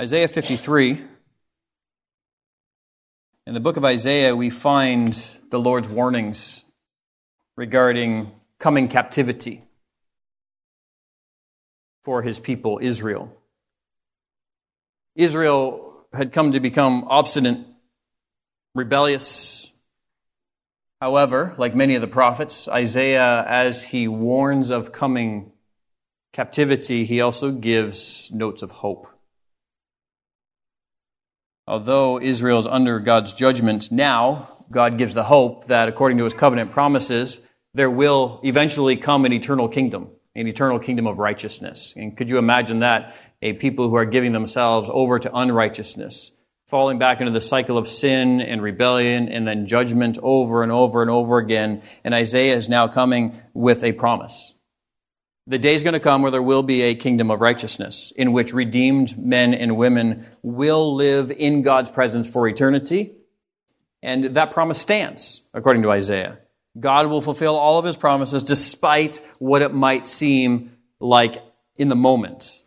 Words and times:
Isaiah 0.00 0.28
53. 0.28 1.02
In 3.46 3.52
the 3.52 3.60
book 3.60 3.76
of 3.76 3.84
Isaiah, 3.84 4.34
we 4.34 4.48
find 4.48 5.12
the 5.50 5.60
Lord's 5.60 5.90
warnings 5.90 6.64
regarding 7.54 8.32
coming 8.58 8.88
captivity 8.88 9.62
for 12.02 12.22
his 12.22 12.40
people, 12.40 12.78
Israel. 12.80 13.30
Israel 15.16 16.06
had 16.14 16.32
come 16.32 16.52
to 16.52 16.60
become 16.60 17.04
obstinate, 17.08 17.58
rebellious. 18.74 19.70
However, 21.02 21.54
like 21.58 21.74
many 21.74 21.94
of 21.94 22.00
the 22.00 22.08
prophets, 22.08 22.68
Isaiah, 22.68 23.44
as 23.46 23.84
he 23.84 24.08
warns 24.08 24.70
of 24.70 24.92
coming 24.92 25.52
captivity, 26.32 27.04
he 27.04 27.20
also 27.20 27.52
gives 27.52 28.32
notes 28.32 28.62
of 28.62 28.70
hope. 28.70 29.06
Although 31.70 32.20
Israel 32.20 32.58
is 32.58 32.66
under 32.66 32.98
God's 32.98 33.32
judgment 33.32 33.92
now, 33.92 34.48
God 34.72 34.98
gives 34.98 35.14
the 35.14 35.22
hope 35.22 35.66
that 35.66 35.88
according 35.88 36.18
to 36.18 36.24
his 36.24 36.34
covenant 36.34 36.72
promises, 36.72 37.38
there 37.74 37.88
will 37.88 38.40
eventually 38.42 38.96
come 38.96 39.24
an 39.24 39.32
eternal 39.32 39.68
kingdom, 39.68 40.08
an 40.34 40.48
eternal 40.48 40.80
kingdom 40.80 41.06
of 41.06 41.20
righteousness. 41.20 41.94
And 41.96 42.16
could 42.16 42.28
you 42.28 42.38
imagine 42.38 42.80
that? 42.80 43.14
A 43.40 43.52
people 43.52 43.88
who 43.88 43.94
are 43.94 44.04
giving 44.04 44.32
themselves 44.32 44.90
over 44.92 45.20
to 45.20 45.32
unrighteousness, 45.32 46.32
falling 46.66 46.98
back 46.98 47.20
into 47.20 47.30
the 47.30 47.40
cycle 47.40 47.78
of 47.78 47.86
sin 47.86 48.40
and 48.40 48.60
rebellion 48.60 49.28
and 49.28 49.46
then 49.46 49.64
judgment 49.64 50.18
over 50.24 50.64
and 50.64 50.72
over 50.72 51.02
and 51.02 51.10
over 51.10 51.38
again. 51.38 51.82
And 52.02 52.14
Isaiah 52.14 52.56
is 52.56 52.68
now 52.68 52.88
coming 52.88 53.36
with 53.54 53.84
a 53.84 53.92
promise. 53.92 54.54
The 55.50 55.58
day 55.58 55.74
is 55.74 55.82
going 55.82 55.94
to 55.94 56.00
come 56.00 56.22
where 56.22 56.30
there 56.30 56.40
will 56.40 56.62
be 56.62 56.82
a 56.82 56.94
kingdom 56.94 57.28
of 57.28 57.40
righteousness 57.40 58.12
in 58.14 58.32
which 58.32 58.52
redeemed 58.52 59.18
men 59.18 59.52
and 59.52 59.76
women 59.76 60.24
will 60.42 60.94
live 60.94 61.32
in 61.32 61.62
God's 61.62 61.90
presence 61.90 62.28
for 62.28 62.46
eternity. 62.46 63.16
And 64.00 64.26
that 64.26 64.52
promise 64.52 64.80
stands, 64.80 65.44
according 65.52 65.82
to 65.82 65.90
Isaiah. 65.90 66.38
God 66.78 67.08
will 67.08 67.20
fulfill 67.20 67.56
all 67.56 67.80
of 67.80 67.84
his 67.84 67.96
promises 67.96 68.44
despite 68.44 69.20
what 69.40 69.60
it 69.60 69.74
might 69.74 70.06
seem 70.06 70.76
like 71.00 71.42
in 71.74 71.88
the 71.88 71.96
moment. 71.96 72.62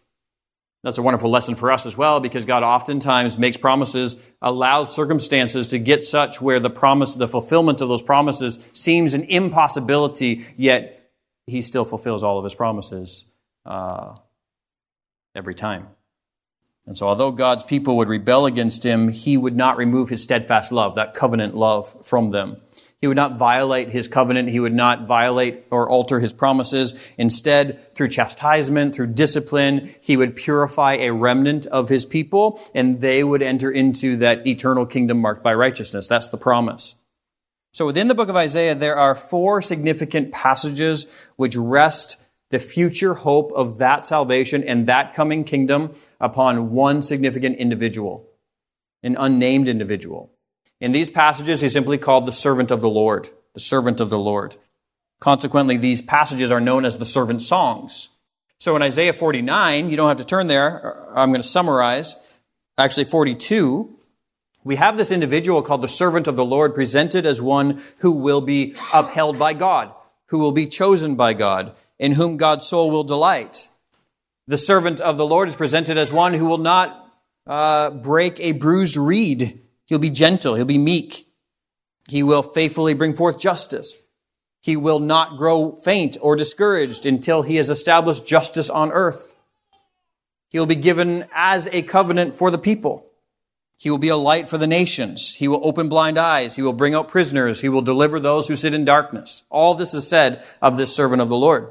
That's 0.84 0.98
a 0.98 1.04
wonderful 1.04 1.32
lesson 1.32 1.56
for 1.56 1.72
us 1.72 1.86
as 1.86 1.96
well 1.96 2.20
because 2.20 2.44
God 2.44 2.64
oftentimes 2.64 3.38
makes 3.38 3.56
promises, 3.56 4.18
allows 4.42 4.94
circumstances 4.94 5.68
to 5.68 5.80
get 5.80 6.04
such 6.04 6.42
where 6.42 6.60
the 6.60 6.70
promise, 6.70 7.16
the 7.16 7.30
fulfillment 7.30 7.80
of 7.80 7.88
those 7.88 8.02
promises 8.02 8.60
seems 8.74 9.14
an 9.14 9.24
impossibility, 9.24 10.46
yet 10.58 11.00
he 11.48 11.62
still 11.62 11.86
fulfills 11.86 12.24
all 12.24 12.38
of 12.38 12.44
his 12.44 12.56
promises 12.56 13.26
uh, 13.66 14.16
every 15.36 15.56
time. 15.56 15.88
And 16.86 16.98
so, 16.98 17.08
although 17.08 17.32
God's 17.32 17.64
people 17.64 17.98
would 17.98 18.10
rebel 18.10 18.46
against 18.46 18.86
him, 18.86 19.08
he 19.08 19.38
would 19.38 19.56
not 19.56 19.78
remove 19.78 20.10
his 20.10 20.22
steadfast 20.22 20.72
love, 20.72 20.96
that 20.96 21.14
covenant 21.14 21.56
love 21.56 22.06
from 22.06 22.32
them. 22.32 22.58
He 23.00 23.08
would 23.08 23.18
not 23.18 23.38
violate 23.38 23.90
his 23.90 24.08
covenant. 24.08 24.50
He 24.50 24.60
would 24.60 24.74
not 24.74 25.08
violate 25.08 25.66
or 25.72 25.90
alter 25.90 26.20
his 26.20 26.32
promises. 26.32 27.14
Instead, 27.18 27.96
through 27.96 28.10
chastisement, 28.10 28.96
through 28.96 29.08
discipline, 29.08 29.90
he 30.02 30.18
would 30.18 30.36
purify 30.36 30.94
a 30.94 31.12
remnant 31.12 31.66
of 31.68 31.90
his 31.90 32.06
people, 32.06 32.62
and 32.74 33.02
they 33.02 33.24
would 33.24 33.42
enter 33.42 33.70
into 33.70 34.18
that 34.18 34.46
eternal 34.48 34.86
kingdom 34.86 35.20
marked 35.20 35.44
by 35.44 35.54
righteousness. 35.54 36.08
That's 36.08 36.30
the 36.30 36.38
promise. 36.38 36.96
So 37.74 37.88
within 37.88 38.08
the 38.08 38.16
book 38.16 38.30
of 38.30 38.36
Isaiah, 38.36 38.76
there 38.76 38.96
are 38.96 39.16
four 39.16 39.60
significant 39.62 40.32
passages 40.32 41.08
which 41.38 41.56
rest 41.56 42.18
the 42.52 42.60
future 42.60 43.16
hope 43.16 43.52
of 43.54 43.80
that 43.80 44.06
salvation 44.06 44.64
and 44.64 44.86
that 44.86 45.14
coming 45.14 45.44
kingdom 45.44 45.96
upon 46.20 46.72
one 46.72 47.02
significant 47.02 47.58
individual, 47.58 48.30
an 49.02 49.18
unnamed 49.20 49.68
individual. 49.68 50.32
In 50.80 50.92
these 50.92 51.10
passages, 51.10 51.62
he's 51.62 51.74
simply 51.74 51.98
called 51.98 52.28
the 52.28 52.32
servant 52.32 52.70
of 52.70 52.80
the 52.80 52.90
Lord, 52.90 53.30
the 53.56 53.60
servant 53.60 54.00
of 54.00 54.12
the 54.12 54.20
Lord. 54.20 54.56
Consequently, 55.20 55.78
these 55.78 56.02
passages 56.04 56.52
are 56.52 56.62
known 56.62 56.86
as 56.86 57.00
the 57.00 57.08
servant 57.08 57.42
songs. 57.42 58.10
So 58.60 58.76
in 58.76 58.84
Isaiah 58.84 59.14
49, 59.14 59.90
you 59.90 59.98
don't 59.98 60.10
have 60.10 60.18
to 60.18 60.26
turn 60.26 60.46
there. 60.46 61.10
I'm 61.16 61.32
going 61.32 61.42
to 61.42 61.48
summarize. 61.48 62.18
Actually, 62.78 63.06
42, 63.06 63.98
we 64.64 64.76
have 64.78 64.98
this 64.98 65.12
individual 65.12 65.62
called 65.62 65.82
the 65.82 65.88
servant 65.88 66.28
of 66.28 66.36
the 66.36 66.46
Lord 66.46 66.74
presented 66.74 67.26
as 67.26 67.42
one 67.42 67.82
who 67.98 68.12
will 68.12 68.42
be 68.42 68.76
upheld 68.94 69.38
by 69.38 69.54
God, 69.54 69.94
who 70.28 70.40
will 70.40 70.54
be 70.54 70.66
chosen 70.66 71.16
by 71.16 71.34
God, 71.34 71.76
in 72.00 72.14
whom 72.14 72.38
God's 72.38 72.66
soul 72.66 72.90
will 72.90 73.04
delight. 73.04 73.70
The 74.48 74.58
servant 74.58 75.00
of 75.02 75.18
the 75.18 75.26
Lord 75.26 75.50
is 75.50 75.56
presented 75.56 75.98
as 75.98 76.14
one 76.14 76.34
who 76.34 76.46
will 76.46 76.58
not 76.58 77.12
uh, 77.46 77.90
break 77.90 78.40
a 78.40 78.54
bruised 78.54 78.98
reed. 78.98 79.62
He'll 79.88 80.00
be 80.00 80.10
gentle. 80.10 80.56
He'll 80.56 80.66
be 80.66 80.78
meek. 80.78 81.28
He 82.10 82.24
will 82.24 82.44
faithfully 82.44 82.94
bring 82.94 83.14
forth 83.14 83.40
justice. 83.40 83.96
He 84.62 84.78
will 84.78 85.00
not 85.00 85.38
grow 85.38 85.72
faint 85.72 86.18
or 86.22 86.38
discouraged 86.38 87.06
until 87.06 87.42
he 87.42 87.58
has 87.58 87.70
established 87.70 88.26
justice 88.26 88.70
on 88.70 88.92
earth. 88.94 89.36
He 90.50 90.60
will 90.60 90.66
be 90.66 90.76
given 90.76 91.26
as 91.34 91.68
a 91.68 91.82
covenant 91.82 92.36
for 92.36 92.50
the 92.50 92.58
people. 92.58 93.10
He 93.84 93.90
will 93.90 93.98
be 93.98 94.08
a 94.08 94.16
light 94.16 94.48
for 94.48 94.58
the 94.58 94.66
nations. 94.66 95.36
He 95.36 95.50
will 95.50 95.60
open 95.62 95.90
blind 95.90 96.18
eyes. 96.18 96.56
He 96.56 96.62
will 96.62 96.72
bring 96.72 96.96
out 96.96 97.10
prisoners. 97.10 97.60
He 97.60 97.68
will 97.68 97.82
deliver 97.82 98.18
those 98.18 98.48
who 98.48 98.56
sit 98.56 98.74
in 98.74 98.86
darkness. 98.86 99.44
All 99.50 99.74
this 99.74 99.94
is 99.94 100.08
said 100.08 100.42
of 100.62 100.78
this 100.78 100.96
servant 100.96 101.22
of 101.22 101.28
the 101.28 101.36
Lord. 101.36 101.68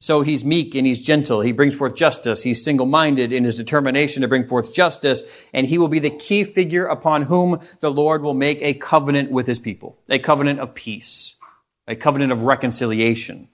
So 0.00 0.22
he's 0.22 0.42
meek 0.42 0.74
and 0.74 0.86
he's 0.86 1.04
gentle. 1.04 1.42
He 1.42 1.52
brings 1.52 1.76
forth 1.76 1.94
justice. 1.94 2.42
He's 2.42 2.64
single-minded 2.64 3.30
in 3.30 3.44
his 3.44 3.56
determination 3.56 4.22
to 4.22 4.28
bring 4.28 4.48
forth 4.48 4.72
justice. 4.72 5.22
And 5.52 5.66
he 5.66 5.76
will 5.76 5.88
be 5.88 5.98
the 5.98 6.08
key 6.08 6.44
figure 6.44 6.86
upon 6.86 7.24
whom 7.24 7.60
the 7.80 7.90
Lord 7.90 8.22
will 8.22 8.32
make 8.32 8.62
a 8.62 8.72
covenant 8.72 9.30
with 9.30 9.46
his 9.46 9.58
people. 9.58 9.98
A 10.08 10.18
covenant 10.18 10.60
of 10.60 10.72
peace. 10.72 11.36
A 11.86 11.94
covenant 11.94 12.32
of 12.32 12.44
reconciliation. 12.44 13.50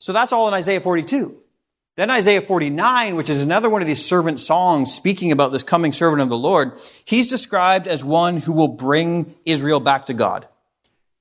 So 0.00 0.12
that's 0.12 0.32
all 0.32 0.48
in 0.48 0.54
Isaiah 0.54 0.80
42. 0.80 1.44
Then 1.96 2.10
Isaiah 2.10 2.42
49, 2.42 3.16
which 3.16 3.30
is 3.30 3.42
another 3.42 3.70
one 3.70 3.80
of 3.80 3.88
these 3.88 4.04
servant 4.04 4.38
songs 4.38 4.92
speaking 4.92 5.32
about 5.32 5.50
this 5.50 5.62
coming 5.62 5.92
servant 5.92 6.20
of 6.20 6.28
the 6.28 6.36
Lord, 6.36 6.78
he's 7.06 7.28
described 7.28 7.86
as 7.86 8.04
one 8.04 8.36
who 8.36 8.52
will 8.52 8.68
bring 8.68 9.34
Israel 9.46 9.80
back 9.80 10.06
to 10.06 10.14
God. 10.14 10.46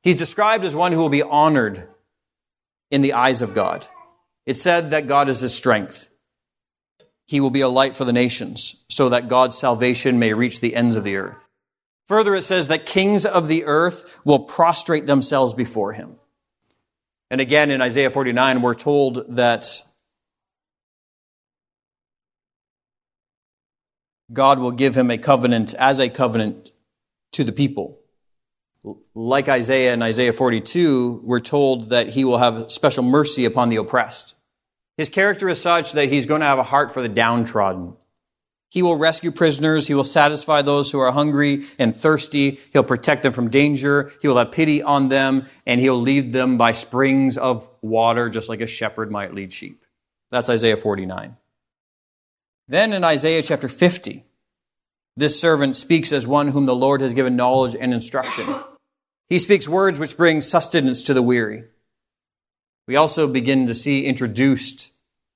He's 0.03 0.17
described 0.17 0.65
as 0.65 0.75
one 0.75 0.91
who 0.91 0.99
will 0.99 1.09
be 1.09 1.23
honored 1.23 1.87
in 2.91 3.01
the 3.01 3.13
eyes 3.13 3.41
of 3.41 3.53
God. 3.53 3.87
It 4.45 4.57
said 4.57 4.91
that 4.91 5.07
God 5.07 5.29
is 5.29 5.39
his 5.39 5.55
strength. 5.55 6.09
He 7.25 7.39
will 7.39 7.49
be 7.49 7.61
a 7.61 7.69
light 7.69 7.95
for 7.95 8.05
the 8.05 8.13
nations 8.13 8.83
so 8.89 9.09
that 9.09 9.29
God's 9.29 9.57
salvation 9.57 10.19
may 10.19 10.33
reach 10.33 10.59
the 10.59 10.75
ends 10.75 10.97
of 10.97 11.03
the 11.03 11.15
earth. 11.15 11.47
Further, 12.07 12.35
it 12.35 12.43
says 12.43 12.67
that 12.67 12.85
kings 12.85 13.25
of 13.25 13.47
the 13.47 13.65
earth 13.65 14.19
will 14.25 14.39
prostrate 14.39 15.07
themselves 15.07 15.53
before 15.53 15.93
him. 15.93 16.17
And 17.31 17.41
again, 17.41 17.71
in 17.71 17.81
Isaiah 17.81 18.11
49, 18.11 18.61
we're 18.61 18.75
told 18.75 19.35
that 19.35 19.81
God 24.31 24.59
will 24.59 24.71
give 24.71 24.95
him 24.95 25.11
a 25.11 25.17
covenant 25.17 25.73
as 25.75 25.99
a 25.99 26.09
covenant 26.09 26.71
to 27.33 27.43
the 27.43 27.51
people. 27.51 27.99
Like 29.13 29.49
Isaiah 29.49 29.93
in 29.93 30.01
Isaiah 30.01 30.33
42, 30.33 31.21
we're 31.23 31.39
told 31.39 31.89
that 31.89 32.09
he 32.09 32.23
will 32.23 32.37
have 32.37 32.71
special 32.71 33.03
mercy 33.03 33.45
upon 33.45 33.69
the 33.69 33.77
oppressed. 33.77 34.35
His 34.97 35.09
character 35.09 35.49
is 35.49 35.61
such 35.61 35.93
that 35.93 36.09
he's 36.09 36.25
going 36.25 36.41
to 36.41 36.47
have 36.47 36.59
a 36.59 36.63
heart 36.63 36.93
for 36.93 37.01
the 37.01 37.09
downtrodden. 37.09 37.95
He 38.69 38.81
will 38.81 38.97
rescue 38.97 39.31
prisoners. 39.31 39.87
He 39.87 39.93
will 39.93 40.03
satisfy 40.03 40.61
those 40.61 40.91
who 40.91 40.99
are 40.99 41.11
hungry 41.11 41.63
and 41.79 41.95
thirsty. 41.95 42.59
He'll 42.73 42.83
protect 42.83 43.23
them 43.23 43.31
from 43.31 43.49
danger. 43.49 44.11
He 44.21 44.27
will 44.27 44.37
have 44.37 44.51
pity 44.51 44.83
on 44.83 45.09
them 45.09 45.47
and 45.65 45.79
he'll 45.79 46.01
lead 46.01 46.33
them 46.33 46.57
by 46.57 46.73
springs 46.73 47.37
of 47.37 47.69
water, 47.81 48.29
just 48.29 48.49
like 48.49 48.61
a 48.61 48.67
shepherd 48.67 49.11
might 49.11 49.33
lead 49.33 49.53
sheep. 49.53 49.85
That's 50.31 50.49
Isaiah 50.49 50.77
49. 50.77 51.37
Then 52.67 52.93
in 52.93 53.03
Isaiah 53.03 53.43
chapter 53.43 53.67
50, 53.67 54.23
this 55.15 55.39
servant 55.39 55.75
speaks 55.75 56.11
as 56.11 56.27
one 56.27 56.49
whom 56.49 56.65
the 56.65 56.75
Lord 56.75 57.01
has 57.01 57.13
given 57.13 57.35
knowledge 57.35 57.75
and 57.79 57.93
instruction. 57.93 58.47
He 59.29 59.39
speaks 59.39 59.67
words 59.67 59.99
which 59.99 60.17
bring 60.17 60.41
sustenance 60.41 61.03
to 61.03 61.13
the 61.13 61.21
weary. 61.21 61.65
We 62.87 62.95
also 62.95 63.27
begin 63.27 63.67
to 63.67 63.73
see 63.73 64.05
introduced 64.05 64.93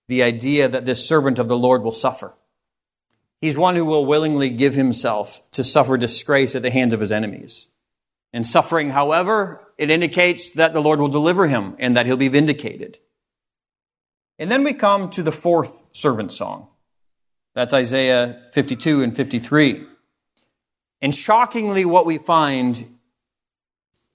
the 0.08 0.24
idea 0.24 0.68
that 0.68 0.86
this 0.86 1.08
servant 1.08 1.40
of 1.40 1.48
the 1.48 1.58
Lord 1.58 1.84
will 1.84 1.92
suffer. 1.92 2.34
He's 3.42 3.58
one 3.58 3.76
who 3.76 3.86
will 3.86 4.06
willingly 4.06 4.50
give 4.50 4.74
himself 4.74 5.42
to 5.52 5.64
suffer 5.64 5.98
disgrace 5.98 6.56
at 6.56 6.62
the 6.62 6.72
hands 6.72 6.94
of 6.94 7.00
his 7.00 7.12
enemies. 7.12 7.70
In 8.34 8.44
suffering, 8.44 8.90
however, 8.90 9.62
it 9.78 9.90
indicates 9.90 10.52
that 10.52 10.74
the 10.74 10.82
Lord 10.82 11.00
will 11.00 11.08
deliver 11.08 11.48
him 11.48 11.76
and 11.80 11.96
that 11.96 12.06
he'll 12.06 12.18
be 12.18 12.28
vindicated. 12.28 13.00
And 14.38 14.52
then 14.52 14.64
we 14.64 14.74
come 14.74 15.10
to 15.12 15.24
the 15.24 15.32
fourth 15.32 15.84
servant 15.94 16.32
song. 16.32 16.68
That's 17.60 17.74
Isaiah 17.74 18.40
52 18.54 19.04
and 19.04 19.14
53. 19.14 19.84
And 21.02 21.14
shockingly, 21.14 21.84
what 21.84 22.06
we 22.06 22.18
find 22.18 22.98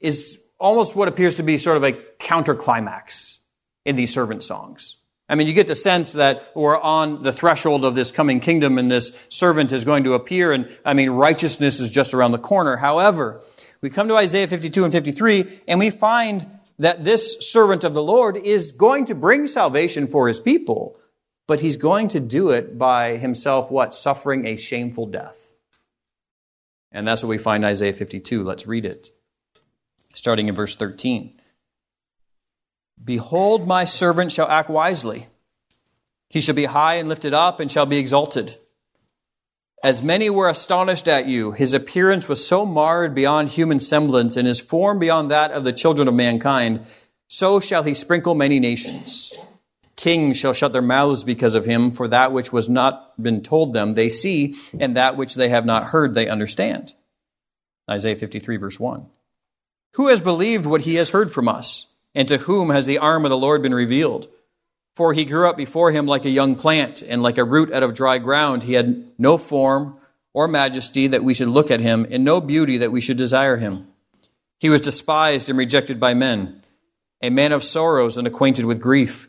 is 0.00 0.38
almost 0.58 0.96
what 0.96 1.08
appears 1.08 1.36
to 1.36 1.42
be 1.42 1.58
sort 1.58 1.76
of 1.76 1.84
a 1.84 1.92
counterclimax 1.92 3.40
in 3.84 3.96
these 3.96 4.14
servant 4.14 4.42
songs. 4.42 4.96
I 5.28 5.34
mean, 5.34 5.46
you 5.46 5.52
get 5.52 5.66
the 5.66 5.76
sense 5.76 6.14
that 6.14 6.52
we're 6.54 6.80
on 6.80 7.22
the 7.22 7.34
threshold 7.34 7.84
of 7.84 7.94
this 7.94 8.10
coming 8.10 8.40
kingdom 8.40 8.78
and 8.78 8.90
this 8.90 9.26
servant 9.28 9.74
is 9.74 9.84
going 9.84 10.04
to 10.04 10.14
appear 10.14 10.52
and, 10.52 10.74
I 10.82 10.94
mean, 10.94 11.10
righteousness 11.10 11.80
is 11.80 11.90
just 11.90 12.14
around 12.14 12.32
the 12.32 12.38
corner. 12.38 12.76
However, 12.76 13.42
we 13.82 13.90
come 13.90 14.08
to 14.08 14.16
Isaiah 14.16 14.48
52 14.48 14.84
and 14.84 14.90
53 14.90 15.60
and 15.68 15.78
we 15.78 15.90
find 15.90 16.46
that 16.78 17.04
this 17.04 17.36
servant 17.40 17.84
of 17.84 17.92
the 17.92 18.02
Lord 18.02 18.38
is 18.38 18.72
going 18.72 19.04
to 19.04 19.14
bring 19.14 19.46
salvation 19.46 20.06
for 20.06 20.28
his 20.28 20.40
people, 20.40 20.98
but 21.46 21.60
he's 21.60 21.76
going 21.76 22.08
to 22.08 22.20
do 22.20 22.50
it 22.50 22.78
by 22.78 23.16
himself, 23.16 23.70
what? 23.70 23.92
Suffering 23.92 24.46
a 24.46 24.56
shameful 24.56 25.06
death. 25.06 25.52
And 26.90 27.06
that's 27.06 27.22
what 27.22 27.28
we 27.28 27.38
find 27.38 27.64
in 27.64 27.70
Isaiah 27.70 27.92
52. 27.92 28.44
Let's 28.44 28.66
read 28.66 28.84
it. 28.84 29.10
Starting 30.14 30.48
in 30.48 30.54
verse 30.54 30.76
13. 30.76 31.40
Behold, 33.02 33.66
my 33.66 33.84
servant 33.84 34.32
shall 34.32 34.48
act 34.48 34.70
wisely. 34.70 35.26
He 36.30 36.40
shall 36.40 36.54
be 36.54 36.64
high 36.66 36.94
and 36.94 37.08
lifted 37.08 37.34
up 37.34 37.60
and 37.60 37.70
shall 37.70 37.86
be 37.86 37.98
exalted. 37.98 38.56
As 39.82 40.02
many 40.02 40.30
were 40.30 40.48
astonished 40.48 41.08
at 41.08 41.26
you, 41.26 41.52
his 41.52 41.74
appearance 41.74 42.26
was 42.26 42.46
so 42.46 42.64
marred 42.64 43.14
beyond 43.14 43.50
human 43.50 43.80
semblance 43.80 44.34
and 44.36 44.48
his 44.48 44.58
form 44.58 44.98
beyond 44.98 45.30
that 45.30 45.50
of 45.50 45.64
the 45.64 45.74
children 45.74 46.08
of 46.08 46.14
mankind, 46.14 46.86
so 47.28 47.60
shall 47.60 47.82
he 47.82 47.92
sprinkle 47.92 48.34
many 48.34 48.58
nations. 48.58 49.34
Kings 49.96 50.38
shall 50.38 50.52
shut 50.52 50.72
their 50.72 50.82
mouths 50.82 51.24
because 51.24 51.54
of 51.54 51.64
him, 51.64 51.90
for 51.90 52.08
that 52.08 52.32
which 52.32 52.52
was 52.52 52.68
not 52.68 53.20
been 53.22 53.42
told 53.42 53.72
them 53.72 53.92
they 53.92 54.08
see, 54.08 54.54
and 54.78 54.96
that 54.96 55.16
which 55.16 55.34
they 55.34 55.48
have 55.48 55.64
not 55.64 55.88
heard 55.88 56.14
they 56.14 56.28
understand. 56.28 56.94
Isaiah 57.88 58.16
53 58.16 58.56
verse 58.56 58.80
1. 58.80 59.06
Who 59.94 60.08
has 60.08 60.20
believed 60.20 60.66
what 60.66 60.82
he 60.82 60.96
has 60.96 61.10
heard 61.10 61.30
from 61.30 61.48
us? 61.48 61.88
And 62.14 62.26
to 62.28 62.38
whom 62.38 62.70
has 62.70 62.86
the 62.86 62.98
arm 62.98 63.24
of 63.24 63.30
the 63.30 63.36
Lord 63.36 63.62
been 63.62 63.74
revealed? 63.74 64.28
For 64.96 65.12
he 65.12 65.24
grew 65.24 65.48
up 65.48 65.56
before 65.56 65.90
him 65.90 66.06
like 66.06 66.24
a 66.24 66.30
young 66.30 66.54
plant, 66.56 67.02
and 67.02 67.22
like 67.22 67.38
a 67.38 67.44
root 67.44 67.72
out 67.72 67.82
of 67.82 67.94
dry 67.94 68.18
ground. 68.18 68.64
He 68.64 68.74
had 68.74 69.04
no 69.18 69.38
form 69.38 69.96
or 70.32 70.48
majesty 70.48 71.06
that 71.08 71.24
we 71.24 71.34
should 71.34 71.48
look 71.48 71.70
at 71.70 71.80
him, 71.80 72.06
and 72.10 72.24
no 72.24 72.40
beauty 72.40 72.78
that 72.78 72.92
we 72.92 73.00
should 73.00 73.16
desire 73.16 73.56
him. 73.56 73.86
He 74.58 74.68
was 74.68 74.80
despised 74.80 75.48
and 75.48 75.58
rejected 75.58 76.00
by 76.00 76.14
men, 76.14 76.62
a 77.22 77.30
man 77.30 77.52
of 77.52 77.62
sorrows 77.62 78.16
and 78.16 78.26
acquainted 78.26 78.64
with 78.64 78.80
grief. 78.80 79.28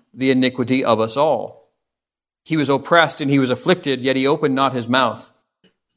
the 0.13 0.31
iniquity 0.31 0.83
of 0.83 0.99
us 0.99 1.17
all. 1.17 1.69
He 2.43 2.57
was 2.57 2.69
oppressed 2.69 3.21
and 3.21 3.29
he 3.29 3.39
was 3.39 3.49
afflicted, 3.49 4.03
yet 4.03 4.15
he 4.15 4.27
opened 4.27 4.55
not 4.55 4.73
his 4.73 4.87
mouth. 4.87 5.31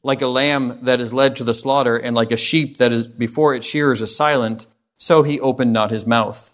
Like 0.03 0.21
a 0.21 0.27
lamb 0.27 0.79
that 0.83 1.01
is 1.01 1.13
led 1.13 1.35
to 1.37 1.43
the 1.43 1.53
slaughter, 1.53 1.97
and 1.97 2.15
like 2.15 2.31
a 2.31 2.37
sheep 2.37 2.77
that 2.77 2.93
is 2.93 3.07
before 3.07 3.55
its 3.55 3.65
shearers 3.65 4.01
is 4.01 4.15
silent, 4.15 4.67
so 4.97 5.23
he 5.23 5.39
opened 5.39 5.73
not 5.73 5.91
his 5.91 6.05
mouth. 6.05 6.51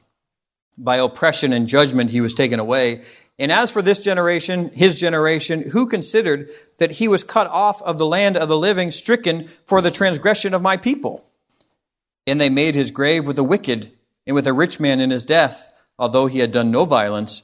By 0.78 0.98
oppression 0.98 1.52
and 1.52 1.68
judgment 1.68 2.12
he 2.12 2.22
was 2.22 2.34
taken 2.34 2.60
away. 2.60 3.04
And 3.38 3.52
as 3.52 3.70
for 3.70 3.82
this 3.82 4.04
generation, 4.04 4.70
his 4.70 5.00
generation, 5.00 5.70
who 5.72 5.88
considered 5.88 6.50
that 6.78 6.92
he 6.92 7.08
was 7.08 7.24
cut 7.24 7.48
off 7.48 7.82
of 7.82 7.98
the 7.98 8.06
land 8.06 8.38
of 8.38 8.48
the 8.48 8.58
living, 8.58 8.90
stricken 8.92 9.48
for 9.66 9.82
the 9.82 9.92
transgression 9.92 10.54
of 10.54 10.62
my 10.62 10.78
people? 10.78 11.26
And 12.26 12.40
they 12.40 12.50
made 12.50 12.76
his 12.76 12.92
grave 12.92 13.28
with 13.28 13.36
the 13.36 13.44
wicked 13.44 13.92
and 14.26 14.36
with 14.36 14.48
a 14.48 14.54
rich 14.54 14.80
man 14.80 15.02
in 15.02 15.10
his 15.10 15.26
death, 15.26 15.74
although 16.00 16.28
he 16.28 16.40
had 16.40 16.52
done 16.52 16.72
no 16.72 16.86
violence, 16.86 17.44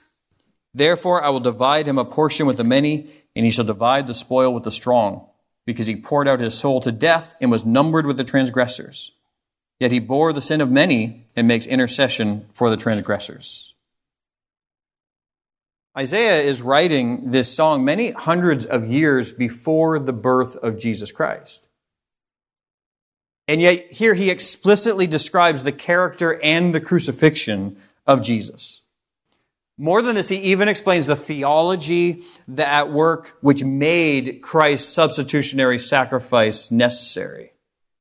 Therefore 0.73 1.23
I 1.23 1.29
will 1.29 1.39
divide 1.39 1.87
him 1.87 1.97
a 1.97 2.05
portion 2.05 2.45
with 2.45 2.57
the 2.57 2.63
many, 2.63 3.09
and 3.35 3.45
he 3.45 3.51
shall 3.51 3.65
divide 3.65 4.07
the 4.07 4.13
spoil 4.13 4.53
with 4.53 4.63
the 4.63 4.71
strong, 4.71 5.27
because 5.65 5.87
he 5.87 5.95
poured 5.95 6.27
out 6.27 6.39
his 6.39 6.57
soul 6.57 6.79
to 6.81 6.91
death 6.91 7.35
and 7.41 7.51
was 7.51 7.65
numbered 7.65 8.05
with 8.05 8.17
the 8.17 8.23
transgressors. 8.23 9.11
Yet 9.79 9.91
he 9.91 9.99
bore 9.99 10.31
the 10.31 10.41
sin 10.41 10.61
of 10.61 10.69
many 10.69 11.27
and 11.35 11.47
makes 11.47 11.65
intercession 11.65 12.45
for 12.53 12.69
the 12.69 12.77
transgressors. 12.77 13.73
Isaiah 15.97 16.41
is 16.41 16.61
writing 16.61 17.31
this 17.31 17.53
song 17.53 17.83
many 17.83 18.11
hundreds 18.11 18.65
of 18.65 18.85
years 18.85 19.33
before 19.33 19.99
the 19.99 20.13
birth 20.13 20.55
of 20.57 20.79
Jesus 20.79 21.11
Christ. 21.11 21.67
And 23.47 23.59
yet, 23.59 23.91
here 23.91 24.13
he 24.13 24.29
explicitly 24.29 25.07
describes 25.07 25.63
the 25.63 25.73
character 25.73 26.39
and 26.41 26.73
the 26.73 26.79
crucifixion 26.79 27.77
of 28.07 28.21
Jesus. 28.21 28.80
More 29.77 30.01
than 30.01 30.15
this, 30.15 30.29
he 30.29 30.37
even 30.37 30.67
explains 30.67 31.07
the 31.07 31.15
theology 31.15 32.23
that 32.49 32.67
at 32.67 32.91
work 32.91 33.37
which 33.41 33.63
made 33.63 34.41
Christ's 34.41 34.93
substitutionary 34.93 35.79
sacrifice 35.79 36.69
necessary. 36.69 37.53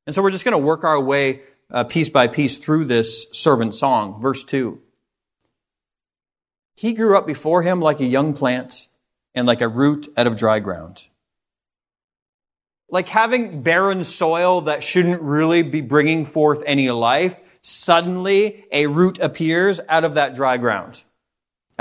And 0.07 0.15
so 0.15 0.23
we're 0.23 0.31
just 0.31 0.45
going 0.45 0.53
to 0.53 0.59
work 0.59 0.85
our 0.85 1.01
way 1.01 1.43
uh, 1.71 1.85
piece 1.85 2.09
by 2.09 2.27
piece 2.27 2.59
through 2.59 2.85
this 2.85 3.27
servant 3.33 3.75
song. 3.75 4.21
Verse 4.21 4.45
2. 4.45 4.81
He 6.75 6.95
grew 6.95 7.17
up 7.17 7.27
before 7.27 7.63
him 7.63 7.81
like 7.81 8.01
a 8.01 8.07
young 8.07 8.33
plant 8.33 8.89
and 9.35 9.47
like 9.47 9.61
a 9.61 9.69
root 9.69 10.09
out 10.17 10.27
of 10.27 10.37
dry 10.37 10.61
ground. 10.61 11.09
Like 12.89 13.09
having 13.09 13.63
barren 13.63 14.03
soil 14.03 14.63
that 14.63 14.83
shouldn't 14.83 15.23
really 15.23 15.63
be 15.63 15.81
bringing 15.81 16.25
forth 16.25 16.63
any 16.67 16.91
life, 16.91 17.59
suddenly 17.63 18.65
a 18.73 18.87
root 18.87 19.21
appears 19.21 19.81
out 19.89 20.05
of 20.05 20.15
that 20.15 20.35
dry 20.35 20.57
ground. 20.57 21.05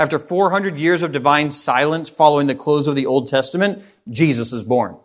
After 0.00 0.18
400 0.18 0.78
years 0.78 1.02
of 1.02 1.12
divine 1.12 1.50
silence 1.50 2.08
following 2.08 2.46
the 2.46 2.54
close 2.54 2.88
of 2.88 2.94
the 2.94 3.04
Old 3.04 3.28
Testament, 3.28 3.84
Jesus 4.08 4.50
is 4.50 4.64
born. 4.64 4.96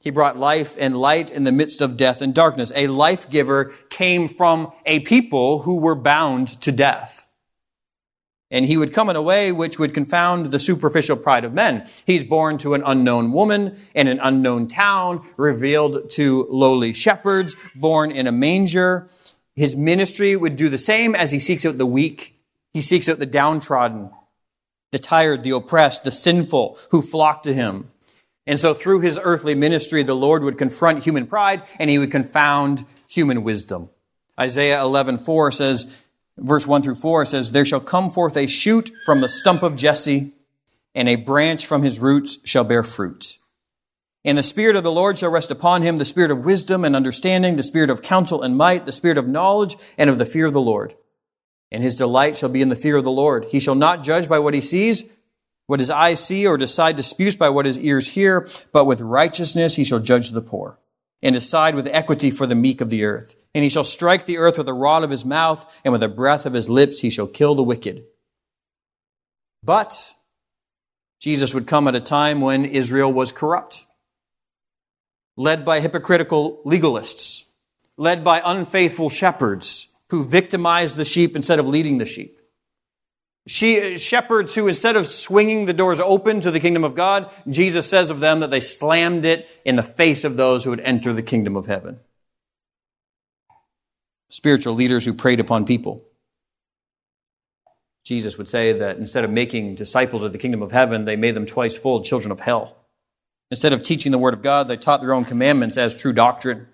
He 0.00 0.10
brought 0.10 0.36
life 0.36 0.76
and 0.76 0.96
light 0.96 1.30
in 1.30 1.44
the 1.44 1.52
midst 1.52 1.80
of 1.80 1.96
death 1.96 2.20
and 2.20 2.34
darkness. 2.34 2.72
A 2.74 2.88
life 2.88 3.30
giver 3.30 3.66
came 3.88 4.26
from 4.26 4.72
a 4.84 4.98
people 4.98 5.60
who 5.60 5.76
were 5.76 5.94
bound 5.94 6.48
to 6.62 6.72
death 6.72 7.28
and 8.50 8.66
he 8.66 8.76
would 8.76 8.92
come 8.92 9.08
in 9.08 9.14
a 9.14 9.22
way 9.22 9.52
which 9.52 9.78
would 9.78 9.94
confound 9.94 10.46
the 10.46 10.58
superficial 10.58 11.16
pride 11.16 11.44
of 11.44 11.54
men. 11.54 11.88
He's 12.04 12.24
born 12.24 12.58
to 12.58 12.74
an 12.74 12.82
unknown 12.84 13.30
woman 13.30 13.76
in 13.94 14.08
an 14.08 14.18
unknown 14.20 14.66
town, 14.66 15.24
revealed 15.36 16.10
to 16.10 16.48
lowly 16.50 16.92
shepherds, 16.92 17.54
born 17.76 18.10
in 18.10 18.26
a 18.26 18.32
manger. 18.32 19.08
His 19.54 19.76
ministry 19.76 20.34
would 20.34 20.56
do 20.56 20.68
the 20.68 20.78
same 20.78 21.14
as 21.14 21.30
he 21.30 21.38
seeks 21.38 21.64
out 21.64 21.78
the 21.78 21.86
weak. 21.86 22.39
He 22.72 22.80
seeks 22.80 23.08
out 23.08 23.18
the 23.18 23.26
downtrodden, 23.26 24.10
the 24.92 24.98
tired, 24.98 25.42
the 25.42 25.50
oppressed, 25.50 26.04
the 26.04 26.10
sinful 26.10 26.78
who 26.90 27.02
flock 27.02 27.42
to 27.44 27.54
him. 27.54 27.90
And 28.46 28.58
so 28.58 28.74
through 28.74 29.00
his 29.00 29.18
earthly 29.22 29.54
ministry, 29.54 30.02
the 30.02 30.16
Lord 30.16 30.42
would 30.42 30.58
confront 30.58 31.02
human 31.02 31.26
pride 31.26 31.62
and 31.78 31.90
he 31.90 31.98
would 31.98 32.10
confound 32.10 32.84
human 33.08 33.42
wisdom. 33.42 33.90
Isaiah 34.38 34.78
11:4 34.78 35.52
says, 35.52 36.04
verse 36.40 36.66
1 36.66 36.82
through 36.82 36.94
4 36.96 37.24
says, 37.26 37.52
There 37.52 37.64
shall 37.64 37.80
come 37.80 38.10
forth 38.10 38.36
a 38.36 38.46
shoot 38.46 38.90
from 39.04 39.20
the 39.20 39.28
stump 39.28 39.62
of 39.62 39.76
Jesse, 39.76 40.32
and 40.94 41.08
a 41.08 41.16
branch 41.16 41.66
from 41.66 41.82
his 41.82 42.00
roots 42.00 42.38
shall 42.44 42.64
bear 42.64 42.82
fruit. 42.82 43.38
And 44.24 44.36
the 44.36 44.42
Spirit 44.42 44.76
of 44.76 44.82
the 44.82 44.92
Lord 44.92 45.18
shall 45.18 45.30
rest 45.30 45.50
upon 45.50 45.82
him, 45.82 45.98
the 45.98 46.04
Spirit 46.04 46.30
of 46.30 46.44
wisdom 46.44 46.84
and 46.84 46.94
understanding, 46.94 47.56
the 47.56 47.62
Spirit 47.62 47.90
of 47.90 48.02
counsel 48.02 48.42
and 48.42 48.56
might, 48.56 48.84
the 48.84 48.92
Spirit 48.92 49.16
of 49.16 49.28
knowledge 49.28 49.76
and 49.96 50.10
of 50.10 50.18
the 50.18 50.26
fear 50.26 50.46
of 50.46 50.52
the 50.52 50.60
Lord. 50.60 50.94
And 51.72 51.82
his 51.82 51.94
delight 51.94 52.36
shall 52.36 52.48
be 52.48 52.62
in 52.62 52.68
the 52.68 52.76
fear 52.76 52.96
of 52.96 53.04
the 53.04 53.10
Lord. 53.10 53.44
He 53.46 53.60
shall 53.60 53.74
not 53.74 54.02
judge 54.02 54.28
by 54.28 54.38
what 54.38 54.54
he 54.54 54.60
sees, 54.60 55.04
what 55.66 55.78
his 55.80 55.90
eyes 55.90 56.24
see, 56.24 56.46
or 56.46 56.58
decide 56.58 56.96
disputes 56.96 57.36
by 57.36 57.48
what 57.48 57.66
his 57.66 57.78
ears 57.78 58.08
hear, 58.08 58.48
but 58.72 58.86
with 58.86 59.00
righteousness 59.00 59.76
he 59.76 59.84
shall 59.84 60.00
judge 60.00 60.30
the 60.30 60.42
poor, 60.42 60.78
and 61.22 61.34
decide 61.34 61.76
with 61.76 61.86
equity 61.86 62.30
for 62.30 62.46
the 62.46 62.56
meek 62.56 62.80
of 62.80 62.90
the 62.90 63.04
earth. 63.04 63.36
And 63.54 63.62
he 63.62 63.70
shall 63.70 63.84
strike 63.84 64.26
the 64.26 64.38
earth 64.38 64.56
with 64.56 64.66
the 64.66 64.72
rod 64.72 65.04
of 65.04 65.10
his 65.10 65.24
mouth, 65.24 65.64
and 65.84 65.92
with 65.92 66.00
the 66.00 66.08
breath 66.08 66.44
of 66.44 66.54
his 66.54 66.68
lips 66.68 67.00
he 67.00 67.10
shall 67.10 67.28
kill 67.28 67.54
the 67.54 67.62
wicked. 67.62 68.04
But 69.62 70.14
Jesus 71.20 71.54
would 71.54 71.66
come 71.66 71.86
at 71.86 71.94
a 71.94 72.00
time 72.00 72.40
when 72.40 72.64
Israel 72.64 73.12
was 73.12 73.30
corrupt. 73.30 73.86
led 75.36 75.64
by 75.64 75.80
hypocritical 75.80 76.60
legalists, 76.66 77.44
led 77.96 78.22
by 78.22 78.42
unfaithful 78.44 79.08
shepherds 79.08 79.88
who 80.10 80.24
victimized 80.24 80.96
the 80.96 81.04
sheep 81.04 81.36
instead 81.36 81.58
of 81.58 81.68
leading 81.68 81.98
the 81.98 82.04
sheep. 82.04 82.40
She, 83.46 83.98
shepherds 83.98 84.54
who, 84.54 84.68
instead 84.68 84.96
of 84.96 85.06
swinging 85.06 85.66
the 85.66 85.72
doors 85.72 85.98
open 85.98 86.40
to 86.42 86.50
the 86.50 86.60
kingdom 86.60 86.84
of 86.84 86.94
God, 86.94 87.32
Jesus 87.48 87.88
says 87.88 88.10
of 88.10 88.20
them 88.20 88.40
that 88.40 88.50
they 88.50 88.60
slammed 88.60 89.24
it 89.24 89.48
in 89.64 89.76
the 89.76 89.82
face 89.82 90.24
of 90.24 90.36
those 90.36 90.64
who 90.64 90.70
would 90.70 90.80
enter 90.80 91.12
the 91.12 91.22
kingdom 91.22 91.56
of 91.56 91.66
heaven. 91.66 92.00
Spiritual 94.28 94.74
leaders 94.74 95.04
who 95.04 95.14
preyed 95.14 95.40
upon 95.40 95.64
people. 95.64 96.04
Jesus 98.04 98.38
would 98.38 98.48
say 98.48 98.72
that 98.72 98.98
instead 98.98 99.24
of 99.24 99.30
making 99.30 99.74
disciples 99.74 100.22
of 100.22 100.32
the 100.32 100.38
kingdom 100.38 100.62
of 100.62 100.72
heaven, 100.72 101.04
they 101.04 101.16
made 101.16 101.34
them 101.34 101.46
twice 101.46 101.76
fold 101.76 102.04
children 102.04 102.30
of 102.30 102.40
hell. 102.40 102.76
Instead 103.50 103.72
of 103.72 103.82
teaching 103.82 104.12
the 104.12 104.18
word 104.18 104.34
of 104.34 104.42
God, 104.42 104.68
they 104.68 104.76
taught 104.76 105.00
their 105.00 105.14
own 105.14 105.24
commandments 105.24 105.76
as 105.76 106.00
true 106.00 106.12
doctrine. 106.12 106.68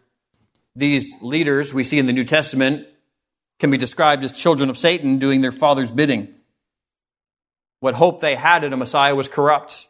These 0.75 1.17
leaders 1.23 1.73
we 1.73 1.85
see 1.85 1.99
in 1.99 2.07
the 2.07 2.13
New 2.13 2.25
Testament 2.25 2.87
can 3.59 3.71
be 3.71 3.79
described 3.79 4.25
as 4.25 4.33
children 4.33 4.71
of 4.71 4.77
Satan 4.77 5.19
doing 5.19 5.41
their 5.41 5.53
father's 5.53 5.91
bidding. 5.91 6.35
What 7.81 7.95
hope 7.95 8.21
they 8.21 8.35
had 8.35 8.65
in 8.65 8.73
a 8.73 8.77
Messiah 8.77 9.15
was 9.15 9.29
corrupt. 9.29 9.89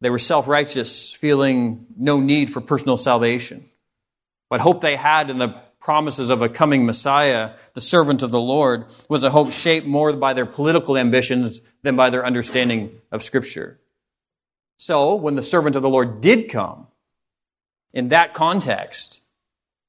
They 0.00 0.10
were 0.10 0.18
self 0.18 0.48
righteous, 0.48 1.12
feeling 1.12 1.86
no 1.96 2.20
need 2.20 2.50
for 2.50 2.60
personal 2.60 2.96
salvation. 2.96 3.68
What 4.48 4.60
hope 4.60 4.80
they 4.80 4.96
had 4.96 5.30
in 5.30 5.38
the 5.38 5.60
promises 5.80 6.28
of 6.28 6.42
a 6.42 6.48
coming 6.48 6.84
Messiah, 6.84 7.52
the 7.74 7.80
servant 7.80 8.22
of 8.22 8.30
the 8.30 8.40
Lord, 8.40 8.86
was 9.08 9.24
a 9.24 9.30
hope 9.30 9.52
shaped 9.52 9.86
more 9.86 10.14
by 10.14 10.34
their 10.34 10.46
political 10.46 10.96
ambitions 10.96 11.60
than 11.82 11.96
by 11.96 12.10
their 12.10 12.26
understanding 12.26 13.00
of 13.10 13.22
Scripture. 13.22 13.78
So, 14.76 15.14
when 15.14 15.34
the 15.34 15.42
servant 15.42 15.76
of 15.76 15.82
the 15.82 15.90
Lord 15.90 16.20
did 16.20 16.50
come, 16.50 16.86
in 17.92 18.08
that 18.08 18.32
context, 18.32 19.22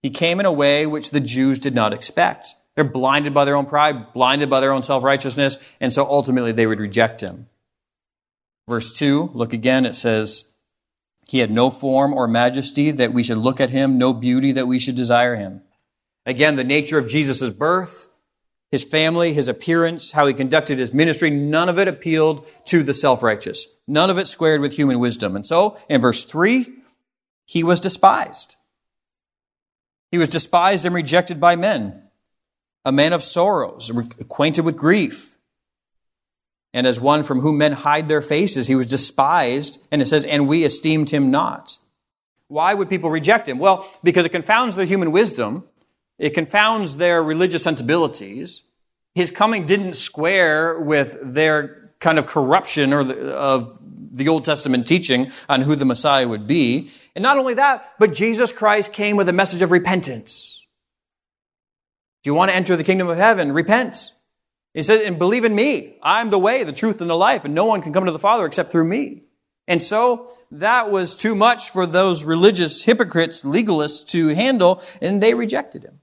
he 0.01 0.09
came 0.09 0.39
in 0.39 0.45
a 0.45 0.51
way 0.51 0.85
which 0.85 1.11
the 1.11 1.19
Jews 1.19 1.59
did 1.59 1.75
not 1.75 1.93
expect. 1.93 2.55
They're 2.75 2.85
blinded 2.85 3.33
by 3.33 3.45
their 3.45 3.55
own 3.55 3.65
pride, 3.65 4.13
blinded 4.13 4.49
by 4.49 4.59
their 4.59 4.71
own 4.71 4.83
self 4.83 5.03
righteousness, 5.03 5.57
and 5.79 5.91
so 5.91 6.05
ultimately 6.05 6.51
they 6.51 6.67
would 6.67 6.79
reject 6.79 7.21
him. 7.21 7.47
Verse 8.69 8.93
2, 8.93 9.31
look 9.33 9.53
again, 9.53 9.85
it 9.85 9.95
says, 9.95 10.45
He 11.27 11.39
had 11.39 11.51
no 11.51 11.69
form 11.69 12.13
or 12.13 12.27
majesty 12.27 12.91
that 12.91 13.13
we 13.13 13.23
should 13.23 13.37
look 13.37 13.59
at 13.59 13.71
him, 13.71 13.97
no 13.97 14.13
beauty 14.13 14.51
that 14.53 14.67
we 14.67 14.79
should 14.79 14.95
desire 14.95 15.35
him. 15.35 15.61
Again, 16.25 16.55
the 16.55 16.63
nature 16.63 16.97
of 16.97 17.09
Jesus' 17.09 17.49
birth, 17.49 18.07
his 18.69 18.85
family, 18.85 19.33
his 19.33 19.49
appearance, 19.49 20.13
how 20.13 20.25
he 20.25 20.33
conducted 20.33 20.79
his 20.79 20.93
ministry, 20.93 21.29
none 21.29 21.67
of 21.67 21.77
it 21.77 21.89
appealed 21.89 22.47
to 22.65 22.83
the 22.83 22.93
self 22.93 23.21
righteous. 23.21 23.67
None 23.87 24.09
of 24.09 24.17
it 24.17 24.27
squared 24.27 24.61
with 24.61 24.73
human 24.73 24.99
wisdom. 24.99 25.35
And 25.35 25.45
so, 25.45 25.77
in 25.89 25.99
verse 25.99 26.23
3, 26.23 26.67
he 27.45 27.63
was 27.63 27.81
despised. 27.81 28.55
He 30.11 30.17
was 30.17 30.29
despised 30.29 30.85
and 30.85 30.95
rejected 30.95 31.41
by 31.41 31.57
men 31.57 32.00
a 32.85 32.91
man 32.91 33.13
of 33.13 33.23
sorrows, 33.23 33.89
acquainted 34.19 34.65
with 34.65 34.77
grief. 34.77 35.37
And 36.73 36.87
as 36.87 36.99
one 36.99 37.23
from 37.23 37.41
whom 37.41 37.57
men 37.57 37.73
hide 37.73 38.07
their 38.07 38.21
faces, 38.21 38.67
he 38.67 38.75
was 38.75 38.87
despised. 38.87 39.79
And 39.91 40.01
it 40.01 40.07
says, 40.07 40.25
and 40.25 40.47
we 40.47 40.63
esteemed 40.63 41.09
him 41.09 41.29
not. 41.29 41.77
Why 42.47 42.73
would 42.73 42.89
people 42.89 43.09
reject 43.09 43.47
him? 43.47 43.59
Well, 43.59 43.87
because 44.03 44.25
it 44.25 44.31
confounds 44.31 44.75
their 44.75 44.85
human 44.85 45.11
wisdom. 45.11 45.65
It 46.17 46.33
confounds 46.33 46.97
their 46.97 47.21
religious 47.21 47.63
sensibilities. 47.63 48.63
His 49.15 49.31
coming 49.31 49.65
didn't 49.65 49.93
square 49.93 50.79
with 50.79 51.17
their 51.21 51.91
kind 51.99 52.17
of 52.17 52.25
corruption 52.25 52.93
or 52.93 53.03
the, 53.03 53.35
of 53.35 53.79
the 54.13 54.27
Old 54.27 54.43
Testament 54.43 54.87
teaching 54.87 55.31
on 55.47 55.61
who 55.61 55.75
the 55.75 55.85
Messiah 55.85 56.27
would 56.27 56.47
be. 56.47 56.89
And 57.15 57.23
not 57.23 57.37
only 57.37 57.55
that, 57.55 57.93
but 57.99 58.13
Jesus 58.13 58.51
Christ 58.51 58.93
came 58.93 59.17
with 59.17 59.27
a 59.29 59.33
message 59.33 59.61
of 59.61 59.71
repentance. 59.71 60.60
Do 62.23 62.29
you 62.29 62.33
want 62.33 62.51
to 62.51 62.55
enter 62.55 62.75
the 62.75 62.83
kingdom 62.83 63.07
of 63.07 63.17
heaven? 63.17 63.51
Repent. 63.51 64.13
He 64.73 64.83
said, 64.83 65.01
and 65.01 65.19
believe 65.19 65.43
in 65.43 65.55
me. 65.55 65.97
I'm 66.01 66.29
the 66.29 66.39
way, 66.39 66.63
the 66.63 66.71
truth, 66.71 67.01
and 67.01 67.09
the 67.09 67.15
life, 67.15 67.43
and 67.43 67.53
no 67.53 67.65
one 67.65 67.81
can 67.81 67.93
come 67.93 68.05
to 68.05 68.11
the 68.11 68.19
Father 68.19 68.45
except 68.45 68.71
through 68.71 68.87
me. 68.87 69.23
And 69.67 69.81
so 69.81 70.29
that 70.51 70.91
was 70.91 71.17
too 71.17 71.35
much 71.35 71.69
for 71.69 71.85
those 71.85 72.23
religious 72.23 72.83
hypocrites, 72.83 73.41
legalists 73.41 74.07
to 74.09 74.29
handle, 74.29 74.81
and 75.01 75.21
they 75.21 75.33
rejected 75.33 75.83
him. 75.83 75.99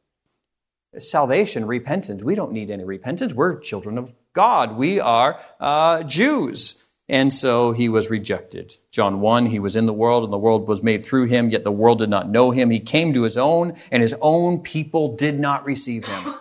Salvation, 0.98 1.66
repentance. 1.66 2.24
We 2.24 2.34
don't 2.34 2.52
need 2.52 2.70
any 2.70 2.84
repentance. 2.84 3.34
We're 3.34 3.58
children 3.60 3.98
of 3.98 4.14
God. 4.32 4.76
We 4.76 5.00
are 5.00 5.40
uh, 5.60 6.02
Jews. 6.02 6.87
And 7.08 7.32
so 7.32 7.72
he 7.72 7.88
was 7.88 8.10
rejected. 8.10 8.76
John 8.90 9.20
1, 9.20 9.46
he 9.46 9.58
was 9.58 9.76
in 9.76 9.86
the 9.86 9.94
world 9.94 10.24
and 10.24 10.32
the 10.32 10.38
world 10.38 10.68
was 10.68 10.82
made 10.82 11.02
through 11.02 11.24
him, 11.24 11.48
yet 11.48 11.64
the 11.64 11.72
world 11.72 12.00
did 12.00 12.10
not 12.10 12.28
know 12.28 12.50
him. 12.50 12.70
He 12.70 12.80
came 12.80 13.14
to 13.14 13.22
his 13.22 13.38
own 13.38 13.74
and 13.90 14.02
his 14.02 14.14
own 14.20 14.60
people 14.60 15.16
did 15.16 15.40
not 15.40 15.64
receive 15.64 16.06
him. 16.06 16.34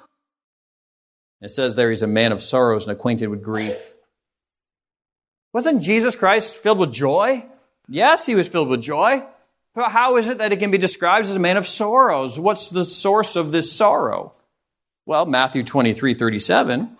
It 1.41 1.49
says 1.49 1.75
there 1.75 1.89
he's 1.89 2.01
a 2.01 2.07
man 2.07 2.31
of 2.31 2.41
sorrows 2.41 2.87
and 2.87 2.97
acquainted 2.97 3.27
with 3.27 3.43
grief. 3.43 3.93
Wasn't 5.53 5.81
Jesus 5.81 6.15
Christ 6.15 6.55
filled 6.55 6.79
with 6.79 6.91
joy? 6.91 7.45
Yes, 7.87 8.25
he 8.25 8.35
was 8.35 8.49
filled 8.49 8.67
with 8.67 8.81
joy. 8.81 9.23
But 9.73 9.91
how 9.91 10.17
is 10.17 10.27
it 10.27 10.39
that 10.39 10.51
it 10.51 10.59
can 10.59 10.71
be 10.71 10.77
described 10.77 11.27
as 11.27 11.35
a 11.35 11.39
man 11.39 11.55
of 11.55 11.67
sorrows? 11.67 12.39
What's 12.39 12.69
the 12.69 12.83
source 12.83 13.35
of 13.35 13.51
this 13.51 13.71
sorrow? 13.71 14.33
Well, 15.05 15.25
Matthew 15.25 15.63
23, 15.63 16.13
37 16.13 16.97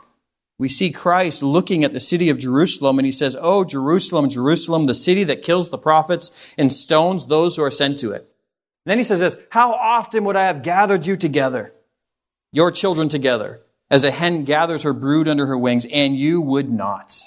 we 0.60 0.68
see 0.68 0.92
Christ 0.92 1.44
looking 1.44 1.84
at 1.84 1.94
the 1.94 2.00
city 2.00 2.30
of 2.30 2.40
Jerusalem 2.40 2.98
and 2.98 3.06
he 3.06 3.12
says, 3.12 3.38
Oh, 3.40 3.64
Jerusalem, 3.64 4.30
Jerusalem, 4.30 4.86
the 4.86 4.96
city 4.96 5.24
that 5.26 5.44
kills 5.44 5.70
the 5.70 5.78
prophets 5.78 6.54
and 6.58 6.74
stones 6.74 7.28
those 7.28 7.56
who 7.56 7.64
are 7.64 7.72
sent 7.72 8.00
to 8.00 8.12
it. 8.12 8.22
And 8.22 8.92
then 8.92 8.98
he 8.98 9.04
says 9.04 9.20
this, 9.20 9.38
How 9.52 9.74
often 9.74 10.24
would 10.24 10.36
I 10.36 10.48
have 10.48 10.64
gathered 10.64 11.06
you 11.06 11.16
together, 11.16 11.74
your 12.52 12.72
children 12.72 13.08
together, 13.08 13.62
as 13.90 14.04
a 14.04 14.12
hen 14.12 14.44
gathers 14.44 14.84
her 14.84 14.94
brood 14.94 15.28
under 15.28 15.46
her 15.46 15.58
wings, 15.58 15.86
and 15.94 16.16
you 16.16 16.42
would 16.42 16.70
not. 16.70 17.22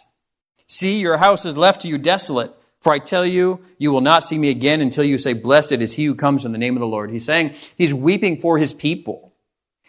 See, 0.66 1.00
your 1.00 1.16
house 1.16 1.44
is 1.44 1.56
left 1.56 1.82
to 1.82 1.88
you 1.88 1.98
desolate. 1.98 2.54
For 2.80 2.92
I 2.92 2.98
tell 2.98 3.26
you, 3.26 3.60
you 3.76 3.92
will 3.92 4.00
not 4.00 4.24
see 4.24 4.38
me 4.38 4.48
again 4.48 4.80
until 4.80 5.04
you 5.04 5.18
say, 5.18 5.34
Blessed 5.34 5.72
is 5.72 5.94
he 5.94 6.06
who 6.06 6.14
comes 6.14 6.44
in 6.44 6.52
the 6.52 6.58
name 6.58 6.76
of 6.76 6.80
the 6.80 6.86
Lord. 6.86 7.10
He's 7.10 7.26
saying 7.26 7.54
he's 7.76 7.92
weeping 7.92 8.38
for 8.40 8.56
his 8.56 8.72
people. 8.72 9.34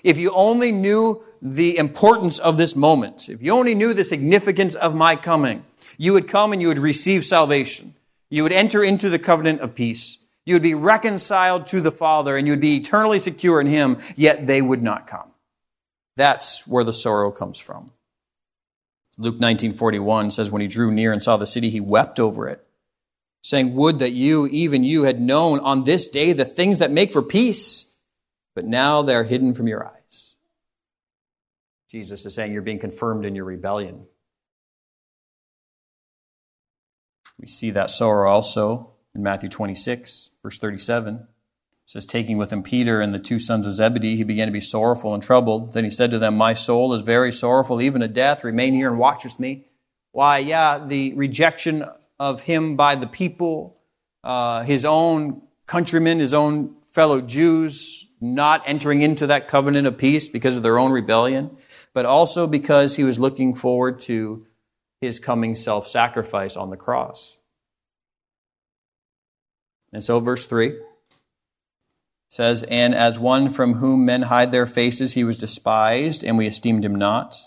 If 0.03 0.17
you 0.17 0.31
only 0.31 0.71
knew 0.71 1.23
the 1.41 1.77
importance 1.77 2.39
of 2.39 2.57
this 2.57 2.75
moment, 2.75 3.29
if 3.29 3.41
you 3.41 3.51
only 3.51 3.75
knew 3.75 3.93
the 3.93 4.03
significance 4.03 4.75
of 4.75 4.95
my 4.95 5.15
coming, 5.15 5.65
you 5.97 6.13
would 6.13 6.27
come 6.27 6.53
and 6.53 6.61
you 6.61 6.67
would 6.67 6.79
receive 6.79 7.25
salvation. 7.25 7.95
You 8.29 8.43
would 8.43 8.51
enter 8.51 8.83
into 8.83 9.09
the 9.09 9.19
covenant 9.19 9.61
of 9.61 9.75
peace. 9.75 10.19
You 10.45 10.55
would 10.55 10.63
be 10.63 10.73
reconciled 10.73 11.67
to 11.67 11.81
the 11.81 11.91
Father 11.91 12.37
and 12.37 12.47
you 12.47 12.53
would 12.53 12.61
be 12.61 12.77
eternally 12.77 13.19
secure 13.19 13.59
in 13.59 13.67
Him, 13.67 13.97
yet 14.15 14.47
they 14.47 14.61
would 14.61 14.81
not 14.81 15.07
come. 15.07 15.31
That's 16.15 16.67
where 16.67 16.83
the 16.83 16.93
sorrow 16.93 17.31
comes 17.31 17.59
from. 17.59 17.91
Luke 19.17 19.39
19:41 19.39 20.31
says 20.31 20.51
when 20.51 20.61
he 20.61 20.67
drew 20.67 20.91
near 20.91 21.11
and 21.11 21.21
saw 21.21 21.37
the 21.37 21.45
city 21.45 21.69
he 21.69 21.79
wept 21.79 22.19
over 22.19 22.47
it 22.47 22.65
saying 23.43 23.75
would 23.75 23.99
that 23.99 24.11
you 24.11 24.47
even 24.47 24.83
you 24.83 25.03
had 25.03 25.19
known 25.19 25.59
on 25.59 25.83
this 25.83 26.09
day 26.09 26.33
the 26.33 26.45
things 26.45 26.79
that 26.79 26.91
make 26.91 27.11
for 27.11 27.21
peace 27.21 27.93
but 28.55 28.65
now 28.65 29.01
they 29.01 29.15
are 29.15 29.23
hidden 29.23 29.53
from 29.53 29.67
your 29.67 29.85
eyes 29.85 30.00
Jesus 31.91 32.25
is 32.25 32.33
saying 32.33 32.53
you're 32.53 32.61
being 32.61 32.79
confirmed 32.79 33.25
in 33.25 33.35
your 33.35 33.43
rebellion. 33.43 34.05
We 37.37 37.47
see 37.47 37.69
that 37.71 37.91
sorrow 37.91 38.31
also 38.31 38.91
in 39.13 39.23
Matthew 39.23 39.49
26, 39.49 40.29
verse 40.41 40.57
37. 40.57 41.15
It 41.15 41.25
says, 41.85 42.05
Taking 42.05 42.37
with 42.37 42.53
him 42.53 42.63
Peter 42.63 43.01
and 43.01 43.13
the 43.13 43.19
two 43.19 43.39
sons 43.39 43.67
of 43.67 43.73
Zebedee, 43.73 44.15
he 44.15 44.23
began 44.23 44.47
to 44.47 44.53
be 44.53 44.61
sorrowful 44.61 45.13
and 45.13 45.21
troubled. 45.21 45.73
Then 45.73 45.83
he 45.83 45.89
said 45.89 46.11
to 46.11 46.19
them, 46.19 46.37
My 46.37 46.53
soul 46.53 46.93
is 46.93 47.01
very 47.01 47.31
sorrowful, 47.31 47.81
even 47.81 47.99
to 47.99 48.07
death. 48.07 48.45
Remain 48.45 48.73
here 48.73 48.87
and 48.87 48.97
watch 48.97 49.25
with 49.25 49.37
me. 49.37 49.65
Why, 50.13 50.37
yeah, 50.37 50.79
the 50.79 51.13
rejection 51.15 51.83
of 52.17 52.43
him 52.43 52.77
by 52.77 52.95
the 52.95 53.07
people, 53.07 53.81
uh, 54.23 54.63
his 54.63 54.85
own 54.85 55.41
countrymen, 55.65 56.19
his 56.19 56.33
own 56.33 56.77
fellow 56.83 57.19
Jews, 57.19 58.07
not 58.21 58.61
entering 58.65 59.01
into 59.01 59.27
that 59.27 59.49
covenant 59.49 59.87
of 59.87 59.97
peace 59.97 60.29
because 60.29 60.55
of 60.55 60.63
their 60.63 60.79
own 60.79 60.91
rebellion 60.91 61.57
but 61.93 62.05
also 62.05 62.47
because 62.47 62.95
he 62.95 63.03
was 63.03 63.19
looking 63.19 63.53
forward 63.53 63.99
to 64.01 64.45
his 64.99 65.19
coming 65.19 65.55
self 65.55 65.87
sacrifice 65.87 66.55
on 66.55 66.69
the 66.69 66.77
cross. 66.77 67.37
And 69.93 70.03
so, 70.03 70.19
verse 70.19 70.45
3 70.45 70.79
says, 72.29 72.63
And 72.63 72.95
as 72.95 73.19
one 73.19 73.49
from 73.49 73.75
whom 73.75 74.05
men 74.05 74.23
hide 74.23 74.51
their 74.51 74.65
faces, 74.65 75.13
he 75.13 75.23
was 75.23 75.37
despised, 75.37 76.23
and 76.23 76.37
we 76.37 76.47
esteemed 76.47 76.85
him 76.85 76.95
not. 76.95 77.37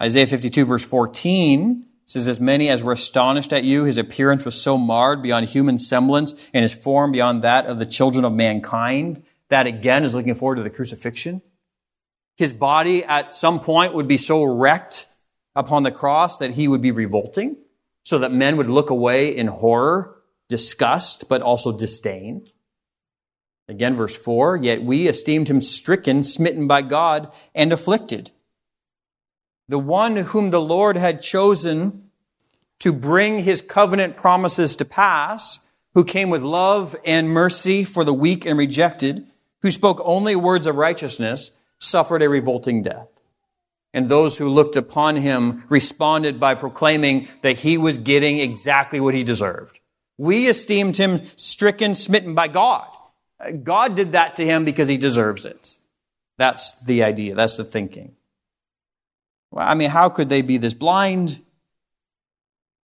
Isaiah 0.00 0.26
52, 0.26 0.64
verse 0.64 0.84
14 0.84 1.84
says, 2.06 2.26
As 2.26 2.40
many 2.40 2.70
as 2.70 2.82
were 2.82 2.92
astonished 2.92 3.52
at 3.52 3.64
you, 3.64 3.84
his 3.84 3.98
appearance 3.98 4.46
was 4.46 4.60
so 4.60 4.78
marred 4.78 5.22
beyond 5.22 5.48
human 5.48 5.76
semblance, 5.76 6.48
and 6.54 6.62
his 6.62 6.74
form 6.74 7.12
beyond 7.12 7.42
that 7.42 7.66
of 7.66 7.78
the 7.78 7.86
children 7.86 8.24
of 8.24 8.32
mankind. 8.32 9.22
That 9.50 9.66
again 9.66 10.04
is 10.04 10.14
looking 10.14 10.34
forward 10.34 10.56
to 10.56 10.62
the 10.62 10.70
crucifixion. 10.70 11.42
His 12.40 12.54
body 12.54 13.04
at 13.04 13.34
some 13.34 13.60
point 13.60 13.92
would 13.92 14.08
be 14.08 14.16
so 14.16 14.42
wrecked 14.42 15.06
upon 15.54 15.82
the 15.82 15.90
cross 15.90 16.38
that 16.38 16.54
he 16.54 16.68
would 16.68 16.80
be 16.80 16.90
revolting, 16.90 17.58
so 18.02 18.18
that 18.18 18.32
men 18.32 18.56
would 18.56 18.66
look 18.66 18.88
away 18.88 19.36
in 19.36 19.46
horror, 19.46 20.16
disgust, 20.48 21.28
but 21.28 21.42
also 21.42 21.70
disdain. 21.70 22.48
Again, 23.68 23.94
verse 23.94 24.16
4 24.16 24.56
Yet 24.56 24.82
we 24.82 25.06
esteemed 25.06 25.50
him 25.50 25.60
stricken, 25.60 26.22
smitten 26.22 26.66
by 26.66 26.80
God, 26.80 27.30
and 27.54 27.74
afflicted. 27.74 28.30
The 29.68 29.78
one 29.78 30.16
whom 30.16 30.48
the 30.48 30.62
Lord 30.62 30.96
had 30.96 31.20
chosen 31.20 32.08
to 32.78 32.90
bring 32.90 33.40
his 33.40 33.60
covenant 33.60 34.16
promises 34.16 34.76
to 34.76 34.86
pass, 34.86 35.60
who 35.92 36.06
came 36.06 36.30
with 36.30 36.40
love 36.40 36.96
and 37.04 37.28
mercy 37.28 37.84
for 37.84 38.02
the 38.02 38.14
weak 38.14 38.46
and 38.46 38.56
rejected, 38.56 39.26
who 39.60 39.70
spoke 39.70 40.00
only 40.02 40.34
words 40.34 40.66
of 40.66 40.76
righteousness, 40.76 41.52
suffered 41.80 42.22
a 42.22 42.28
revolting 42.28 42.82
death. 42.82 43.08
And 43.92 44.08
those 44.08 44.38
who 44.38 44.48
looked 44.48 44.76
upon 44.76 45.16
him 45.16 45.64
responded 45.68 46.38
by 46.38 46.54
proclaiming 46.54 47.28
that 47.42 47.58
he 47.58 47.76
was 47.76 47.98
getting 47.98 48.38
exactly 48.38 49.00
what 49.00 49.14
he 49.14 49.24
deserved. 49.24 49.80
We 50.16 50.46
esteemed 50.46 50.96
him 50.96 51.24
stricken, 51.24 51.94
smitten 51.96 52.34
by 52.34 52.48
God. 52.48 52.86
God 53.62 53.96
did 53.96 54.12
that 54.12 54.36
to 54.36 54.44
him 54.44 54.64
because 54.64 54.86
he 54.86 54.98
deserves 54.98 55.44
it. 55.44 55.78
That's 56.36 56.84
the 56.84 57.02
idea. 57.02 57.34
That's 57.34 57.56
the 57.56 57.64
thinking. 57.64 58.14
Well, 59.50 59.66
I 59.66 59.74
mean, 59.74 59.90
how 59.90 60.08
could 60.08 60.28
they 60.28 60.42
be 60.42 60.58
this 60.58 60.74
blind? 60.74 61.40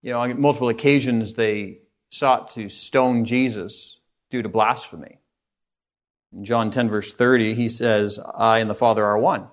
You 0.02 0.14
know, 0.14 0.22
on 0.22 0.40
multiple 0.40 0.70
occasions 0.70 1.34
they 1.34 1.80
sought 2.10 2.50
to 2.52 2.70
stone 2.70 3.26
Jesus 3.26 4.00
due 4.32 4.42
to 4.42 4.50
blasphemy. 4.50 5.20
John 6.42 6.70
10, 6.70 6.90
verse 6.90 7.14
30, 7.14 7.54
he 7.54 7.70
says, 7.70 8.20
I 8.20 8.60
and 8.60 8.70
the 8.70 8.76
Father 8.76 9.06
are 9.06 9.18
one. 9.18 9.48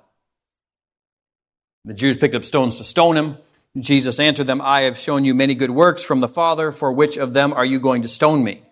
The 1.85 1.95
Jews 1.95 2.17
picked 2.17 2.35
up 2.35 2.45
stones 2.45 2.77
to 2.79 2.85
stone 2.85 3.17
him. 3.17 3.39
Jesus 3.79 4.21
answered 4.21 4.47
them, 4.47 4.61
I 4.61 4.83
have 4.83 4.99
shown 4.99 5.25
you 5.25 5.35
many 5.35 5.55
good 5.55 5.71
works 5.71 6.03
from 6.03 6.21
the 6.21 6.29
Father. 6.29 6.73
For 6.73 6.93
which 6.93 7.17
of 7.17 7.33
them 7.33 7.53
are 7.53 7.65
you 7.65 7.81
going 7.81 8.03
to 8.03 8.09
stone 8.09 8.45
me? 8.45 8.62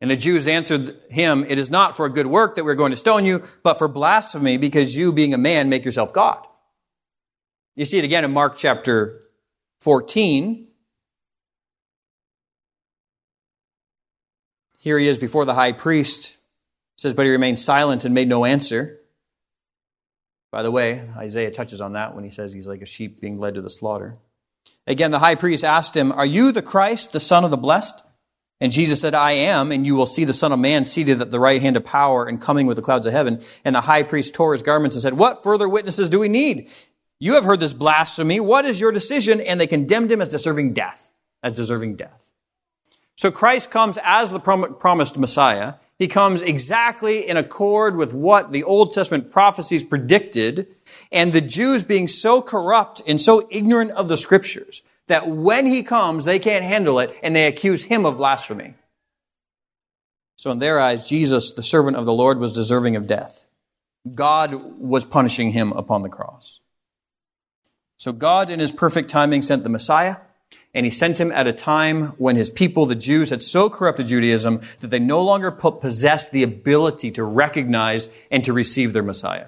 And 0.00 0.10
the 0.10 0.16
Jews 0.16 0.46
answered 0.46 0.96
him, 1.08 1.44
It 1.48 1.58
is 1.58 1.70
not 1.70 1.96
for 1.96 2.04
a 2.04 2.10
good 2.10 2.26
work 2.26 2.54
that 2.54 2.64
we're 2.64 2.74
going 2.74 2.90
to 2.90 2.96
stone 2.96 3.24
you, 3.24 3.42
but 3.62 3.78
for 3.78 3.88
blasphemy, 3.88 4.58
because 4.58 4.96
you, 4.96 5.12
being 5.12 5.32
a 5.32 5.38
man, 5.38 5.68
make 5.68 5.84
yourself 5.84 6.12
God. 6.12 6.46
You 7.74 7.84
see 7.84 7.98
it 7.98 8.04
again 8.04 8.24
in 8.24 8.32
Mark 8.32 8.56
chapter 8.56 9.22
14. 9.80 10.68
Here 14.78 14.98
he 14.98 15.08
is 15.08 15.18
before 15.18 15.44
the 15.44 15.54
high 15.54 15.72
priest. 15.72 16.36
Says, 16.96 17.14
But 17.14 17.26
he 17.26 17.32
remained 17.32 17.58
silent 17.58 18.04
and 18.04 18.14
made 18.14 18.28
no 18.28 18.44
answer. 18.44 19.00
By 20.50 20.62
the 20.62 20.70
way, 20.70 21.08
Isaiah 21.16 21.50
touches 21.50 21.80
on 21.80 21.92
that 21.94 22.14
when 22.14 22.24
he 22.24 22.30
says 22.30 22.52
he's 22.52 22.66
like 22.66 22.80
a 22.80 22.86
sheep 22.86 23.20
being 23.20 23.38
led 23.38 23.54
to 23.54 23.62
the 23.62 23.68
slaughter. 23.68 24.16
Again, 24.86 25.10
the 25.10 25.18
high 25.18 25.34
priest 25.34 25.64
asked 25.64 25.96
him, 25.96 26.12
Are 26.12 26.26
you 26.26 26.52
the 26.52 26.62
Christ, 26.62 27.12
the 27.12 27.20
Son 27.20 27.44
of 27.44 27.50
the 27.50 27.56
Blessed? 27.56 28.02
And 28.60 28.72
Jesus 28.72 29.00
said, 29.00 29.14
I 29.14 29.32
am, 29.32 29.70
and 29.70 29.84
you 29.84 29.94
will 29.96 30.06
see 30.06 30.24
the 30.24 30.32
Son 30.32 30.52
of 30.52 30.58
Man 30.58 30.86
seated 30.86 31.20
at 31.20 31.30
the 31.30 31.40
right 31.40 31.60
hand 31.60 31.76
of 31.76 31.84
power 31.84 32.24
and 32.24 32.40
coming 32.40 32.66
with 32.66 32.76
the 32.76 32.82
clouds 32.82 33.06
of 33.06 33.12
heaven. 33.12 33.40
And 33.64 33.76
the 33.76 33.82
high 33.82 34.02
priest 34.02 34.34
tore 34.34 34.52
his 34.52 34.62
garments 34.62 34.96
and 34.96 35.02
said, 35.02 35.14
What 35.14 35.42
further 35.42 35.68
witnesses 35.68 36.08
do 36.08 36.18
we 36.18 36.28
need? 36.28 36.70
You 37.18 37.34
have 37.34 37.44
heard 37.44 37.60
this 37.60 37.74
blasphemy. 37.74 38.40
What 38.40 38.64
is 38.64 38.80
your 38.80 38.92
decision? 38.92 39.40
And 39.40 39.60
they 39.60 39.66
condemned 39.66 40.10
him 40.10 40.22
as 40.22 40.28
deserving 40.28 40.72
death, 40.72 41.12
as 41.42 41.52
deserving 41.52 41.96
death. 41.96 42.30
So 43.16 43.30
Christ 43.30 43.70
comes 43.70 43.98
as 44.02 44.30
the 44.30 44.40
prom- 44.40 44.76
promised 44.78 45.18
Messiah. 45.18 45.74
He 45.98 46.08
comes 46.08 46.42
exactly 46.42 47.26
in 47.26 47.36
accord 47.36 47.96
with 47.96 48.12
what 48.12 48.52
the 48.52 48.64
Old 48.64 48.92
Testament 48.92 49.30
prophecies 49.30 49.82
predicted. 49.82 50.68
And 51.10 51.32
the 51.32 51.40
Jews 51.40 51.84
being 51.84 52.06
so 52.06 52.42
corrupt 52.42 53.00
and 53.06 53.20
so 53.20 53.48
ignorant 53.50 53.92
of 53.92 54.08
the 54.08 54.16
scriptures 54.16 54.82
that 55.08 55.28
when 55.28 55.66
he 55.66 55.82
comes, 55.82 56.24
they 56.24 56.38
can't 56.38 56.64
handle 56.64 56.98
it 56.98 57.16
and 57.22 57.34
they 57.34 57.46
accuse 57.46 57.84
him 57.84 58.04
of 58.04 58.18
blasphemy. 58.18 58.74
So, 60.36 60.50
in 60.50 60.58
their 60.58 60.78
eyes, 60.78 61.08
Jesus, 61.08 61.52
the 61.52 61.62
servant 61.62 61.96
of 61.96 62.04
the 62.04 62.12
Lord, 62.12 62.38
was 62.38 62.52
deserving 62.52 62.94
of 62.96 63.06
death. 63.06 63.46
God 64.14 64.52
was 64.78 65.06
punishing 65.06 65.52
him 65.52 65.72
upon 65.72 66.02
the 66.02 66.10
cross. 66.10 66.60
So, 67.96 68.12
God, 68.12 68.50
in 68.50 68.60
his 68.60 68.70
perfect 68.70 69.08
timing, 69.08 69.40
sent 69.40 69.62
the 69.62 69.70
Messiah, 69.70 70.16
and 70.76 70.84
he 70.84 70.90
sent 70.90 71.18
him 71.18 71.32
at 71.32 71.46
a 71.46 71.54
time 71.54 72.08
when 72.18 72.36
his 72.36 72.50
people, 72.50 72.84
the 72.84 72.94
Jews, 72.94 73.30
had 73.30 73.42
so 73.42 73.70
corrupted 73.70 74.08
Judaism 74.08 74.60
that 74.80 74.88
they 74.88 74.98
no 74.98 75.22
longer 75.22 75.50
possessed 75.50 76.32
the 76.32 76.42
ability 76.42 77.10
to 77.12 77.24
recognize 77.24 78.10
and 78.30 78.44
to 78.44 78.52
receive 78.52 78.92
their 78.92 79.02
Messiah. 79.02 79.46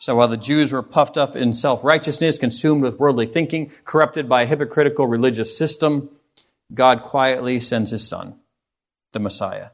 So 0.00 0.16
while 0.16 0.28
the 0.28 0.36
Jews 0.36 0.72
were 0.72 0.82
puffed 0.82 1.16
up 1.16 1.34
in 1.34 1.54
self-righteousness, 1.54 2.36
consumed 2.36 2.82
with 2.82 3.00
worldly 3.00 3.26
thinking, 3.26 3.72
corrupted 3.86 4.28
by 4.28 4.42
a 4.42 4.46
hypocritical 4.46 5.06
religious 5.06 5.56
system, 5.56 6.10
God 6.74 7.00
quietly 7.00 7.58
sends 7.58 7.90
his 7.90 8.06
son, 8.06 8.38
the 9.14 9.20
Messiah, 9.20 9.70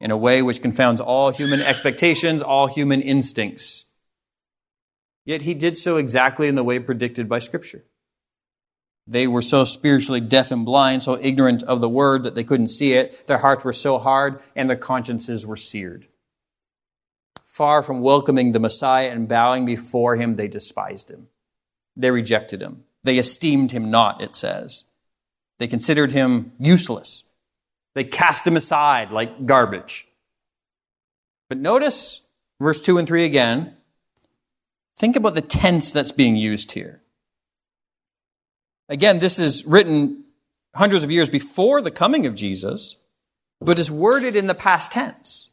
in 0.00 0.10
a 0.10 0.16
way 0.16 0.42
which 0.42 0.62
confounds 0.62 1.00
all 1.00 1.30
human 1.30 1.62
expectations, 1.62 2.42
all 2.42 2.66
human 2.66 3.00
instincts. 3.00 3.86
Yet 5.24 5.42
he 5.42 5.54
did 5.54 5.78
so 5.78 5.96
exactly 5.96 6.48
in 6.48 6.56
the 6.56 6.64
way 6.64 6.80
predicted 6.80 7.28
by 7.28 7.38
Scripture. 7.38 7.84
They 9.06 9.26
were 9.26 9.42
so 9.42 9.64
spiritually 9.64 10.20
deaf 10.20 10.50
and 10.50 10.64
blind, 10.64 11.02
so 11.02 11.18
ignorant 11.20 11.62
of 11.62 11.80
the 11.80 11.88
word 11.88 12.22
that 12.22 12.34
they 12.34 12.44
couldn't 12.44 12.68
see 12.68 12.94
it. 12.94 13.26
Their 13.26 13.38
hearts 13.38 13.64
were 13.64 13.72
so 13.72 13.98
hard, 13.98 14.40
and 14.56 14.68
their 14.68 14.76
consciences 14.76 15.46
were 15.46 15.56
seared. 15.56 16.08
Far 17.44 17.82
from 17.82 18.00
welcoming 18.00 18.50
the 18.50 18.58
Messiah 18.58 19.10
and 19.10 19.28
bowing 19.28 19.64
before 19.64 20.16
him, 20.16 20.34
they 20.34 20.48
despised 20.48 21.10
him. 21.10 21.28
They 21.96 22.10
rejected 22.10 22.62
him. 22.62 22.84
They 23.04 23.18
esteemed 23.18 23.72
him 23.72 23.90
not, 23.90 24.22
it 24.22 24.34
says. 24.34 24.84
They 25.58 25.68
considered 25.68 26.12
him 26.12 26.52
useless. 26.58 27.24
They 27.94 28.04
cast 28.04 28.46
him 28.46 28.56
aside 28.56 29.12
like 29.12 29.46
garbage. 29.46 30.08
But 31.48 31.58
notice 31.58 32.22
verse 32.60 32.80
2 32.80 32.98
and 32.98 33.06
3 33.06 33.24
again. 33.24 33.76
Think 34.96 35.14
about 35.14 35.34
the 35.34 35.40
tense 35.40 35.92
that's 35.92 36.12
being 36.12 36.34
used 36.34 36.72
here. 36.72 37.02
Again, 38.88 39.18
this 39.18 39.38
is 39.38 39.64
written 39.64 40.24
hundreds 40.74 41.04
of 41.04 41.10
years 41.10 41.28
before 41.28 41.80
the 41.80 41.90
coming 41.90 42.26
of 42.26 42.34
Jesus, 42.34 42.98
but 43.60 43.78
is 43.78 43.90
worded 43.90 44.36
in 44.36 44.46
the 44.46 44.54
past 44.54 44.92
tense. 44.92 45.50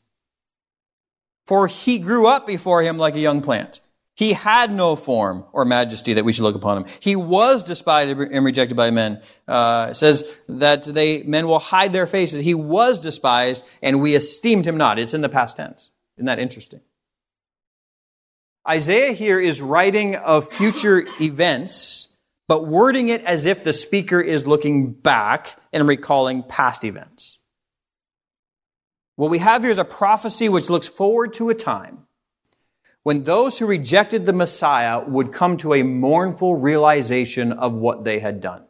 For 1.47 1.67
he 1.67 1.99
grew 1.99 2.27
up 2.27 2.45
before 2.47 2.81
him 2.81 2.97
like 2.97 3.15
a 3.15 3.19
young 3.19 3.41
plant. 3.41 3.81
He 4.15 4.33
had 4.33 4.71
no 4.71 4.95
form 4.95 5.45
or 5.53 5.65
majesty 5.65 6.13
that 6.13 6.25
we 6.25 6.33
should 6.33 6.43
look 6.43 6.55
upon 6.55 6.77
him. 6.77 6.85
He 6.99 7.15
was 7.15 7.63
despised 7.63 8.17
and 8.19 8.45
rejected 8.45 8.75
by 8.75 8.91
men. 8.91 9.21
Uh, 9.47 9.87
it 9.91 9.95
says 9.95 10.41
that 10.47 10.83
they 10.83 11.23
men 11.23 11.47
will 11.47 11.59
hide 11.59 11.93
their 11.93 12.05
faces. 12.05 12.43
He 12.43 12.53
was 12.53 12.99
despised, 12.99 13.65
and 13.81 14.01
we 14.01 14.15
esteemed 14.15 14.67
him 14.67 14.77
not. 14.77 14.99
It's 14.99 15.13
in 15.13 15.21
the 15.21 15.29
past 15.29 15.57
tense. 15.57 15.91
Isn't 16.17 16.25
that 16.25 16.39
interesting? 16.39 16.81
Isaiah 18.69 19.13
here 19.13 19.39
is 19.39 19.61
writing 19.61 20.15
of 20.15 20.51
future 20.51 21.07
events, 21.19 22.09
but 22.51 22.67
wording 22.67 23.07
it 23.07 23.23
as 23.23 23.45
if 23.45 23.63
the 23.63 23.71
speaker 23.71 24.19
is 24.19 24.45
looking 24.45 24.91
back 24.91 25.55
and 25.71 25.87
recalling 25.87 26.43
past 26.43 26.83
events. 26.83 27.39
What 29.15 29.31
we 29.31 29.37
have 29.37 29.61
here 29.61 29.71
is 29.71 29.77
a 29.77 29.85
prophecy 29.85 30.49
which 30.49 30.69
looks 30.69 30.89
forward 30.89 31.31
to 31.35 31.47
a 31.47 31.55
time 31.55 32.07
when 33.03 33.23
those 33.23 33.57
who 33.57 33.65
rejected 33.65 34.25
the 34.25 34.33
Messiah 34.33 34.99
would 34.99 35.31
come 35.31 35.55
to 35.59 35.73
a 35.73 35.83
mournful 35.83 36.57
realization 36.57 37.53
of 37.53 37.71
what 37.71 38.03
they 38.03 38.19
had 38.19 38.41
done. 38.41 38.65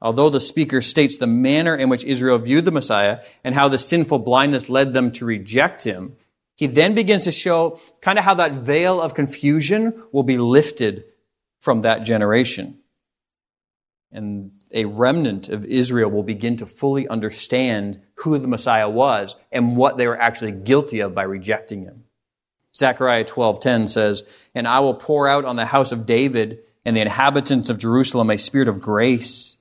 Although 0.00 0.30
the 0.30 0.40
speaker 0.40 0.80
states 0.80 1.18
the 1.18 1.26
manner 1.26 1.74
in 1.76 1.90
which 1.90 2.04
Israel 2.04 2.38
viewed 2.38 2.64
the 2.64 2.70
Messiah 2.70 3.22
and 3.44 3.54
how 3.54 3.68
the 3.68 3.78
sinful 3.78 4.20
blindness 4.20 4.70
led 4.70 4.94
them 4.94 5.12
to 5.12 5.26
reject 5.26 5.84
him, 5.84 6.16
he 6.56 6.66
then 6.66 6.94
begins 6.94 7.24
to 7.24 7.32
show 7.32 7.78
kind 8.00 8.18
of 8.18 8.24
how 8.24 8.32
that 8.36 8.62
veil 8.62 8.98
of 8.98 9.12
confusion 9.12 10.04
will 10.10 10.22
be 10.22 10.38
lifted 10.38 11.04
from 11.62 11.82
that 11.82 12.02
generation. 12.02 12.76
And 14.10 14.50
a 14.72 14.84
remnant 14.84 15.48
of 15.48 15.64
Israel 15.64 16.10
will 16.10 16.24
begin 16.24 16.56
to 16.56 16.66
fully 16.66 17.06
understand 17.06 18.00
who 18.16 18.36
the 18.36 18.48
Messiah 18.48 18.88
was 18.88 19.36
and 19.52 19.76
what 19.76 19.96
they 19.96 20.08
were 20.08 20.20
actually 20.20 20.50
guilty 20.50 20.98
of 20.98 21.14
by 21.14 21.22
rejecting 21.22 21.84
him. 21.84 22.02
Zechariah 22.74 23.24
12:10 23.24 23.86
says, 23.86 24.24
"And 24.56 24.66
I 24.66 24.80
will 24.80 24.94
pour 24.94 25.28
out 25.28 25.44
on 25.44 25.54
the 25.54 25.66
house 25.66 25.92
of 25.92 26.04
David 26.04 26.58
and 26.84 26.96
the 26.96 27.00
inhabitants 27.00 27.70
of 27.70 27.78
Jerusalem 27.78 28.28
a 28.28 28.38
spirit 28.38 28.66
of 28.66 28.80
grace 28.80 29.58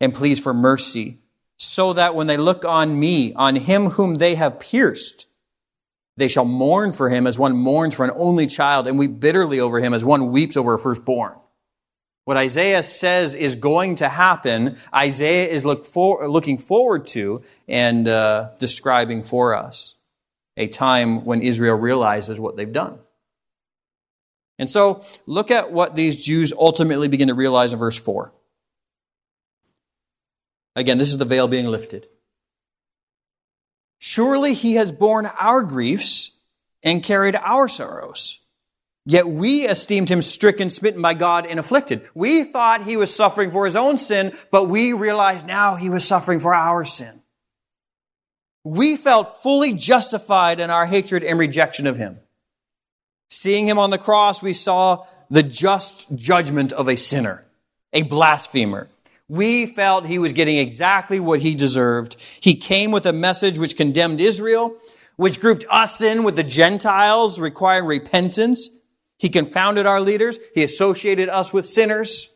and 0.00 0.14
pleas 0.14 0.38
for 0.38 0.54
mercy, 0.54 1.18
so 1.56 1.92
that 1.94 2.14
when 2.14 2.28
they 2.28 2.36
look 2.36 2.64
on 2.64 2.96
me, 3.00 3.32
on 3.34 3.56
him 3.56 3.90
whom 3.90 4.14
they 4.14 4.36
have 4.36 4.60
pierced, 4.60 5.26
they 6.16 6.28
shall 6.28 6.44
mourn 6.44 6.92
for 6.92 7.08
him 7.08 7.26
as 7.26 7.40
one 7.40 7.56
mourns 7.56 7.96
for 7.96 8.04
an 8.04 8.12
only 8.14 8.46
child 8.46 8.86
and 8.86 9.00
weep 9.00 9.18
bitterly 9.18 9.58
over 9.58 9.80
him 9.80 9.92
as 9.92 10.04
one 10.04 10.30
weeps 10.30 10.56
over 10.56 10.74
a 10.74 10.78
firstborn." 10.78 11.39
What 12.30 12.36
Isaiah 12.36 12.84
says 12.84 13.34
is 13.34 13.56
going 13.56 13.96
to 13.96 14.08
happen, 14.08 14.76
Isaiah 14.94 15.48
is 15.48 15.64
look 15.64 15.84
for, 15.84 16.28
looking 16.28 16.58
forward 16.58 17.06
to 17.06 17.42
and 17.66 18.06
uh, 18.06 18.50
describing 18.60 19.24
for 19.24 19.56
us 19.56 19.96
a 20.56 20.68
time 20.68 21.24
when 21.24 21.42
Israel 21.42 21.74
realizes 21.74 22.38
what 22.38 22.56
they've 22.56 22.72
done. 22.72 23.00
And 24.60 24.70
so, 24.70 25.02
look 25.26 25.50
at 25.50 25.72
what 25.72 25.96
these 25.96 26.24
Jews 26.24 26.52
ultimately 26.56 27.08
begin 27.08 27.26
to 27.26 27.34
realize 27.34 27.72
in 27.72 27.80
verse 27.80 27.98
4. 27.98 28.32
Again, 30.76 30.98
this 30.98 31.10
is 31.10 31.18
the 31.18 31.24
veil 31.24 31.48
being 31.48 31.66
lifted. 31.66 32.06
Surely 33.98 34.54
he 34.54 34.76
has 34.76 34.92
borne 34.92 35.26
our 35.26 35.64
griefs 35.64 36.38
and 36.84 37.02
carried 37.02 37.34
our 37.34 37.66
sorrows. 37.66 38.39
Yet 39.06 39.26
we 39.28 39.66
esteemed 39.66 40.10
him 40.10 40.20
stricken, 40.22 40.70
smitten 40.70 41.00
by 41.00 41.14
God, 41.14 41.46
and 41.46 41.58
afflicted. 41.58 42.08
We 42.14 42.44
thought 42.44 42.84
he 42.84 42.96
was 42.96 43.14
suffering 43.14 43.50
for 43.50 43.64
his 43.64 43.76
own 43.76 43.98
sin, 43.98 44.32
but 44.50 44.64
we 44.64 44.92
realized 44.92 45.46
now 45.46 45.76
he 45.76 45.88
was 45.88 46.04
suffering 46.04 46.38
for 46.38 46.54
our 46.54 46.84
sin. 46.84 47.22
We 48.62 48.96
felt 48.96 49.42
fully 49.42 49.72
justified 49.72 50.60
in 50.60 50.68
our 50.68 50.84
hatred 50.84 51.24
and 51.24 51.38
rejection 51.38 51.86
of 51.86 51.96
him. 51.96 52.18
Seeing 53.30 53.66
him 53.66 53.78
on 53.78 53.90
the 53.90 53.98
cross, 53.98 54.42
we 54.42 54.52
saw 54.52 55.06
the 55.30 55.42
just 55.42 56.14
judgment 56.14 56.72
of 56.72 56.88
a 56.88 56.96
sinner, 56.96 57.46
a 57.92 58.02
blasphemer. 58.02 58.88
We 59.28 59.66
felt 59.66 60.06
he 60.06 60.18
was 60.18 60.32
getting 60.32 60.58
exactly 60.58 61.20
what 61.20 61.40
he 61.40 61.54
deserved. 61.54 62.16
He 62.40 62.56
came 62.56 62.90
with 62.90 63.06
a 63.06 63.12
message 63.12 63.58
which 63.58 63.76
condemned 63.76 64.20
Israel, 64.20 64.76
which 65.16 65.40
grouped 65.40 65.64
us 65.70 66.00
in 66.00 66.24
with 66.24 66.34
the 66.34 66.42
Gentiles, 66.42 67.38
requiring 67.38 67.86
repentance. 67.86 68.68
He 69.20 69.28
confounded 69.28 69.84
our 69.84 70.00
leaders. 70.00 70.38
He 70.54 70.64
associated 70.64 71.28
us 71.28 71.52
with 71.52 71.66
sinners. 71.66 72.30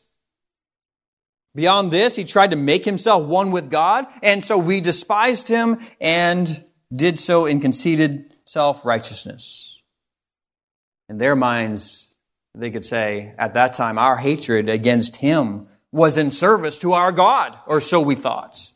Beyond 1.54 1.90
this, 1.90 2.14
he 2.14 2.24
tried 2.24 2.50
to 2.50 2.56
make 2.56 2.84
himself 2.84 3.26
one 3.26 3.52
with 3.52 3.70
God, 3.70 4.06
and 4.22 4.44
so 4.44 4.58
we 4.58 4.82
despised 4.82 5.48
him 5.48 5.78
and 5.98 6.62
did 6.94 7.18
so 7.18 7.46
in 7.46 7.60
conceited 7.60 8.34
self-righteousness. 8.44 9.82
In 11.08 11.16
their 11.16 11.34
minds, 11.34 12.14
they 12.54 12.70
could 12.70 12.84
say, 12.84 13.32
at 13.38 13.54
that 13.54 13.72
time, 13.72 13.96
our 13.96 14.18
hatred 14.18 14.68
against 14.68 15.16
him 15.16 15.68
was 15.90 16.18
in 16.18 16.30
service 16.30 16.78
to 16.80 16.92
our 16.92 17.12
God, 17.12 17.56
or 17.66 17.80
so 17.80 18.02
we 18.02 18.14
thought. 18.14 18.72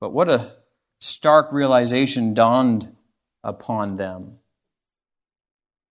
But 0.00 0.12
what 0.12 0.28
a 0.28 0.52
stark 1.00 1.50
realization 1.50 2.34
dawned 2.34 2.94
upon 3.42 3.96
them. 3.96 4.38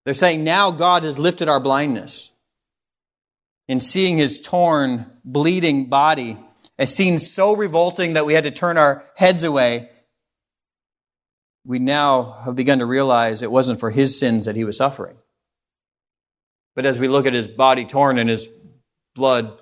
They're 0.05 0.13
saying, 0.13 0.43
now 0.43 0.71
God 0.71 1.03
has 1.03 1.19
lifted 1.19 1.47
our 1.47 1.59
blindness. 1.59 2.31
In 3.67 3.79
seeing 3.79 4.17
his 4.17 4.41
torn, 4.41 5.05
bleeding 5.23 5.85
body, 5.85 6.37
a 6.77 6.87
scene 6.87 7.19
so 7.19 7.55
revolting 7.55 8.13
that 8.13 8.25
we 8.25 8.33
had 8.33 8.43
to 8.45 8.51
turn 8.51 8.77
our 8.77 9.03
heads 9.15 9.43
away, 9.43 9.89
we 11.65 11.79
now 11.79 12.41
have 12.43 12.55
begun 12.55 12.79
to 12.79 12.85
realize 12.85 13.43
it 13.43 13.51
wasn't 13.51 13.79
for 13.79 13.91
his 13.91 14.17
sins 14.17 14.45
that 14.45 14.55
he 14.55 14.63
was 14.63 14.77
suffering. 14.77 15.15
But 16.75 16.85
as 16.85 16.99
we 16.99 17.07
look 17.07 17.25
at 17.25 17.33
his 17.33 17.47
body 17.47 17.85
torn 17.85 18.17
and 18.17 18.29
his 18.29 18.49
blood, 19.13 19.61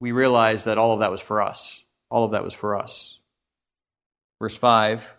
we 0.00 0.12
realize 0.12 0.64
that 0.64 0.78
all 0.78 0.94
of 0.94 1.00
that 1.00 1.10
was 1.10 1.20
for 1.20 1.42
us. 1.42 1.84
All 2.10 2.24
of 2.24 2.32
that 2.32 2.44
was 2.44 2.54
for 2.54 2.78
us. 2.78 3.20
Verse 4.40 4.56
5 4.56 5.14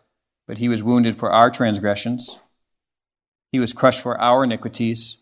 But 0.53 0.59
he 0.59 0.69
was 0.69 0.83
wounded 0.83 1.15
for 1.15 1.31
our 1.31 1.49
transgressions, 1.49 2.37
he 3.51 3.59
was 3.59 3.73
crushed 3.73 4.03
for 4.03 4.21
our 4.21 4.43
iniquities. 4.43 5.17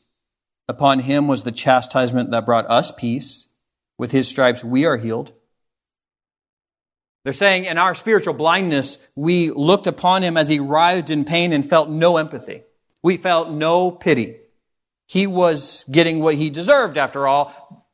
Upon 0.68 1.00
him 1.00 1.30
was 1.30 1.46
the 1.46 1.54
chastisement 1.54 2.32
that 2.32 2.46
brought 2.46 2.70
us 2.70 2.92
peace. 2.92 3.48
With 3.98 4.12
his 4.12 4.28
stripes 4.28 4.62
we 4.62 4.86
are 4.86 4.98
healed. 4.98 5.32
They're 7.24 7.32
saying 7.32 7.64
in 7.64 7.78
our 7.78 7.96
spiritual 7.96 8.34
blindness, 8.34 9.08
we 9.16 9.52
looked 9.52 9.88
upon 9.88 10.22
him 10.22 10.36
as 10.36 10.50
he 10.50 10.60
writhed 10.60 11.10
in 11.10 11.24
pain 11.24 11.54
and 11.54 11.66
felt 11.66 11.90
no 11.90 12.18
empathy. 12.18 12.64
We 13.02 13.16
felt 13.16 13.50
no 13.50 13.90
pity. 13.90 14.36
He 15.08 15.28
was 15.28 15.86
getting 15.90 16.20
what 16.20 16.36
he 16.36 16.50
deserved 16.50 16.98
after 16.98 17.26
all, 17.26 17.88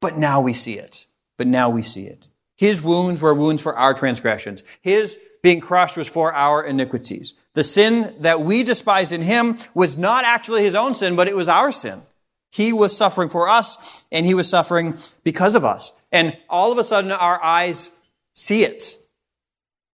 but 0.00 0.16
now 0.16 0.40
we 0.40 0.54
see 0.54 0.78
it. 0.78 1.08
But 1.36 1.46
now 1.46 1.68
we 1.68 1.82
see 1.82 2.06
it. 2.06 2.30
His 2.56 2.80
wounds 2.80 3.20
were 3.20 3.34
wounds 3.34 3.60
for 3.60 3.76
our 3.76 3.92
transgressions. 3.92 4.62
His 4.80 5.18
being 5.42 5.60
crushed 5.60 5.96
was 5.96 6.08
for 6.08 6.32
our 6.32 6.64
iniquities. 6.64 7.34
The 7.54 7.64
sin 7.64 8.14
that 8.20 8.42
we 8.42 8.62
despised 8.62 9.12
in 9.12 9.22
him 9.22 9.56
was 9.74 9.96
not 9.96 10.24
actually 10.24 10.62
his 10.62 10.74
own 10.74 10.94
sin, 10.94 11.16
but 11.16 11.28
it 11.28 11.36
was 11.36 11.48
our 11.48 11.72
sin. 11.72 12.02
He 12.50 12.72
was 12.72 12.96
suffering 12.96 13.28
for 13.28 13.48
us, 13.48 14.04
and 14.10 14.26
he 14.26 14.34
was 14.34 14.48
suffering 14.48 14.98
because 15.24 15.54
of 15.54 15.64
us. 15.64 15.92
And 16.12 16.36
all 16.48 16.72
of 16.72 16.78
a 16.78 16.84
sudden, 16.84 17.12
our 17.12 17.42
eyes 17.42 17.90
see 18.34 18.64
it. 18.64 18.98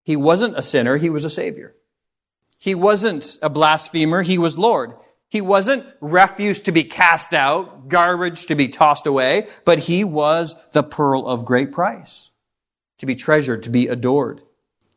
He 0.03 0.15
wasn't 0.15 0.57
a 0.57 0.61
sinner, 0.61 0.97
he 0.97 1.09
was 1.09 1.25
a 1.25 1.29
savior. 1.29 1.75
He 2.57 2.75
wasn't 2.75 3.37
a 3.41 3.49
blasphemer, 3.49 4.21
he 4.21 4.37
was 4.37 4.57
Lord. 4.57 4.93
He 5.29 5.41
wasn't 5.41 5.85
refuse 5.99 6.61
to 6.61 6.71
be 6.71 6.83
cast 6.83 7.33
out, 7.33 7.89
garbage 7.89 8.45
to 8.45 8.55
be 8.55 8.69
tossed 8.69 9.05
away, 9.05 9.47
but 9.65 9.79
he 9.79 10.03
was 10.03 10.55
the 10.71 10.83
pearl 10.83 11.27
of 11.27 11.43
great 11.43 11.71
price, 11.71 12.29
to 12.99 13.05
be 13.05 13.15
treasured, 13.15 13.63
to 13.63 13.69
be 13.69 13.87
adored. 13.87 14.41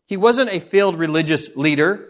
He 0.08 0.16
wasn't 0.16 0.50
a 0.50 0.58
failed 0.58 0.96
religious 0.96 1.54
leader, 1.54 2.08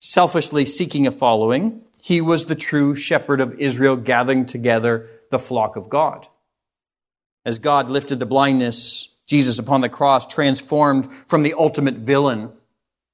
selfishly 0.00 0.64
seeking 0.64 1.06
a 1.06 1.10
following. 1.10 1.82
He 2.00 2.20
was 2.20 2.46
the 2.46 2.54
true 2.54 2.94
shepherd 2.94 3.40
of 3.40 3.58
Israel, 3.58 3.96
gathering 3.96 4.46
together 4.46 5.08
the 5.30 5.40
flock 5.40 5.76
of 5.76 5.88
God. 5.88 6.28
As 7.44 7.58
God 7.58 7.90
lifted 7.90 8.20
the 8.20 8.26
blindness 8.26 9.08
Jesus 9.26 9.58
upon 9.58 9.80
the 9.80 9.88
cross 9.88 10.26
transformed 10.26 11.12
from 11.12 11.42
the 11.42 11.54
ultimate 11.58 11.96
villain, 11.96 12.52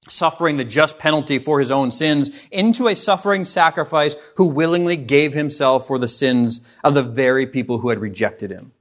suffering 0.07 0.59
the 0.59 0.65
just 0.65 0.99
penalty 0.99 1.39
for 1.39 1.59
his 1.59 1.71
own 1.71 1.91
sins, 1.91 2.47
into 2.53 2.89
a 2.89 2.95
suffering 2.95 3.47
sacrifice 3.47 4.17
who 4.37 4.47
willingly 4.47 4.97
gave 4.97 5.33
himself 5.33 5.87
for 5.87 5.99
the 5.99 6.09
sins 6.09 6.61
of 6.85 6.93
the 6.93 7.03
very 7.03 7.47
people 7.47 7.79
who 7.79 7.89
had 7.89 7.99
rejected 7.99 8.51
him. 8.51 8.73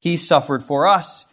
He 0.00 0.16
suffered 0.16 0.62
for 0.62 0.86
us. 0.86 1.26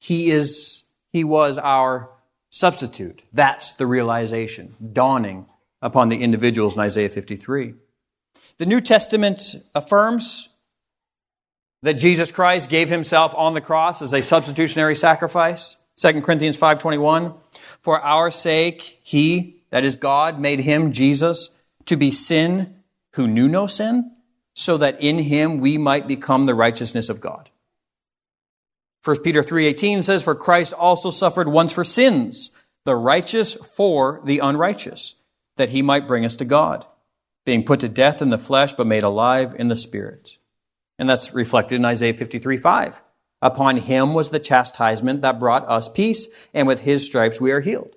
He 0.00 0.30
is, 0.30 0.83
he 1.14 1.22
was 1.22 1.58
our 1.58 2.10
substitute. 2.50 3.22
That's 3.32 3.74
the 3.74 3.86
realization 3.86 4.74
dawning 4.92 5.46
upon 5.80 6.08
the 6.08 6.20
individuals 6.20 6.74
in 6.74 6.80
Isaiah 6.80 7.08
53. 7.08 7.74
The 8.58 8.66
New 8.66 8.80
Testament 8.80 9.54
affirms 9.76 10.48
that 11.82 11.94
Jesus 11.94 12.32
Christ 12.32 12.68
gave 12.68 12.88
himself 12.88 13.32
on 13.36 13.54
the 13.54 13.60
cross 13.60 14.02
as 14.02 14.12
a 14.12 14.22
substitutionary 14.22 14.96
sacrifice. 14.96 15.76
2 15.94 16.20
Corinthians 16.22 16.56
5:21 16.56 17.36
For 17.80 18.00
our 18.00 18.32
sake 18.32 18.98
he 19.00 19.62
that 19.70 19.84
is 19.84 19.96
God 19.96 20.40
made 20.40 20.60
him 20.60 20.90
Jesus 20.90 21.50
to 21.86 21.96
be 21.96 22.10
sin 22.10 22.74
who 23.12 23.28
knew 23.28 23.46
no 23.46 23.68
sin 23.68 24.10
so 24.52 24.76
that 24.78 25.00
in 25.00 25.20
him 25.20 25.58
we 25.58 25.78
might 25.78 26.08
become 26.08 26.46
the 26.46 26.56
righteousness 26.56 27.08
of 27.08 27.20
God. 27.20 27.50
1 29.04 29.22
Peter 29.22 29.42
3:18 29.42 30.02
says 30.02 30.22
for 30.22 30.34
Christ 30.34 30.72
also 30.72 31.10
suffered 31.10 31.48
once 31.48 31.72
for 31.72 31.84
sins 31.84 32.50
the 32.84 32.96
righteous 32.96 33.54
for 33.54 34.20
the 34.24 34.38
unrighteous 34.38 35.16
that 35.56 35.70
he 35.70 35.82
might 35.82 36.08
bring 36.08 36.24
us 36.24 36.36
to 36.36 36.44
God 36.44 36.86
being 37.44 37.64
put 37.64 37.80
to 37.80 37.88
death 37.88 38.22
in 38.22 38.30
the 38.30 38.38
flesh 38.38 38.72
but 38.72 38.86
made 38.86 39.02
alive 39.02 39.54
in 39.58 39.68
the 39.68 39.76
spirit. 39.76 40.38
And 40.98 41.08
that's 41.08 41.34
reflected 41.34 41.76
in 41.76 41.84
Isaiah 41.84 42.14
53 42.14 42.56
5. 42.56 43.02
Upon 43.42 43.76
him 43.76 44.14
was 44.14 44.30
the 44.30 44.38
chastisement 44.38 45.20
that 45.22 45.38
brought 45.38 45.68
us 45.68 45.88
peace, 45.88 46.28
and 46.54 46.66
with 46.66 46.82
his 46.82 47.04
stripes 47.04 47.40
we 47.40 47.52
are 47.52 47.60
healed. 47.60 47.94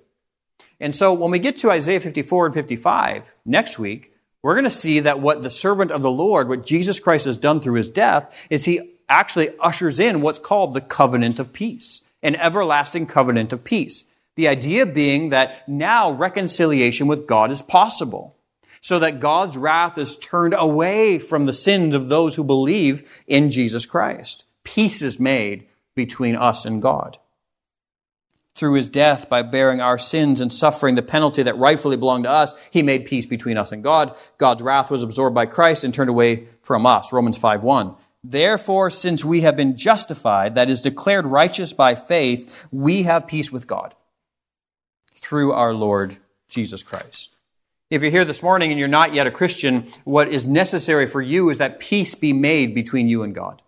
And 0.80 0.94
so 0.94 1.12
when 1.12 1.30
we 1.30 1.38
get 1.38 1.56
to 1.58 1.70
Isaiah 1.70 2.00
54 2.00 2.46
and 2.46 2.54
55 2.54 3.34
next 3.44 3.78
week, 3.78 4.12
we're 4.42 4.54
going 4.54 4.64
to 4.64 4.70
see 4.70 5.00
that 5.00 5.20
what 5.20 5.42
the 5.42 5.50
servant 5.50 5.90
of 5.90 6.02
the 6.02 6.10
Lord, 6.10 6.48
what 6.48 6.66
Jesus 6.66 7.00
Christ 7.00 7.24
has 7.24 7.36
done 7.36 7.60
through 7.60 7.74
his 7.74 7.88
death, 7.88 8.46
is 8.50 8.66
he 8.66 8.97
actually 9.08 9.50
ushers 9.60 9.98
in 9.98 10.20
what's 10.20 10.38
called 10.38 10.74
the 10.74 10.80
covenant 10.80 11.38
of 11.38 11.52
peace, 11.52 12.02
an 12.22 12.36
everlasting 12.36 13.06
covenant 13.06 13.52
of 13.52 13.64
peace. 13.64 14.04
The 14.36 14.48
idea 14.48 14.86
being 14.86 15.30
that 15.30 15.68
now 15.68 16.10
reconciliation 16.12 17.06
with 17.06 17.26
God 17.26 17.50
is 17.50 17.62
possible 17.62 18.36
so 18.80 18.98
that 18.98 19.20
God's 19.20 19.56
wrath 19.56 19.98
is 19.98 20.16
turned 20.16 20.54
away 20.54 21.18
from 21.18 21.46
the 21.46 21.52
sins 21.52 21.94
of 21.94 22.08
those 22.08 22.36
who 22.36 22.44
believe 22.44 23.22
in 23.26 23.50
Jesus 23.50 23.86
Christ. 23.86 24.44
Peace 24.64 25.02
is 25.02 25.18
made 25.18 25.66
between 25.94 26.36
us 26.36 26.64
and 26.64 26.80
God. 26.80 27.18
Through 28.54 28.74
his 28.74 28.88
death, 28.88 29.28
by 29.28 29.42
bearing 29.42 29.80
our 29.80 29.98
sins 29.98 30.40
and 30.40 30.52
suffering 30.52 30.96
the 30.96 31.02
penalty 31.02 31.44
that 31.44 31.56
rightfully 31.58 31.96
belonged 31.96 32.24
to 32.24 32.30
us, 32.30 32.52
he 32.72 32.82
made 32.82 33.06
peace 33.06 33.24
between 33.24 33.56
us 33.56 33.70
and 33.70 33.84
God. 33.84 34.16
God's 34.36 34.62
wrath 34.62 34.90
was 34.90 35.02
absorbed 35.02 35.34
by 35.34 35.46
Christ 35.46 35.84
and 35.84 35.94
turned 35.94 36.10
away 36.10 36.48
from 36.62 36.84
us. 36.84 37.12
Romans 37.12 37.38
5 37.38 37.62
1. 37.62 37.94
Therefore, 38.24 38.90
since 38.90 39.24
we 39.24 39.42
have 39.42 39.56
been 39.56 39.76
justified, 39.76 40.54
that 40.54 40.68
is 40.68 40.80
declared 40.80 41.26
righteous 41.26 41.72
by 41.72 41.94
faith, 41.94 42.66
we 42.72 43.04
have 43.04 43.28
peace 43.28 43.52
with 43.52 43.66
God 43.66 43.94
through 45.14 45.52
our 45.52 45.72
Lord 45.72 46.18
Jesus 46.48 46.82
Christ. 46.82 47.34
If 47.90 48.02
you're 48.02 48.10
here 48.10 48.24
this 48.24 48.42
morning 48.42 48.70
and 48.70 48.78
you're 48.78 48.88
not 48.88 49.14
yet 49.14 49.26
a 49.26 49.30
Christian, 49.30 49.90
what 50.04 50.28
is 50.28 50.44
necessary 50.44 51.06
for 51.06 51.22
you 51.22 51.48
is 51.48 51.58
that 51.58 51.78
peace 51.78 52.14
be 52.14 52.32
made 52.32 52.74
between 52.74 53.08
you 53.08 53.22
and 53.22 53.34
God. 53.34 53.62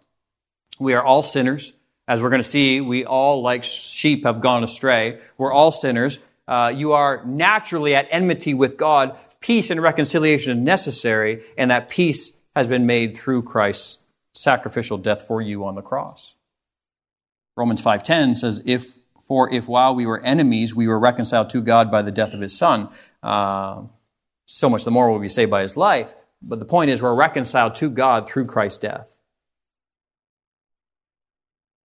We 0.78 0.94
are 0.94 1.02
all 1.02 1.22
sinners. 1.22 1.72
As 2.06 2.22
we're 2.22 2.30
going 2.30 2.42
to 2.42 2.48
see, 2.48 2.80
we 2.80 3.04
all, 3.04 3.40
like 3.40 3.62
sheep, 3.62 4.24
have 4.24 4.40
gone 4.40 4.64
astray. 4.64 5.20
We're 5.38 5.52
all 5.52 5.70
sinners. 5.70 6.18
Uh, 6.48 6.72
you 6.74 6.92
are 6.92 7.24
naturally 7.24 7.94
at 7.94 8.08
enmity 8.10 8.52
with 8.52 8.76
God. 8.76 9.16
Peace 9.40 9.70
and 9.70 9.80
reconciliation 9.80 10.58
is 10.58 10.64
necessary, 10.64 11.44
and 11.56 11.70
that 11.70 11.88
peace 11.88 12.32
has 12.56 12.66
been 12.66 12.84
made 12.84 13.16
through 13.16 13.44
Christ's 13.44 13.99
sacrificial 14.32 14.98
death 14.98 15.22
for 15.26 15.40
you 15.40 15.64
on 15.64 15.74
the 15.74 15.82
cross. 15.82 16.34
Romans 17.56 17.82
5:10 17.82 18.34
says, 18.36 18.62
"If 18.64 18.98
for 19.20 19.52
if 19.52 19.68
while 19.68 19.94
we 19.94 20.06
were 20.06 20.20
enemies, 20.20 20.74
we 20.74 20.88
were 20.88 20.98
reconciled 20.98 21.50
to 21.50 21.60
God 21.60 21.90
by 21.90 22.02
the 22.02 22.12
death 22.12 22.32
of 22.32 22.40
His 22.40 22.56
Son, 22.56 22.88
uh, 23.22 23.82
so 24.46 24.68
much 24.68 24.84
the 24.84 24.90
more 24.90 25.08
will 25.08 25.18
we 25.18 25.24
be 25.24 25.28
saved 25.28 25.50
by 25.50 25.62
His 25.62 25.76
life." 25.76 26.14
But 26.42 26.58
the 26.58 26.64
point 26.64 26.90
is, 26.90 27.02
we're 27.02 27.14
reconciled 27.14 27.74
to 27.76 27.90
God 27.90 28.26
through 28.26 28.46
Christ's 28.46 28.78
death. 28.78 29.20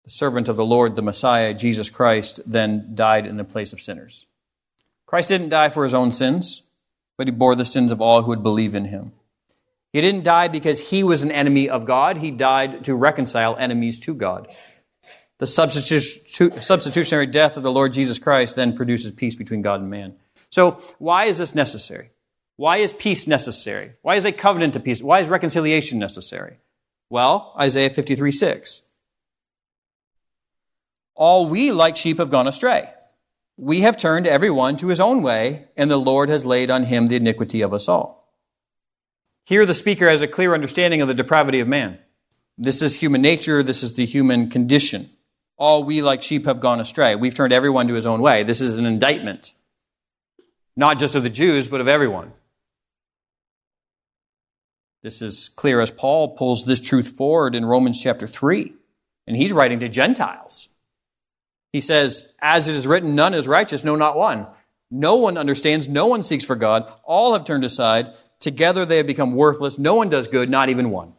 The 0.04 0.10
servant 0.10 0.48
of 0.48 0.56
the 0.56 0.64
Lord, 0.64 0.96
the 0.96 1.02
Messiah, 1.02 1.54
Jesus 1.54 1.88
Christ, 1.88 2.40
then 2.44 2.94
died 2.94 3.24
in 3.24 3.36
the 3.36 3.44
place 3.44 3.72
of 3.72 3.80
sinners. 3.80 4.26
Christ 5.06 5.28
didn't 5.28 5.50
die 5.50 5.68
for 5.68 5.84
his 5.84 5.94
own 5.94 6.10
sins, 6.10 6.62
but 7.16 7.26
he 7.26 7.30
bore 7.30 7.54
the 7.54 7.64
sins 7.64 7.92
of 7.92 8.00
all 8.00 8.22
who 8.22 8.28
would 8.28 8.42
believe 8.42 8.74
in 8.74 8.86
him. 8.86 9.12
He 9.92 10.00
didn't 10.00 10.24
die 10.24 10.48
because 10.48 10.90
he 10.90 11.04
was 11.04 11.22
an 11.22 11.30
enemy 11.30 11.68
of 11.68 11.84
God. 11.84 12.18
He 12.18 12.30
died 12.30 12.84
to 12.84 12.94
reconcile 12.94 13.56
enemies 13.56 14.00
to 14.00 14.14
God. 14.14 14.48
The 15.38 15.46
substitutionary 15.46 17.26
death 17.26 17.56
of 17.56 17.62
the 17.62 17.72
Lord 17.72 17.92
Jesus 17.92 18.18
Christ 18.18 18.56
then 18.56 18.76
produces 18.76 19.12
peace 19.12 19.36
between 19.36 19.60
God 19.60 19.80
and 19.80 19.90
man. 19.90 20.14
So, 20.50 20.80
why 20.98 21.24
is 21.24 21.38
this 21.38 21.54
necessary? 21.54 22.10
Why 22.56 22.76
is 22.76 22.92
peace 22.92 23.26
necessary? 23.26 23.92
Why 24.02 24.16
is 24.16 24.24
a 24.24 24.32
covenant 24.32 24.76
of 24.76 24.84
peace? 24.84 25.02
Why 25.02 25.20
is 25.20 25.28
reconciliation 25.28 25.98
necessary? 25.98 26.58
Well, 27.10 27.54
Isaiah 27.60 27.90
53 27.90 28.30
6. 28.30 28.82
All 31.14 31.48
we 31.48 31.72
like 31.72 31.96
sheep 31.96 32.18
have 32.18 32.30
gone 32.30 32.46
astray. 32.46 32.88
We 33.56 33.80
have 33.80 33.96
turned 33.96 34.26
every 34.26 34.50
one 34.50 34.76
to 34.76 34.88
his 34.88 35.00
own 35.00 35.22
way, 35.22 35.68
and 35.76 35.90
the 35.90 35.98
Lord 35.98 36.28
has 36.28 36.46
laid 36.46 36.70
on 36.70 36.84
him 36.84 37.08
the 37.08 37.16
iniquity 37.16 37.60
of 37.60 37.74
us 37.74 37.88
all. 37.88 38.21
Here, 39.44 39.66
the 39.66 39.74
speaker 39.74 40.08
has 40.08 40.22
a 40.22 40.28
clear 40.28 40.54
understanding 40.54 41.00
of 41.02 41.08
the 41.08 41.14
depravity 41.14 41.60
of 41.60 41.68
man. 41.68 41.98
This 42.58 42.82
is 42.82 43.00
human 43.00 43.22
nature, 43.22 43.62
this 43.62 43.82
is 43.82 43.94
the 43.94 44.06
human 44.06 44.48
condition. 44.50 45.10
All 45.56 45.84
we 45.84 46.02
like 46.02 46.22
sheep 46.22 46.46
have 46.46 46.60
gone 46.60 46.80
astray. 46.80 47.14
We've 47.14 47.34
turned 47.34 47.52
everyone 47.52 47.88
to 47.88 47.94
his 47.94 48.06
own 48.06 48.20
way. 48.20 48.42
This 48.42 48.60
is 48.60 48.78
an 48.78 48.86
indictment, 48.86 49.54
not 50.76 50.98
just 50.98 51.14
of 51.14 51.22
the 51.22 51.30
Jews, 51.30 51.68
but 51.68 51.80
of 51.80 51.88
everyone. 51.88 52.32
This 55.02 55.20
is 55.20 55.48
clear 55.48 55.80
as 55.80 55.90
Paul 55.90 56.36
pulls 56.36 56.64
this 56.64 56.80
truth 56.80 57.16
forward 57.16 57.54
in 57.54 57.64
Romans 57.64 58.00
chapter 58.00 58.26
3. 58.26 58.72
And 59.26 59.36
he's 59.36 59.52
writing 59.52 59.80
to 59.80 59.88
Gentiles. 59.88 60.68
He 61.72 61.80
says, 61.80 62.28
As 62.40 62.68
it 62.68 62.74
is 62.74 62.86
written, 62.86 63.14
none 63.14 63.34
is 63.34 63.48
righteous, 63.48 63.84
no, 63.84 63.96
not 63.96 64.16
one. 64.16 64.46
No 64.90 65.16
one 65.16 65.38
understands, 65.38 65.88
no 65.88 66.06
one 66.06 66.22
seeks 66.22 66.44
for 66.44 66.54
God. 66.54 66.92
All 67.04 67.32
have 67.32 67.44
turned 67.44 67.64
aside. 67.64 68.14
Together 68.42 68.84
they 68.84 68.98
have 68.98 69.06
become 69.06 69.32
worthless. 69.34 69.78
No 69.78 69.94
one 69.94 70.08
does 70.08 70.28
good, 70.28 70.50
not 70.50 70.68
even 70.68 70.90
one. 70.90 71.14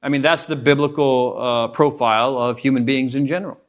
I 0.00 0.08
mean, 0.08 0.22
that's 0.22 0.46
the 0.46 0.56
biblical 0.56 1.36
uh, 1.36 1.68
profile 1.68 2.38
of 2.38 2.60
human 2.60 2.84
beings 2.84 3.14
in 3.16 3.26
general. 3.26 3.60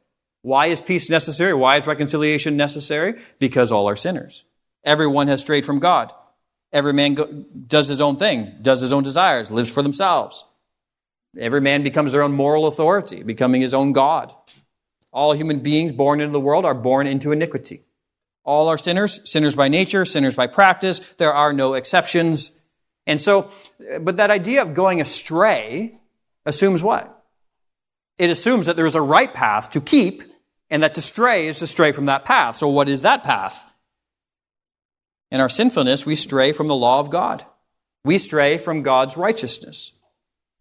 Why 0.42 0.66
is 0.66 0.80
peace 0.80 1.10
necessary? 1.10 1.52
Why 1.52 1.78
is 1.78 1.86
reconciliation 1.86 2.56
necessary? 2.56 3.20
Because 3.40 3.72
all 3.72 3.88
are 3.88 3.96
sinners. 3.96 4.44
Everyone 4.84 5.26
has 5.26 5.40
strayed 5.40 5.66
from 5.66 5.80
God. 5.80 6.12
Every 6.72 6.92
man 6.92 7.14
go, 7.14 7.26
does 7.26 7.88
his 7.88 8.00
own 8.00 8.16
thing, 8.16 8.54
does 8.62 8.80
his 8.80 8.92
own 8.92 9.02
desires, 9.02 9.50
lives 9.50 9.72
for 9.72 9.82
themselves. 9.82 10.44
Every 11.36 11.60
man 11.60 11.82
becomes 11.82 12.12
their 12.12 12.22
own 12.22 12.32
moral 12.32 12.66
authority, 12.66 13.24
becoming 13.24 13.60
his 13.60 13.74
own 13.74 13.92
God. 13.92 14.32
All 15.12 15.32
human 15.32 15.58
beings 15.58 15.92
born 15.92 16.20
into 16.20 16.32
the 16.32 16.40
world 16.40 16.64
are 16.64 16.74
born 16.74 17.08
into 17.08 17.32
iniquity. 17.32 17.82
All 18.48 18.68
are 18.68 18.78
sinners, 18.78 19.20
sinners 19.30 19.54
by 19.54 19.68
nature, 19.68 20.06
sinners 20.06 20.34
by 20.34 20.46
practice. 20.46 21.00
There 21.18 21.34
are 21.34 21.52
no 21.52 21.74
exceptions. 21.74 22.50
And 23.06 23.20
so, 23.20 23.50
but 24.00 24.16
that 24.16 24.30
idea 24.30 24.62
of 24.62 24.72
going 24.72 25.02
astray 25.02 26.00
assumes 26.46 26.82
what? 26.82 27.26
It 28.16 28.30
assumes 28.30 28.64
that 28.64 28.74
there 28.74 28.86
is 28.86 28.94
a 28.94 29.02
right 29.02 29.34
path 29.34 29.68
to 29.72 29.82
keep 29.82 30.22
and 30.70 30.82
that 30.82 30.94
to 30.94 31.02
stray 31.02 31.46
is 31.46 31.58
to 31.58 31.66
stray 31.66 31.92
from 31.92 32.06
that 32.06 32.24
path. 32.24 32.56
So 32.56 32.68
what 32.68 32.88
is 32.88 33.02
that 33.02 33.22
path? 33.22 33.70
In 35.30 35.42
our 35.42 35.50
sinfulness, 35.50 36.06
we 36.06 36.14
stray 36.14 36.52
from 36.52 36.68
the 36.68 36.74
law 36.74 37.00
of 37.00 37.10
God. 37.10 37.44
We 38.02 38.16
stray 38.16 38.56
from 38.56 38.82
God's 38.82 39.18
righteousness. 39.18 39.92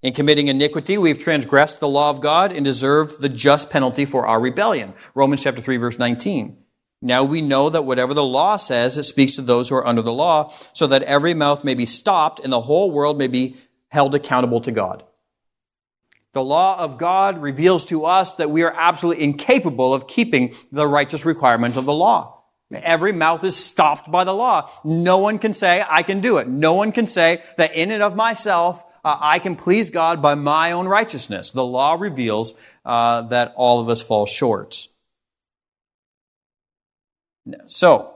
In 0.01 0.11
committing 0.11 0.49
iniquity, 0.49 0.97
we've 0.97 1.17
transgressed 1.17 1.79
the 1.79 1.87
law 1.87 2.09
of 2.09 2.19
God 2.19 2.51
and 2.51 2.65
deserved 2.65 3.21
the 3.21 3.29
just 3.29 3.69
penalty 3.69 4.03
for 4.03 4.27
our 4.27 4.41
rebellion. 4.41 4.93
Romans 5.15 5.41
chapter 5.41 5.61
3 5.61 5.77
verse 5.77 5.97
19. 5.97 6.65
Now 7.01 7.23
we 7.23 7.41
know 7.41 7.69
that 7.69 7.85
whatever 7.85 8.13
the 8.13 8.23
law 8.23 8.57
says, 8.57 8.97
it 8.97 9.03
speaks 9.03 9.35
to 9.35 9.41
those 9.41 9.69
who 9.69 9.75
are 9.75 9.87
under 9.87 10.01
the 10.01 10.13
law, 10.13 10.51
so 10.73 10.87
that 10.87 11.03
every 11.03 11.33
mouth 11.33 11.63
may 11.63 11.75
be 11.75 11.85
stopped 11.85 12.39
and 12.39 12.51
the 12.51 12.61
whole 12.61 12.91
world 12.91 13.17
may 13.17 13.27
be 13.27 13.57
held 13.89 14.15
accountable 14.15 14.61
to 14.61 14.71
God. 14.71 15.03
The 16.33 16.43
law 16.43 16.79
of 16.79 16.97
God 16.97 17.41
reveals 17.41 17.85
to 17.85 18.05
us 18.05 18.35
that 18.35 18.51
we 18.51 18.63
are 18.63 18.73
absolutely 18.75 19.23
incapable 19.23 19.93
of 19.93 20.07
keeping 20.07 20.53
the 20.71 20.87
righteous 20.87 21.25
requirement 21.25 21.77
of 21.77 21.85
the 21.85 21.93
law. 21.93 22.43
Every 22.71 23.13
mouth 23.13 23.43
is 23.43 23.55
stopped 23.55 24.11
by 24.11 24.23
the 24.23 24.33
law. 24.33 24.69
No 24.83 25.19
one 25.19 25.39
can 25.39 25.53
say, 25.53 25.83
I 25.87 26.03
can 26.03 26.19
do 26.19 26.37
it. 26.37 26.47
No 26.47 26.73
one 26.73 26.91
can 26.91 27.07
say 27.07 27.41
that 27.55 27.75
in 27.75 27.91
and 27.91 28.03
of 28.03 28.15
myself, 28.15 28.83
uh, 29.05 29.17
I 29.19 29.39
can 29.39 29.55
please 29.55 29.89
God 29.89 30.21
by 30.21 30.35
my 30.35 30.73
own 30.73 30.85
righteousness. 30.87 31.51
The 31.51 31.63
law 31.63 31.95
reveals 31.97 32.55
uh, 32.85 33.21
that 33.23 33.53
all 33.55 33.79
of 33.79 33.87
us 33.87 34.01
fall 34.01 34.25
short. 34.25 34.89
So, 37.67 38.13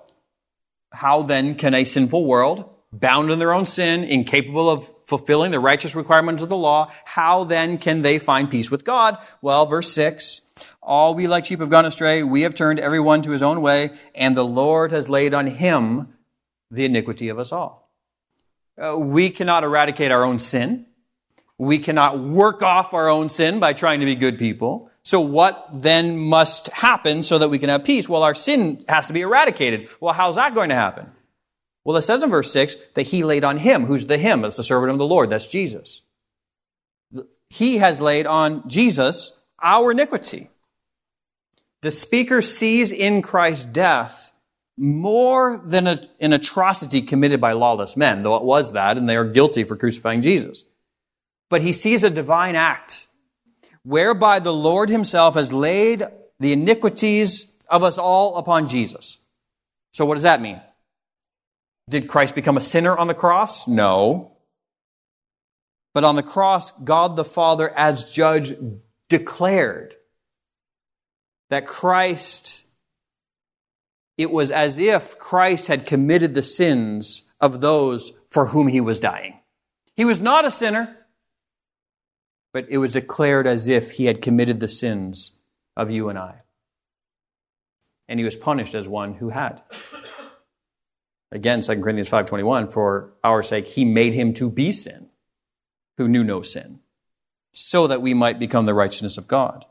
how 0.91 1.21
then 1.21 1.55
can 1.55 1.73
a 1.73 1.83
sinful 1.83 2.25
world, 2.25 2.69
bound 2.91 3.31
in 3.31 3.39
their 3.39 3.53
own 3.53 3.65
sin, 3.65 4.03
incapable 4.03 4.69
of 4.69 4.91
fulfilling 5.05 5.51
the 5.51 5.59
righteous 5.59 5.95
requirements 5.95 6.43
of 6.43 6.49
the 6.49 6.57
law, 6.57 6.91
how 7.05 7.43
then 7.43 7.77
can 7.77 8.01
they 8.01 8.19
find 8.19 8.51
peace 8.51 8.69
with 8.69 8.83
God? 8.83 9.17
Well, 9.41 9.65
verse 9.65 9.91
6 9.93 10.41
all 10.83 11.13
we 11.13 11.27
like 11.27 11.45
sheep 11.45 11.59
have 11.59 11.69
gone 11.69 11.85
astray. 11.85 12.23
We 12.23 12.41
have 12.41 12.55
turned 12.55 12.79
everyone 12.79 13.21
to 13.23 13.31
his 13.31 13.43
own 13.43 13.61
way, 13.61 13.91
and 14.15 14.35
the 14.35 14.45
Lord 14.45 14.91
has 14.91 15.09
laid 15.09 15.33
on 15.33 15.47
him 15.47 16.13
the 16.71 16.85
iniquity 16.85 17.29
of 17.29 17.37
us 17.37 17.51
all. 17.51 17.89
Uh, 18.77 18.97
we 18.97 19.29
cannot 19.29 19.63
eradicate 19.63 20.11
our 20.11 20.23
own 20.23 20.39
sin. 20.39 20.87
We 21.57 21.77
cannot 21.77 22.19
work 22.19 22.63
off 22.63 22.93
our 22.93 23.09
own 23.09 23.29
sin 23.29 23.59
by 23.59 23.73
trying 23.73 23.99
to 23.99 24.05
be 24.05 24.15
good 24.15 24.39
people. 24.39 24.89
So 25.03 25.19
what 25.19 25.67
then 25.73 26.17
must 26.17 26.67
happen 26.69 27.23
so 27.23 27.39
that 27.39 27.49
we 27.49 27.57
can 27.57 27.69
have 27.69 27.83
peace? 27.83 28.07
Well, 28.07 28.23
our 28.23 28.35
sin 28.35 28.85
has 28.87 29.07
to 29.07 29.13
be 29.13 29.21
eradicated. 29.21 29.89
Well, 29.99 30.13
how's 30.13 30.35
that 30.35 30.53
going 30.53 30.69
to 30.69 30.75
happen? 30.75 31.11
Well, 31.83 31.97
it 31.97 32.03
says 32.03 32.21
in 32.21 32.29
verse 32.29 32.51
6 32.51 32.75
that 32.93 33.03
he 33.03 33.23
laid 33.23 33.43
on 33.43 33.57
him. 33.57 33.85
Who's 33.85 34.05
the 34.05 34.17
him? 34.17 34.41
That's 34.41 34.57
the 34.57 34.63
servant 34.63 34.91
of 34.91 34.99
the 34.99 35.07
Lord. 35.07 35.29
That's 35.29 35.47
Jesus. 35.47 36.03
He 37.49 37.77
has 37.77 37.99
laid 37.99 38.27
on 38.27 38.67
Jesus 38.69 39.37
our 39.61 39.91
iniquity. 39.91 40.49
The 41.81 41.91
speaker 41.91 42.41
sees 42.41 42.91
in 42.91 43.23
Christ's 43.23 43.65
death 43.65 44.31
more 44.77 45.59
than 45.63 45.87
a, 45.87 45.99
an 46.19 46.33
atrocity 46.33 47.01
committed 47.01 47.41
by 47.41 47.53
lawless 47.53 47.97
men, 47.97 48.23
though 48.23 48.35
it 48.35 48.43
was 48.43 48.71
that, 48.73 48.97
and 48.97 49.09
they 49.09 49.17
are 49.17 49.25
guilty 49.25 49.63
for 49.63 49.75
crucifying 49.75 50.21
Jesus. 50.21 50.65
But 51.49 51.61
he 51.61 51.71
sees 51.71 52.03
a 52.03 52.09
divine 52.09 52.55
act 52.55 53.07
whereby 53.83 54.39
the 54.39 54.53
Lord 54.53 54.89
himself 54.89 55.35
has 55.35 55.51
laid 55.51 56.03
the 56.39 56.53
iniquities 56.53 57.53
of 57.69 57.83
us 57.83 57.97
all 57.97 58.37
upon 58.37 58.67
Jesus. 58.67 59.17
So 59.91 60.05
what 60.05 60.15
does 60.15 60.23
that 60.23 60.41
mean? 60.41 60.61
Did 61.89 62.07
Christ 62.07 62.35
become 62.35 62.57
a 62.57 62.61
sinner 62.61 62.95
on 62.95 63.07
the 63.07 63.13
cross? 63.13 63.67
No. 63.67 64.37
But 65.93 66.03
on 66.03 66.15
the 66.15 66.23
cross, 66.23 66.71
God 66.71 67.15
the 67.15 67.25
Father, 67.25 67.69
as 67.77 68.11
judge, 68.11 68.53
declared 69.09 69.95
that 71.49 71.67
Christ, 71.67 72.65
it 74.17 74.31
was 74.31 74.51
as 74.51 74.77
if 74.77 75.17
Christ 75.17 75.67
had 75.67 75.85
committed 75.85 76.33
the 76.33 76.41
sins 76.41 77.23
of 77.41 77.59
those 77.59 78.13
for 78.29 78.47
whom 78.47 78.69
he 78.69 78.79
was 78.79 78.99
dying. 79.01 79.39
He 79.97 80.05
was 80.05 80.21
not 80.21 80.45
a 80.45 80.51
sinner, 80.51 80.97
but 82.53 82.65
it 82.69 82.77
was 82.77 82.93
declared 82.93 83.47
as 83.47 83.67
if 83.67 83.91
he 83.93 84.05
had 84.05 84.21
committed 84.21 84.59
the 84.59 84.67
sins 84.67 85.33
of 85.75 85.91
you 85.91 86.09
and 86.09 86.19
I. 86.19 86.41
And 88.07 88.19
he 88.19 88.25
was 88.25 88.35
punished 88.35 88.75
as 88.75 88.87
one 88.87 89.15
who 89.15 89.29
had. 89.29 89.61
Again, 91.31 91.61
2 91.61 91.81
Corinthians 91.81 92.09
5:21 92.09 92.71
for 92.71 93.13
our 93.23 93.41
sake 93.41 93.67
he 93.67 93.85
made 93.85 94.13
him 94.13 94.33
to 94.33 94.49
be 94.49 94.71
sin 94.71 95.09
who 95.97 96.07
knew 96.07 96.23
no 96.23 96.41
sin 96.41 96.79
so 97.53 97.87
that 97.87 98.01
we 98.01 98.13
might 98.13 98.39
become 98.39 98.65
the 98.65 98.73
righteousness 98.73 99.17
of 99.17 99.27
God. 99.27 99.65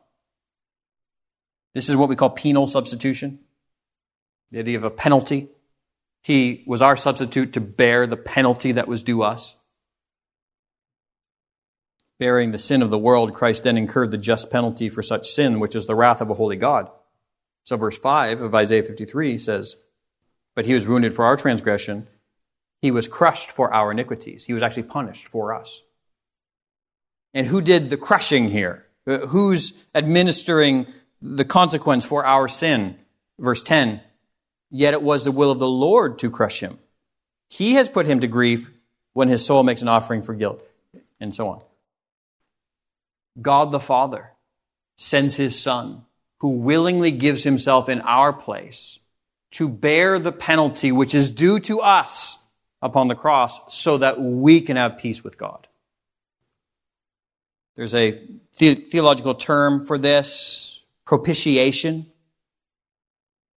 This 1.74 1.88
is 1.88 1.96
what 1.96 2.08
we 2.08 2.16
call 2.16 2.30
penal 2.30 2.66
substitution, 2.66 3.40
the 4.50 4.58
idea 4.58 4.76
of 4.76 4.84
a 4.84 4.90
penalty. 4.90 5.48
He 6.22 6.64
was 6.66 6.82
our 6.82 6.96
substitute 6.96 7.52
to 7.54 7.60
bear 7.60 8.06
the 8.06 8.16
penalty 8.16 8.72
that 8.72 8.88
was 8.88 9.02
due 9.02 9.22
us. 9.22 9.56
Bearing 12.20 12.50
the 12.50 12.58
sin 12.58 12.82
of 12.82 12.90
the 12.90 12.98
world, 12.98 13.32
Christ 13.32 13.64
then 13.64 13.78
incurred 13.78 14.10
the 14.10 14.18
just 14.18 14.50
penalty 14.50 14.90
for 14.90 15.02
such 15.02 15.30
sin, 15.30 15.58
which 15.58 15.74
is 15.74 15.86
the 15.86 15.94
wrath 15.94 16.20
of 16.20 16.28
a 16.28 16.34
holy 16.34 16.56
God. 16.56 16.90
So, 17.64 17.78
verse 17.78 17.96
5 17.96 18.42
of 18.42 18.54
Isaiah 18.54 18.82
53 18.82 19.38
says, 19.38 19.76
But 20.54 20.66
he 20.66 20.74
was 20.74 20.86
wounded 20.86 21.14
for 21.14 21.24
our 21.24 21.38
transgression, 21.38 22.08
he 22.82 22.90
was 22.90 23.08
crushed 23.08 23.50
for 23.50 23.72
our 23.72 23.90
iniquities. 23.90 24.44
He 24.44 24.52
was 24.52 24.62
actually 24.62 24.82
punished 24.82 25.28
for 25.28 25.54
us. 25.54 25.80
And 27.32 27.46
who 27.46 27.62
did 27.62 27.88
the 27.88 27.96
crushing 27.96 28.50
here? 28.50 28.86
Uh, 29.06 29.26
who's 29.28 29.88
administering 29.94 30.86
the 31.22 31.46
consequence 31.46 32.04
for 32.04 32.26
our 32.26 32.48
sin. 32.48 32.96
Verse 33.38 33.62
10 33.62 34.02
Yet 34.70 34.92
it 34.92 35.02
was 35.02 35.24
the 35.24 35.32
will 35.32 35.50
of 35.50 35.58
the 35.58 35.68
Lord 35.68 36.18
to 36.18 36.30
crush 36.30 36.60
him. 36.60 36.78
He 37.48 37.72
has 37.74 37.88
put 37.88 38.06
him 38.06 38.20
to 38.20 38.28
grief 38.28 38.70
when 39.14 39.28
his 39.28 39.44
soul 39.44 39.62
makes 39.62 39.80
an 39.80 39.88
offering 39.88 40.22
for 40.22 40.34
guilt, 40.34 40.62
and 41.18 41.34
so 41.34 41.48
on. 41.48 41.62
God 43.40 43.72
the 43.72 43.80
Father 43.80 44.32
sends 44.96 45.36
his 45.36 45.58
Son, 45.58 46.02
who 46.40 46.56
willingly 46.56 47.10
gives 47.10 47.44
himself 47.44 47.88
in 47.88 48.00
our 48.02 48.32
place 48.32 48.98
to 49.52 49.68
bear 49.68 50.18
the 50.18 50.32
penalty 50.32 50.92
which 50.92 51.14
is 51.14 51.30
due 51.30 51.58
to 51.60 51.80
us 51.80 52.38
upon 52.82 53.08
the 53.08 53.14
cross 53.14 53.60
so 53.72 53.98
that 53.98 54.20
we 54.20 54.60
can 54.60 54.76
have 54.76 54.98
peace 54.98 55.22
with 55.24 55.36
God. 55.36 55.68
There's 57.76 57.94
a 57.94 58.22
the- 58.58 58.74
theological 58.74 59.34
term 59.34 59.84
for 59.84 59.98
this 59.98 60.82
propitiation. 61.06 62.06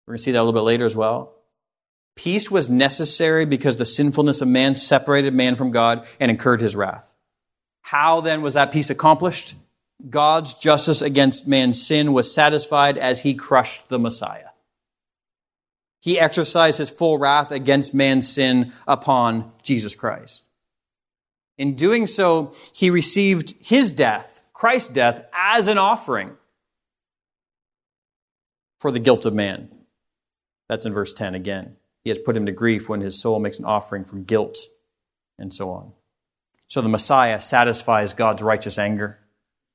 We're 0.06 0.12
going 0.12 0.18
to 0.18 0.22
see 0.22 0.32
that 0.32 0.38
a 0.38 0.42
little 0.42 0.60
bit 0.60 0.64
later 0.64 0.84
as 0.84 0.96
well. 0.96 1.34
Peace 2.16 2.50
was 2.50 2.68
necessary 2.68 3.46
because 3.46 3.76
the 3.76 3.86
sinfulness 3.86 4.42
of 4.42 4.48
man 4.48 4.74
separated 4.74 5.32
man 5.32 5.56
from 5.56 5.70
God 5.70 6.06
and 6.18 6.30
incurred 6.30 6.60
his 6.60 6.76
wrath. 6.76 7.14
How 7.80 8.20
then 8.20 8.42
was 8.42 8.54
that 8.54 8.72
peace 8.72 8.90
accomplished? 8.90 9.54
God's 10.08 10.54
justice 10.54 11.02
against 11.02 11.46
man's 11.46 11.84
sin 11.84 12.12
was 12.12 12.32
satisfied 12.32 12.96
as 12.96 13.22
he 13.22 13.34
crushed 13.34 13.88
the 13.88 13.98
Messiah. 13.98 14.46
He 16.00 16.18
exercised 16.18 16.78
his 16.78 16.90
full 16.90 17.18
wrath 17.18 17.50
against 17.50 17.92
man's 17.92 18.26
sin 18.26 18.72
upon 18.86 19.52
Jesus 19.62 19.94
Christ. 19.94 20.44
In 21.58 21.76
doing 21.76 22.06
so, 22.06 22.54
he 22.72 22.88
received 22.88 23.54
his 23.60 23.92
death, 23.92 24.42
Christ's 24.54 24.88
death, 24.88 25.26
as 25.34 25.68
an 25.68 25.76
offering 25.76 26.36
for 28.78 28.90
the 28.90 28.98
guilt 28.98 29.26
of 29.26 29.34
man. 29.34 29.68
That's 30.68 30.86
in 30.86 30.94
verse 30.94 31.12
10 31.12 31.34
again. 31.34 31.76
He 32.02 32.08
has 32.08 32.18
put 32.18 32.36
him 32.36 32.46
to 32.46 32.52
grief 32.52 32.88
when 32.88 33.02
his 33.02 33.20
soul 33.20 33.38
makes 33.38 33.58
an 33.58 33.66
offering 33.66 34.04
for 34.06 34.16
guilt, 34.16 34.58
and 35.38 35.52
so 35.52 35.70
on. 35.70 35.92
So 36.66 36.80
the 36.80 36.88
Messiah 36.88 37.40
satisfies 37.40 38.14
God's 38.14 38.42
righteous 38.42 38.78
anger, 38.78 39.18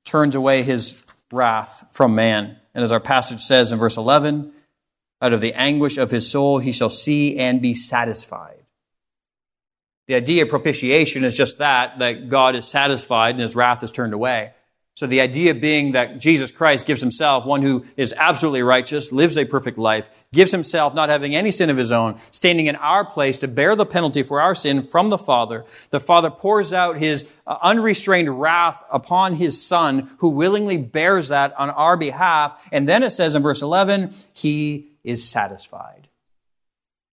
turns 0.06 0.36
away 0.36 0.64
his 0.64 1.04
wrath 1.32 1.86
from 1.92 2.16
man. 2.16 2.58
And 2.74 2.84
as 2.84 2.92
our 2.92 3.00
passage 3.00 3.42
says 3.42 3.72
in 3.72 3.80
verse 3.80 3.98
11, 3.98 4.54
out 5.22 5.34
of 5.34 5.42
the 5.42 5.54
anguish 5.54 5.98
of 5.98 6.12
his 6.12 6.30
soul 6.30 6.60
he 6.60 6.72
shall 6.72 6.90
see 6.90 7.38
and 7.38 7.62
be 7.62 7.74
satisfied. 7.74 8.64
The 10.08 10.16
idea 10.16 10.44
of 10.44 10.50
propitiation 10.50 11.24
is 11.24 11.36
just 11.36 11.58
that, 11.58 12.00
that 12.00 12.30
God 12.30 12.56
is 12.56 12.68
satisfied 12.68 13.32
and 13.32 13.40
his 13.40 13.56
wrath 13.56 13.84
is 13.84 13.92
turned 13.92 14.14
away. 14.14 14.54
So 14.96 15.06
the 15.08 15.20
idea 15.20 15.54
being 15.54 15.92
that 15.92 16.22
Jesus 16.22 16.52
Christ 16.52 16.86
gives 16.86 17.02
himself, 17.02 17.46
one 17.46 17.62
who 17.62 17.86
is 17.98 18.14
absolutely 18.16 18.64
righteous, 18.64 19.12
lives 19.12 19.38
a 19.38 19.44
perfect 19.44 19.78
life, 19.78 20.26
gives 20.32 20.54
himself 20.54 20.94
not 20.94 21.10
having 21.10 21.36
any 21.36 21.52
sin 21.52 21.70
of 21.70 21.76
his 21.76 21.92
own, 21.92 22.18
standing 22.32 22.68
in 22.68 22.78
our 22.78 23.04
place 23.04 23.38
to 23.40 23.50
bear 23.50 23.76
the 23.76 23.86
penalty 23.86 24.24
for 24.24 24.42
our 24.42 24.56
sin 24.56 24.82
from 24.82 25.10
the 25.10 25.18
Father. 25.18 25.66
The 25.90 26.00
Father 26.00 26.30
pours 26.30 26.72
out 26.72 26.98
his 26.98 27.26
uh, 27.46 27.58
unrestrained 27.62 28.40
wrath 28.40 28.86
upon 28.90 29.34
his 29.34 29.62
Son, 29.62 30.10
who 30.20 30.30
willingly 30.30 30.78
bears 30.78 31.28
that 31.28 31.54
on 31.60 31.72
our 31.72 31.98
behalf. 31.98 32.66
And 32.72 32.88
then 32.88 33.04
it 33.04 33.12
says 33.12 33.36
in 33.36 33.44
verse 33.44 33.62
11, 33.62 34.14
he 34.34 34.94
is 35.04 35.28
satisfied. 35.28 36.08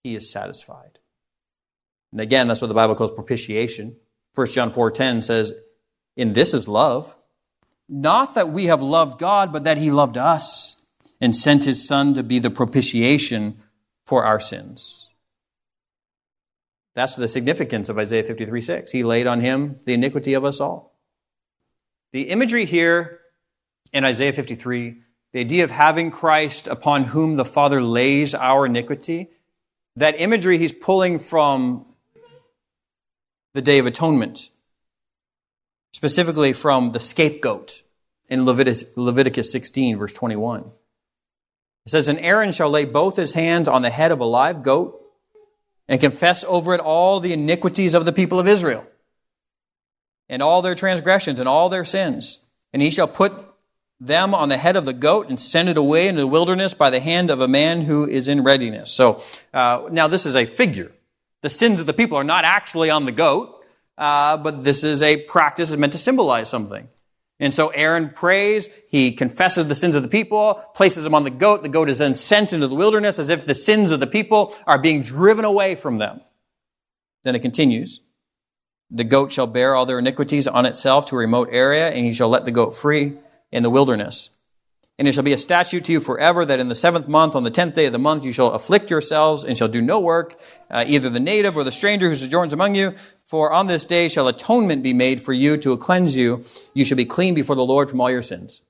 He 0.04 0.14
is 0.14 0.30
satisfied. 0.30 1.00
And 2.12 2.20
again, 2.20 2.46
that's 2.46 2.62
what 2.62 2.68
the 2.68 2.74
Bible 2.74 2.94
calls 2.94 3.10
propitiation. 3.10 3.96
1 4.36 4.46
John 4.52 4.70
4:10 4.70 5.20
says, 5.20 5.52
"In 6.16 6.32
this 6.32 6.54
is 6.54 6.68
love, 6.68 7.16
not 7.88 8.34
that 8.34 8.50
we 8.50 8.66
have 8.66 8.82
loved 8.82 9.18
God, 9.18 9.52
but 9.52 9.64
that 9.64 9.78
he 9.78 9.90
loved 9.90 10.16
us 10.16 10.76
and 11.20 11.36
sent 11.36 11.64
his 11.64 11.86
son 11.86 12.14
to 12.14 12.22
be 12.22 12.38
the 12.38 12.50
propitiation 12.50 13.60
for 14.06 14.24
our 14.24 14.40
sins." 14.40 15.08
That's 16.94 17.16
the 17.16 17.28
significance 17.28 17.88
of 17.88 17.98
Isaiah 17.98 18.24
53 18.24 18.60
6. 18.60 18.92
He 18.92 19.02
laid 19.02 19.26
on 19.26 19.40
him 19.40 19.80
the 19.84 19.94
iniquity 19.94 20.34
of 20.34 20.44
us 20.44 20.60
all. 20.60 20.98
The 22.12 22.28
imagery 22.28 22.66
here 22.66 23.20
in 23.92 24.04
Isaiah 24.04 24.32
53, 24.32 24.96
the 25.32 25.40
idea 25.40 25.64
of 25.64 25.70
having 25.70 26.10
Christ 26.10 26.66
upon 26.66 27.04
whom 27.04 27.36
the 27.36 27.44
Father 27.44 27.82
lays 27.82 28.34
our 28.34 28.66
iniquity, 28.66 29.30
that 29.96 30.20
imagery 30.20 30.58
he's 30.58 30.72
pulling 30.72 31.18
from 31.18 31.86
the 33.54 33.62
Day 33.62 33.78
of 33.78 33.86
Atonement, 33.86 34.50
specifically 35.92 36.52
from 36.52 36.92
the 36.92 37.00
scapegoat 37.00 37.82
in 38.28 38.44
Leviticus, 38.44 38.84
Leviticus 38.96 39.52
16, 39.52 39.98
verse 39.98 40.12
21. 40.12 40.70
It 41.84 41.90
says, 41.90 42.08
And 42.08 42.18
Aaron 42.20 42.52
shall 42.52 42.70
lay 42.70 42.84
both 42.84 43.16
his 43.16 43.34
hands 43.34 43.68
on 43.68 43.82
the 43.82 43.90
head 43.90 44.12
of 44.12 44.20
a 44.20 44.24
live 44.24 44.62
goat 44.62 44.98
and 45.88 46.00
confess 46.00 46.44
over 46.44 46.74
it 46.74 46.80
all 46.80 47.20
the 47.20 47.32
iniquities 47.32 47.94
of 47.94 48.04
the 48.04 48.12
people 48.12 48.40
of 48.40 48.48
Israel 48.48 48.86
and 50.28 50.42
all 50.42 50.62
their 50.62 50.74
transgressions 50.74 51.38
and 51.38 51.48
all 51.48 51.68
their 51.68 51.84
sins. 51.84 52.38
And 52.72 52.80
he 52.80 52.90
shall 52.90 53.08
put 53.08 53.32
them 54.00 54.34
on 54.34 54.48
the 54.48 54.56
head 54.56 54.76
of 54.76 54.84
the 54.84 54.92
goat 54.92 55.28
and 55.28 55.38
send 55.38 55.68
it 55.68 55.76
away 55.76 56.08
into 56.08 56.22
the 56.22 56.26
wilderness 56.26 56.74
by 56.74 56.90
the 56.90 57.00
hand 57.00 57.30
of 57.30 57.40
a 57.40 57.48
man 57.48 57.82
who 57.82 58.08
is 58.08 58.28
in 58.28 58.42
readiness. 58.42 58.90
So 58.90 59.22
uh, 59.52 59.88
now 59.90 60.08
this 60.08 60.26
is 60.26 60.34
a 60.34 60.46
figure. 60.46 60.90
The 61.42 61.50
sins 61.50 61.80
of 61.80 61.86
the 61.86 61.92
people 61.92 62.16
are 62.16 62.24
not 62.24 62.44
actually 62.44 62.90
on 62.90 63.04
the 63.04 63.12
goat, 63.12 63.61
uh, 63.98 64.36
but 64.36 64.64
this 64.64 64.84
is 64.84 65.02
a 65.02 65.18
practice 65.18 65.70
that's 65.70 65.80
meant 65.80 65.92
to 65.92 65.98
symbolize 65.98 66.48
something. 66.48 66.88
And 67.42 67.52
so 67.52 67.68
Aaron 67.68 68.10
prays, 68.10 68.68
he 68.88 69.10
confesses 69.10 69.66
the 69.66 69.74
sins 69.74 69.96
of 69.96 70.04
the 70.04 70.08
people, 70.08 70.54
places 70.74 71.02
them 71.02 71.14
on 71.14 71.24
the 71.24 71.30
goat. 71.30 71.64
The 71.64 71.68
goat 71.68 71.90
is 71.90 71.98
then 71.98 72.14
sent 72.14 72.52
into 72.52 72.68
the 72.68 72.76
wilderness 72.76 73.18
as 73.18 73.30
if 73.30 73.46
the 73.46 73.54
sins 73.54 73.90
of 73.90 73.98
the 73.98 74.06
people 74.06 74.54
are 74.64 74.78
being 74.78 75.02
driven 75.02 75.44
away 75.44 75.74
from 75.74 75.98
them. 75.98 76.20
Then 77.24 77.34
it 77.34 77.40
continues. 77.42 78.00
The 78.90 79.04
goat 79.04 79.32
shall 79.32 79.46
bear 79.46 79.74
all 79.74 79.86
their 79.86 79.98
iniquities 79.98 80.46
on 80.46 80.66
itself 80.66 81.06
to 81.06 81.16
a 81.16 81.18
remote 81.18 81.48
area, 81.50 81.88
and 81.88 82.04
he 82.04 82.12
shall 82.12 82.28
let 82.28 82.44
the 82.44 82.50
goat 82.52 82.74
free 82.74 83.14
in 83.50 83.62
the 83.62 83.70
wilderness. 83.70 84.30
And 84.98 85.08
it 85.08 85.12
shall 85.14 85.24
be 85.24 85.32
a 85.32 85.38
statute 85.38 85.86
to 85.86 85.92
you 85.92 86.00
forever 86.00 86.44
that 86.44 86.60
in 86.60 86.68
the 86.68 86.74
seventh 86.74 87.08
month, 87.08 87.34
on 87.34 87.42
the 87.42 87.50
tenth 87.50 87.74
day 87.74 87.86
of 87.86 87.92
the 87.92 87.98
month, 87.98 88.24
you 88.24 88.32
shall 88.32 88.52
afflict 88.52 88.90
yourselves 88.90 89.42
and 89.42 89.56
shall 89.56 89.66
do 89.66 89.80
no 89.80 89.98
work, 89.98 90.38
uh, 90.70 90.84
either 90.86 91.08
the 91.08 91.18
native 91.18 91.56
or 91.56 91.64
the 91.64 91.72
stranger 91.72 92.08
who 92.08 92.14
sojourns 92.14 92.52
among 92.52 92.74
you. 92.74 92.94
For 93.32 93.50
on 93.50 93.66
this 93.66 93.86
day 93.86 94.10
shall 94.10 94.28
atonement 94.28 94.82
be 94.82 94.92
made 94.92 95.22
for 95.22 95.32
you 95.32 95.56
to 95.56 95.74
cleanse 95.78 96.18
you. 96.18 96.44
You 96.74 96.84
shall 96.84 96.98
be 96.98 97.06
clean 97.06 97.32
before 97.32 97.56
the 97.56 97.64
Lord 97.64 97.88
from 97.88 97.98
all 97.98 98.10
your 98.10 98.20
sins. 98.20 98.60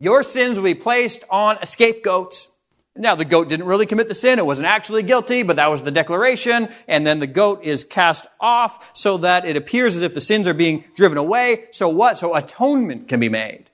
Your 0.00 0.24
sins 0.24 0.58
will 0.58 0.64
be 0.64 0.74
placed 0.74 1.22
on 1.30 1.56
a 1.62 1.66
scapegoat. 1.66 2.48
Now, 2.96 3.14
the 3.14 3.24
goat 3.24 3.48
didn't 3.48 3.66
really 3.66 3.86
commit 3.86 4.08
the 4.08 4.16
sin. 4.16 4.40
It 4.40 4.46
wasn't 4.46 4.66
actually 4.66 5.04
guilty, 5.04 5.44
but 5.44 5.54
that 5.54 5.70
was 5.70 5.84
the 5.84 5.92
declaration. 5.92 6.68
And 6.88 7.06
then 7.06 7.20
the 7.20 7.28
goat 7.28 7.62
is 7.62 7.84
cast 7.84 8.26
off 8.40 8.90
so 8.96 9.18
that 9.18 9.44
it 9.44 9.56
appears 9.56 9.94
as 9.94 10.02
if 10.02 10.12
the 10.12 10.20
sins 10.20 10.48
are 10.48 10.52
being 10.52 10.82
driven 10.96 11.16
away. 11.16 11.66
So 11.70 11.88
what? 11.88 12.18
So 12.18 12.34
atonement 12.34 13.06
can 13.06 13.20
be 13.20 13.28
made. 13.28 13.70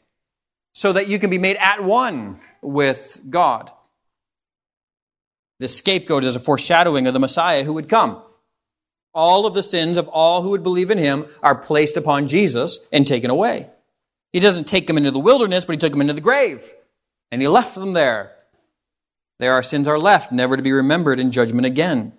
So 0.74 0.92
that 0.92 1.08
you 1.08 1.18
can 1.18 1.30
be 1.30 1.38
made 1.38 1.56
at 1.56 1.82
one 1.82 2.40
with 2.60 3.22
God. 3.30 3.72
The 5.60 5.68
scapegoat 5.68 6.24
is 6.24 6.36
a 6.36 6.40
foreshadowing 6.40 7.06
of 7.06 7.14
the 7.14 7.20
Messiah 7.20 7.64
who 7.64 7.72
would 7.72 7.88
come. 7.88 8.22
All 9.12 9.46
of 9.46 9.54
the 9.54 9.62
sins 9.62 9.96
of 9.96 10.08
all 10.08 10.42
who 10.42 10.50
would 10.50 10.62
believe 10.62 10.90
in 10.90 10.98
him 10.98 11.26
are 11.42 11.54
placed 11.54 11.96
upon 11.96 12.28
Jesus 12.28 12.78
and 12.92 13.06
taken 13.06 13.30
away. 13.30 13.68
He 14.32 14.40
doesn't 14.40 14.68
take 14.68 14.86
them 14.86 14.96
into 14.96 15.10
the 15.10 15.18
wilderness, 15.18 15.64
but 15.64 15.72
he 15.72 15.78
took 15.78 15.92
them 15.92 16.00
into 16.00 16.12
the 16.12 16.20
grave. 16.20 16.72
And 17.32 17.42
he 17.42 17.48
left 17.48 17.74
them 17.74 17.92
there. 17.92 18.32
There 19.38 19.52
our 19.52 19.62
sins 19.62 19.88
are 19.88 19.98
left, 19.98 20.32
never 20.32 20.56
to 20.56 20.62
be 20.62 20.72
remembered 20.72 21.18
in 21.18 21.30
judgment 21.30 21.66
again. 21.66 22.12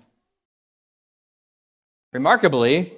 Remarkably, 2.12 2.94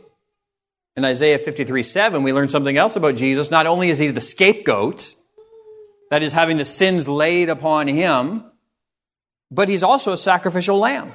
in 0.95 1.05
Isaiah 1.05 1.37
53 1.37 1.83
7, 1.83 2.23
we 2.23 2.33
learn 2.33 2.49
something 2.49 2.77
else 2.77 2.95
about 2.95 3.15
Jesus. 3.15 3.51
Not 3.51 3.67
only 3.67 3.89
is 3.89 3.99
he 3.99 4.07
the 4.07 4.21
scapegoat, 4.21 5.15
that 6.09 6.21
is, 6.21 6.33
having 6.33 6.57
the 6.57 6.65
sins 6.65 7.07
laid 7.07 7.49
upon 7.49 7.87
him, 7.87 8.45
but 9.49 9.67
he's 9.67 9.83
also 9.83 10.13
a 10.13 10.17
sacrificial 10.17 10.77
lamb. 10.77 11.11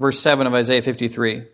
Verse 0.00 0.18
7 0.18 0.46
of 0.46 0.54
Isaiah 0.54 0.80
53. 0.80 1.44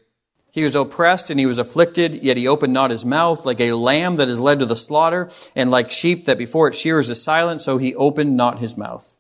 He 0.53 0.63
was 0.63 0.77
oppressed 0.77 1.31
and 1.31 1.39
he 1.39 1.47
was 1.47 1.59
afflicted, 1.59 2.23
yet 2.23 2.37
he 2.37 2.47
opened 2.47 2.73
not 2.73 2.91
his 2.93 3.05
mouth, 3.05 3.45
like 3.45 3.61
a 3.61 3.73
lamb 3.73 4.17
that 4.17 4.29
is 4.29 4.39
led 4.39 4.61
to 4.61 4.67
the 4.67 4.77
slaughter, 4.77 5.29
and 5.57 5.71
like 5.71 5.91
sheep 5.91 6.27
that 6.27 6.39
before 6.39 6.69
its 6.69 6.79
shears 6.79 7.11
is 7.11 7.21
silent, 7.21 7.61
so 7.61 7.77
he 7.77 7.95
opened 7.97 8.37
not 8.37 8.61
his 8.61 8.77
mouth. 8.77 9.17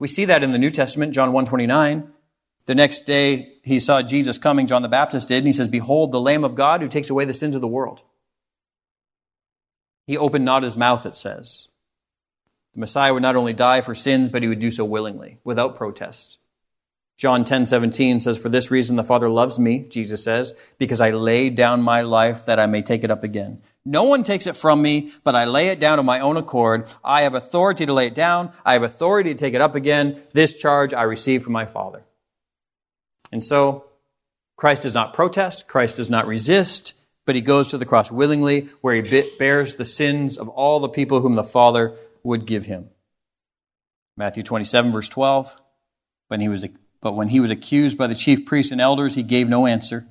We 0.00 0.08
see 0.08 0.24
that 0.24 0.42
in 0.42 0.50
the 0.50 0.58
New 0.58 0.70
Testament, 0.70 1.14
John 1.14 1.32
129. 1.32 2.12
The 2.66 2.74
next 2.74 3.06
day 3.06 3.54
he 3.62 3.78
saw 3.78 4.02
Jesus 4.02 4.38
coming, 4.38 4.66
John 4.66 4.82
the 4.82 4.88
Baptist 4.88 5.28
did, 5.28 5.38
and 5.38 5.46
he 5.46 5.52
says, 5.52 5.68
Behold 5.68 6.10
the 6.10 6.20
Lamb 6.20 6.42
of 6.42 6.56
God 6.56 6.82
who 6.82 6.88
takes 6.88 7.10
away 7.10 7.24
the 7.24 7.32
sins 7.32 7.54
of 7.54 7.60
the 7.60 7.68
world. 7.68 8.02
He 10.08 10.18
opened 10.18 10.44
not 10.44 10.64
his 10.64 10.76
mouth, 10.76 11.06
it 11.06 11.14
says. 11.14 11.68
The 12.74 12.80
Messiah 12.80 13.14
would 13.14 13.22
not 13.22 13.36
only 13.36 13.52
die 13.52 13.82
for 13.82 13.94
sins, 13.94 14.28
but 14.28 14.42
he 14.42 14.48
would 14.48 14.58
do 14.58 14.72
so 14.72 14.84
willingly, 14.84 15.38
without 15.44 15.76
protest. 15.76 16.40
John 17.22 17.44
10 17.44 17.66
17 17.66 18.18
says, 18.18 18.36
For 18.36 18.48
this 18.48 18.72
reason 18.72 18.96
the 18.96 19.04
Father 19.04 19.28
loves 19.28 19.56
me, 19.56 19.86
Jesus 19.88 20.24
says, 20.24 20.54
because 20.76 21.00
I 21.00 21.12
lay 21.12 21.50
down 21.50 21.80
my 21.80 22.00
life 22.00 22.46
that 22.46 22.58
I 22.58 22.66
may 22.66 22.82
take 22.82 23.04
it 23.04 23.12
up 23.12 23.22
again. 23.22 23.62
No 23.84 24.02
one 24.02 24.24
takes 24.24 24.48
it 24.48 24.56
from 24.56 24.82
me, 24.82 25.12
but 25.22 25.36
I 25.36 25.44
lay 25.44 25.68
it 25.68 25.78
down 25.78 26.00
of 26.00 26.04
my 26.04 26.18
own 26.18 26.36
accord. 26.36 26.92
I 27.04 27.22
have 27.22 27.36
authority 27.36 27.86
to 27.86 27.92
lay 27.92 28.08
it 28.08 28.16
down. 28.16 28.50
I 28.64 28.72
have 28.72 28.82
authority 28.82 29.30
to 29.34 29.38
take 29.38 29.54
it 29.54 29.60
up 29.60 29.76
again. 29.76 30.20
This 30.32 30.60
charge 30.60 30.92
I 30.92 31.02
receive 31.02 31.44
from 31.44 31.52
my 31.52 31.64
Father. 31.64 32.02
And 33.30 33.44
so, 33.44 33.84
Christ 34.56 34.82
does 34.82 34.94
not 34.94 35.14
protest. 35.14 35.68
Christ 35.68 35.98
does 35.98 36.10
not 36.10 36.26
resist, 36.26 36.94
but 37.24 37.36
he 37.36 37.40
goes 37.40 37.70
to 37.70 37.78
the 37.78 37.86
cross 37.86 38.10
willingly, 38.10 38.68
where 38.80 39.00
he 39.00 39.22
bears 39.38 39.76
the 39.76 39.84
sins 39.84 40.36
of 40.36 40.48
all 40.48 40.80
the 40.80 40.88
people 40.88 41.20
whom 41.20 41.36
the 41.36 41.44
Father 41.44 41.94
would 42.24 42.46
give 42.46 42.64
him. 42.64 42.90
Matthew 44.16 44.42
27 44.42 44.90
verse 44.92 45.08
12. 45.08 45.60
When 46.26 46.40
he 46.40 46.48
was, 46.48 46.64
but 47.02 47.12
when 47.12 47.28
he 47.28 47.40
was 47.40 47.50
accused 47.50 47.98
by 47.98 48.06
the 48.06 48.14
chief 48.14 48.46
priests 48.46 48.72
and 48.72 48.80
elders, 48.80 49.14
he 49.14 49.22
gave 49.22 49.50
no 49.50 49.66
answer. 49.66 50.06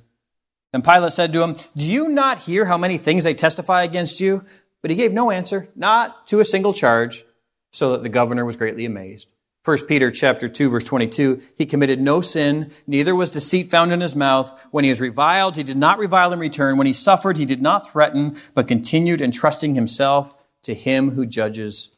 And 0.72 0.84
Pilate 0.84 1.12
said 1.12 1.32
to 1.32 1.42
him, 1.42 1.56
Do 1.76 1.86
you 1.86 2.08
not 2.08 2.38
hear 2.38 2.66
how 2.66 2.78
many 2.78 2.98
things 2.98 3.24
they 3.24 3.34
testify 3.34 3.82
against 3.82 4.20
you? 4.20 4.44
But 4.82 4.90
he 4.90 4.96
gave 4.96 5.12
no 5.12 5.30
answer, 5.30 5.68
not 5.74 6.26
to 6.28 6.40
a 6.40 6.44
single 6.44 6.72
charge, 6.72 7.24
so 7.70 7.92
that 7.92 8.02
the 8.02 8.08
governor 8.08 8.44
was 8.44 8.56
greatly 8.56 8.84
amazed. 8.84 9.28
1 9.64 9.86
Peter 9.86 10.10
chapter 10.10 10.48
2 10.48 10.70
verse 10.70 10.82
22, 10.84 11.40
he 11.56 11.64
committed 11.66 12.00
no 12.00 12.20
sin, 12.20 12.68
neither 12.86 13.14
was 13.14 13.30
deceit 13.30 13.70
found 13.70 13.92
in 13.92 14.00
his 14.00 14.16
mouth. 14.16 14.66
When 14.72 14.82
he 14.82 14.90
was 14.90 15.00
reviled, 15.00 15.56
he 15.56 15.62
did 15.62 15.76
not 15.76 15.98
revile 15.98 16.32
in 16.32 16.40
return. 16.40 16.76
When 16.76 16.88
he 16.88 16.92
suffered, 16.92 17.36
he 17.36 17.46
did 17.46 17.62
not 17.62 17.90
threaten, 17.92 18.36
but 18.54 18.66
continued 18.66 19.20
entrusting 19.20 19.76
himself 19.76 20.34
to 20.64 20.74
him 20.74 21.12
who 21.12 21.26
judges 21.26 21.90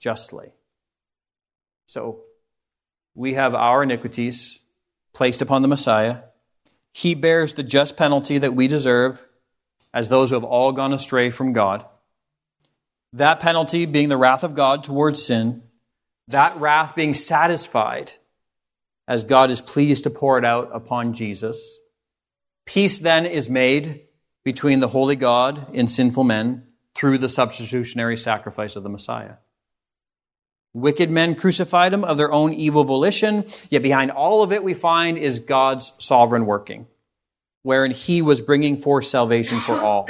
justly. 0.00 0.52
So, 1.84 2.22
we 3.14 3.34
have 3.34 3.54
our 3.54 3.82
iniquities 3.82 4.60
placed 5.12 5.42
upon 5.42 5.62
the 5.62 5.68
Messiah. 5.68 6.22
He 6.92 7.14
bears 7.14 7.54
the 7.54 7.62
just 7.62 7.96
penalty 7.96 8.38
that 8.38 8.54
we 8.54 8.68
deserve 8.68 9.26
as 9.92 10.08
those 10.08 10.30
who 10.30 10.36
have 10.36 10.44
all 10.44 10.72
gone 10.72 10.92
astray 10.92 11.30
from 11.30 11.52
God. 11.52 11.84
That 13.12 13.40
penalty 13.40 13.84
being 13.84 14.08
the 14.08 14.16
wrath 14.16 14.42
of 14.42 14.54
God 14.54 14.84
towards 14.84 15.22
sin, 15.22 15.62
that 16.28 16.56
wrath 16.56 16.94
being 16.94 17.14
satisfied 17.14 18.12
as 19.06 19.24
God 19.24 19.50
is 19.50 19.60
pleased 19.60 20.04
to 20.04 20.10
pour 20.10 20.38
it 20.38 20.44
out 20.44 20.70
upon 20.72 21.12
Jesus. 21.12 21.78
Peace 22.64 22.98
then 22.98 23.26
is 23.26 23.50
made 23.50 24.06
between 24.44 24.80
the 24.80 24.88
holy 24.88 25.16
God 25.16 25.66
and 25.74 25.90
sinful 25.90 26.24
men 26.24 26.64
through 26.94 27.18
the 27.18 27.28
substitutionary 27.28 28.16
sacrifice 28.16 28.76
of 28.76 28.82
the 28.82 28.88
Messiah. 28.88 29.34
Wicked 30.74 31.10
men 31.10 31.34
crucified 31.34 31.92
him 31.92 32.02
of 32.02 32.16
their 32.16 32.32
own 32.32 32.54
evil 32.54 32.84
volition, 32.84 33.44
yet 33.68 33.82
behind 33.82 34.10
all 34.10 34.42
of 34.42 34.52
it 34.52 34.64
we 34.64 34.72
find 34.72 35.18
is 35.18 35.38
God's 35.38 35.92
sovereign 35.98 36.46
working, 36.46 36.86
wherein 37.62 37.90
he 37.90 38.22
was 38.22 38.40
bringing 38.40 38.78
forth 38.78 39.04
salvation 39.04 39.60
for 39.60 39.80
all. 39.80 40.08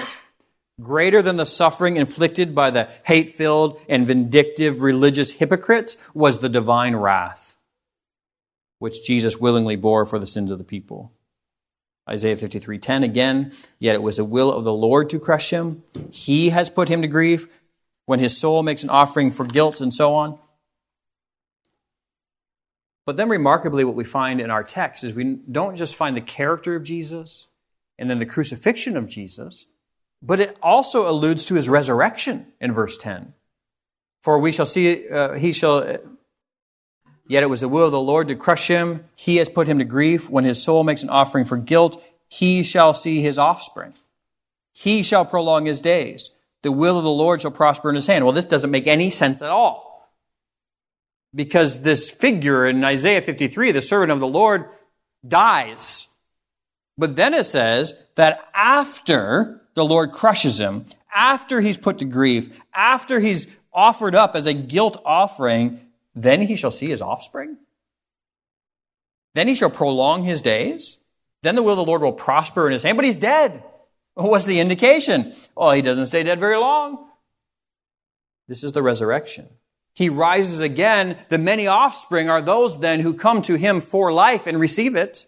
Greater 0.80 1.20
than 1.20 1.36
the 1.36 1.46
suffering 1.46 1.96
inflicted 1.96 2.54
by 2.54 2.70
the 2.70 2.88
hate-filled 3.04 3.80
and 3.88 4.06
vindictive 4.06 4.82
religious 4.82 5.32
hypocrites 5.32 5.96
was 6.14 6.38
the 6.38 6.48
divine 6.48 6.94
wrath, 6.96 7.56
which 8.78 9.04
Jesus 9.04 9.38
willingly 9.38 9.76
bore 9.76 10.06
for 10.06 10.18
the 10.18 10.26
sins 10.26 10.50
of 10.50 10.58
the 10.58 10.64
people. 10.64 11.12
Isaiah 12.08 12.36
53:10 12.36 13.02
again, 13.02 13.52
yet 13.78 13.94
it 13.94 14.02
was 14.02 14.16
the 14.16 14.24
will 14.24 14.50
of 14.52 14.64
the 14.64 14.72
Lord 14.72 15.10
to 15.10 15.20
crush 15.20 15.50
him. 15.50 15.82
He 16.10 16.50
has 16.50 16.70
put 16.70 16.88
him 16.88 17.02
to 17.02 17.08
grief 17.08 17.48
when 18.06 18.18
his 18.18 18.36
soul 18.36 18.62
makes 18.62 18.82
an 18.82 18.90
offering 18.90 19.30
for 19.30 19.44
guilt 19.44 19.80
and 19.80 19.92
so 19.92 20.14
on. 20.14 20.38
But 23.05 23.16
then, 23.16 23.28
remarkably, 23.28 23.84
what 23.84 23.96
we 23.96 24.05
find 24.05 24.40
in 24.40 24.50
our 24.50 24.62
text 24.62 25.03
is 25.03 25.12
we 25.14 25.38
don't 25.50 25.76
just 25.76 25.96
find 25.96 26.16
the 26.16 26.20
character 26.20 26.76
of 26.76 26.84
Jesus 26.84 27.48
and 27.98 28.09
then 28.09 28.20
the 28.20 28.26
crucifixion 28.26 28.96
of 28.96 29.09
Jesus, 29.09 29.66
but 30.22 30.40
it 30.40 30.57
also 30.62 31.09
alludes 31.09 31.44
to 31.46 31.55
his 31.55 31.68
resurrection 31.68 32.46
in 32.61 32.72
verse 32.72 32.96
10. 32.96 33.34
For 34.22 34.38
we 34.38 34.53
shall 34.53 34.66
see, 34.66 35.09
uh, 35.09 35.34
he 35.34 35.53
shall, 35.53 35.84
yet 37.26 37.42
it 37.42 37.50
was 37.50 37.61
the 37.61 37.68
will 37.68 37.86
of 37.86 37.92
the 37.92 38.00
Lord 38.00 38.28
to 38.28 38.36
crush 38.36 38.68
him. 38.68 39.05
He 39.16 39.36
has 39.36 39.48
put 39.48 39.66
him 39.66 39.78
to 39.78 39.84
grief. 39.84 40.30
When 40.30 40.44
his 40.44 40.62
soul 40.62 40.84
makes 40.84 41.03
an 41.03 41.11
offering 41.11 41.44
for 41.44 41.57
guilt, 41.57 42.03
he 42.28 42.62
shall 42.62 42.94
see 42.94 43.20
his 43.20 43.36
offspring. 43.36 43.94
He 44.72 45.03
shall 45.03 45.24
prolong 45.24 45.66
his 45.66 45.80
days. 45.80 46.30
The 46.62 46.70
will 46.70 46.98
of 46.98 47.05
the 47.05 47.11
Lord 47.11 47.42
shall 47.42 47.50
prosper 47.50 47.88
in 47.88 47.96
his 47.96 48.07
hand. 48.07 48.24
Well, 48.24 48.32
this 48.32 48.44
doesn't 48.44 48.70
make 48.70 48.86
any 48.86 49.11
sense 49.11 49.42
at 49.42 49.50
all 49.50 49.91
because 51.35 51.80
this 51.80 52.11
figure 52.11 52.66
in 52.66 52.85
Isaiah 52.85 53.22
53, 53.22 53.72
the 53.72 53.83
servant 53.83 54.12
of 54.12 54.20
the 54.20 54.26
Lord, 54.26 54.68
dies. 55.26 56.09
But 56.99 57.16
then 57.16 57.35
it 57.35 57.45
says 57.45 57.95
that 58.16 58.49
after 58.55 59.62
the 59.74 59.85
Lord 59.85 60.12
crushes 60.12 60.61
him, 60.61 60.87
after 61.14 61.61
he's 61.61 61.78
put 61.78 61.99
to 61.99 62.05
grief, 62.05 62.61
after 62.74 63.20
he's 63.20 63.59
offered 63.72 64.14
up 64.14 64.35
as 64.35 64.47
a 64.47 64.55
guilt 64.55 65.01
offering, 65.05 65.80
then 66.14 66.43
he 66.43 66.57
shall 66.57 66.70
see 66.70 66.89
his 66.89 67.01
offspring. 67.01 67.57
Then 69.35 69.49
he 69.49 69.55
shall 69.55 69.70
prolong 69.70 70.24
his 70.24 70.43
days. 70.43 70.99
Then 71.43 71.57
the 71.57 71.62
will 71.62 71.72
of 71.72 71.78
the 71.78 71.85
Lord 71.85 72.03
will 72.03 72.12
prosper 72.12 72.66
in 72.66 72.72
his 72.72 72.83
hand, 72.83 72.97
but 72.97 73.07
he's 73.07 73.16
dead. 73.16 73.64
What's 74.14 74.45
the 74.45 74.61
indication? 74.61 75.35
Oh, 75.57 75.70
he 75.70 75.80
doesn't 75.80 76.07
stay 76.07 76.22
dead 76.22 76.39
very 76.39 76.59
long. 76.59 77.09
This 78.47 78.62
is 78.62 78.72
the 78.72 78.83
resurrection 78.83 79.49
he 79.95 80.09
rises 80.09 80.59
again, 80.59 81.18
the 81.28 81.38
many 81.38 81.66
offspring 81.66 82.30
are 82.30 82.40
those 82.40 82.78
then 82.78 83.01
who 83.01 83.14
come 83.14 83.43
to 83.43 83.57
him 83.57 83.80
for 83.80 84.12
life 84.12 84.47
and 84.47 84.59
receive 84.59 84.97
it. 84.97 85.26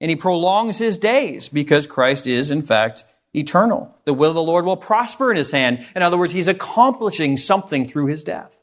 And 0.00 0.10
he 0.10 0.16
prolongs 0.16 0.78
his 0.78 0.96
days 0.96 1.48
because 1.48 1.86
Christ 1.86 2.26
is, 2.26 2.50
in 2.50 2.62
fact, 2.62 3.04
eternal. 3.34 3.94
The 4.04 4.14
will 4.14 4.30
of 4.30 4.36
the 4.36 4.42
Lord 4.42 4.64
will 4.64 4.76
prosper 4.76 5.30
in 5.30 5.36
his 5.36 5.50
hand. 5.50 5.86
In 5.94 6.02
other 6.02 6.16
words, 6.16 6.32
he's 6.32 6.48
accomplishing 6.48 7.36
something 7.36 7.84
through 7.84 8.06
his 8.06 8.24
death. 8.24 8.62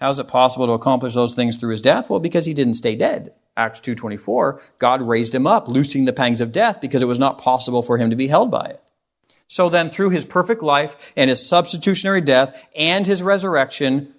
How 0.00 0.10
is 0.10 0.18
it 0.18 0.28
possible 0.28 0.66
to 0.66 0.72
accomplish 0.72 1.14
those 1.14 1.34
things 1.34 1.56
through 1.56 1.70
his 1.70 1.80
death? 1.80 2.10
Well, 2.10 2.20
because 2.20 2.44
he 2.44 2.52
didn't 2.52 2.74
stay 2.74 2.96
dead. 2.96 3.32
Acts 3.56 3.80
2.24, 3.80 4.60
God 4.78 5.00
raised 5.00 5.34
him 5.34 5.46
up, 5.46 5.68
loosing 5.68 6.04
the 6.04 6.12
pangs 6.12 6.40
of 6.40 6.52
death 6.52 6.80
because 6.80 7.02
it 7.02 7.06
was 7.06 7.20
not 7.20 7.38
possible 7.38 7.82
for 7.82 7.96
him 7.96 8.10
to 8.10 8.16
be 8.16 8.26
held 8.26 8.50
by 8.50 8.66
it. 8.66 8.83
So 9.48 9.68
then, 9.68 9.90
through 9.90 10.10
his 10.10 10.24
perfect 10.24 10.62
life 10.62 11.12
and 11.16 11.30
his 11.30 11.46
substitutionary 11.46 12.20
death 12.20 12.68
and 12.74 13.06
his 13.06 13.22
resurrection, 13.22 14.14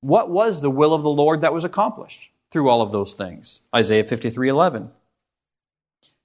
what 0.00 0.30
was 0.30 0.60
the 0.60 0.70
will 0.70 0.94
of 0.94 1.02
the 1.02 1.10
Lord 1.10 1.40
that 1.40 1.52
was 1.52 1.64
accomplished 1.64 2.30
through 2.50 2.68
all 2.68 2.82
of 2.82 2.92
those 2.92 3.14
things? 3.14 3.62
Isaiah 3.74 4.04
53 4.04 4.48
11. 4.48 4.90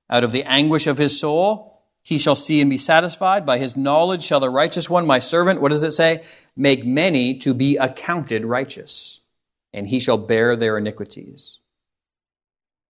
Out 0.09 0.23
of 0.23 0.31
the 0.31 0.43
anguish 0.43 0.87
of 0.87 0.97
his 0.97 1.19
soul, 1.19 1.81
he 2.01 2.17
shall 2.17 2.35
see 2.35 2.61
and 2.61 2.69
be 2.69 2.77
satisfied. 2.77 3.45
By 3.45 3.57
his 3.57 3.77
knowledge 3.77 4.23
shall 4.23 4.39
the 4.39 4.49
righteous 4.49 4.89
one, 4.89 5.05
my 5.05 5.19
servant, 5.19 5.61
what 5.61 5.71
does 5.71 5.83
it 5.83 5.91
say? 5.91 6.23
Make 6.55 6.85
many 6.85 7.37
to 7.39 7.53
be 7.53 7.77
accounted 7.77 8.45
righteous, 8.45 9.21
and 9.73 9.87
he 9.87 9.99
shall 9.99 10.17
bear 10.17 10.55
their 10.55 10.77
iniquities. 10.77 11.59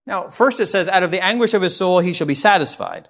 Now, 0.05 0.29
first 0.29 0.59
it 0.59 0.67
says, 0.67 0.87
out 0.87 1.03
of 1.03 1.11
the 1.11 1.23
anguish 1.23 1.53
of 1.53 1.61
his 1.61 1.75
soul 1.75 1.99
he 1.99 2.13
shall 2.13 2.27
be 2.27 2.35
satisfied. 2.35 3.09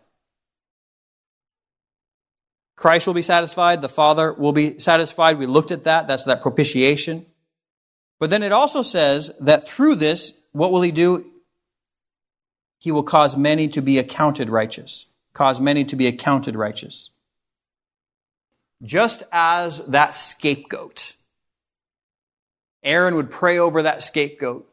Christ 2.79 3.07
will 3.07 3.13
be 3.13 3.21
satisfied. 3.21 3.81
The 3.81 3.89
Father 3.89 4.31
will 4.31 4.53
be 4.53 4.79
satisfied. 4.79 5.37
We 5.37 5.47
looked 5.47 5.71
at 5.71 5.83
that. 5.83 6.07
That's 6.07 6.23
that 6.23 6.41
propitiation. 6.41 7.25
But 8.21 8.29
then 8.29 8.41
it 8.41 8.53
also 8.53 8.83
says 8.83 9.31
that 9.41 9.67
through 9.67 9.95
this, 9.95 10.33
what 10.53 10.71
will 10.71 10.81
he 10.81 10.91
do? 10.91 11.29
He 12.77 12.93
will 12.93 13.03
cause 13.03 13.35
many 13.35 13.67
to 13.67 13.81
be 13.81 13.97
accounted 13.97 14.49
righteous. 14.49 15.07
Cause 15.33 15.59
many 15.59 15.83
to 15.83 15.97
be 15.97 16.07
accounted 16.07 16.55
righteous. 16.55 17.09
Just 18.81 19.23
as 19.29 19.79
that 19.79 20.15
scapegoat, 20.15 21.17
Aaron 22.81 23.15
would 23.15 23.29
pray 23.29 23.57
over 23.57 23.81
that 23.81 24.03
scapegoat 24.03 24.71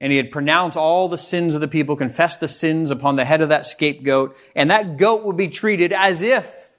and 0.00 0.12
he'd 0.12 0.32
pronounce 0.32 0.74
all 0.74 1.06
the 1.06 1.16
sins 1.16 1.54
of 1.54 1.60
the 1.60 1.68
people, 1.68 1.94
confess 1.94 2.36
the 2.36 2.48
sins 2.48 2.90
upon 2.90 3.14
the 3.14 3.24
head 3.24 3.40
of 3.40 3.50
that 3.50 3.66
scapegoat, 3.66 4.36
and 4.56 4.68
that 4.68 4.96
goat 4.96 5.22
would 5.22 5.36
be 5.36 5.46
treated 5.46 5.92
as 5.92 6.22
if 6.22 6.69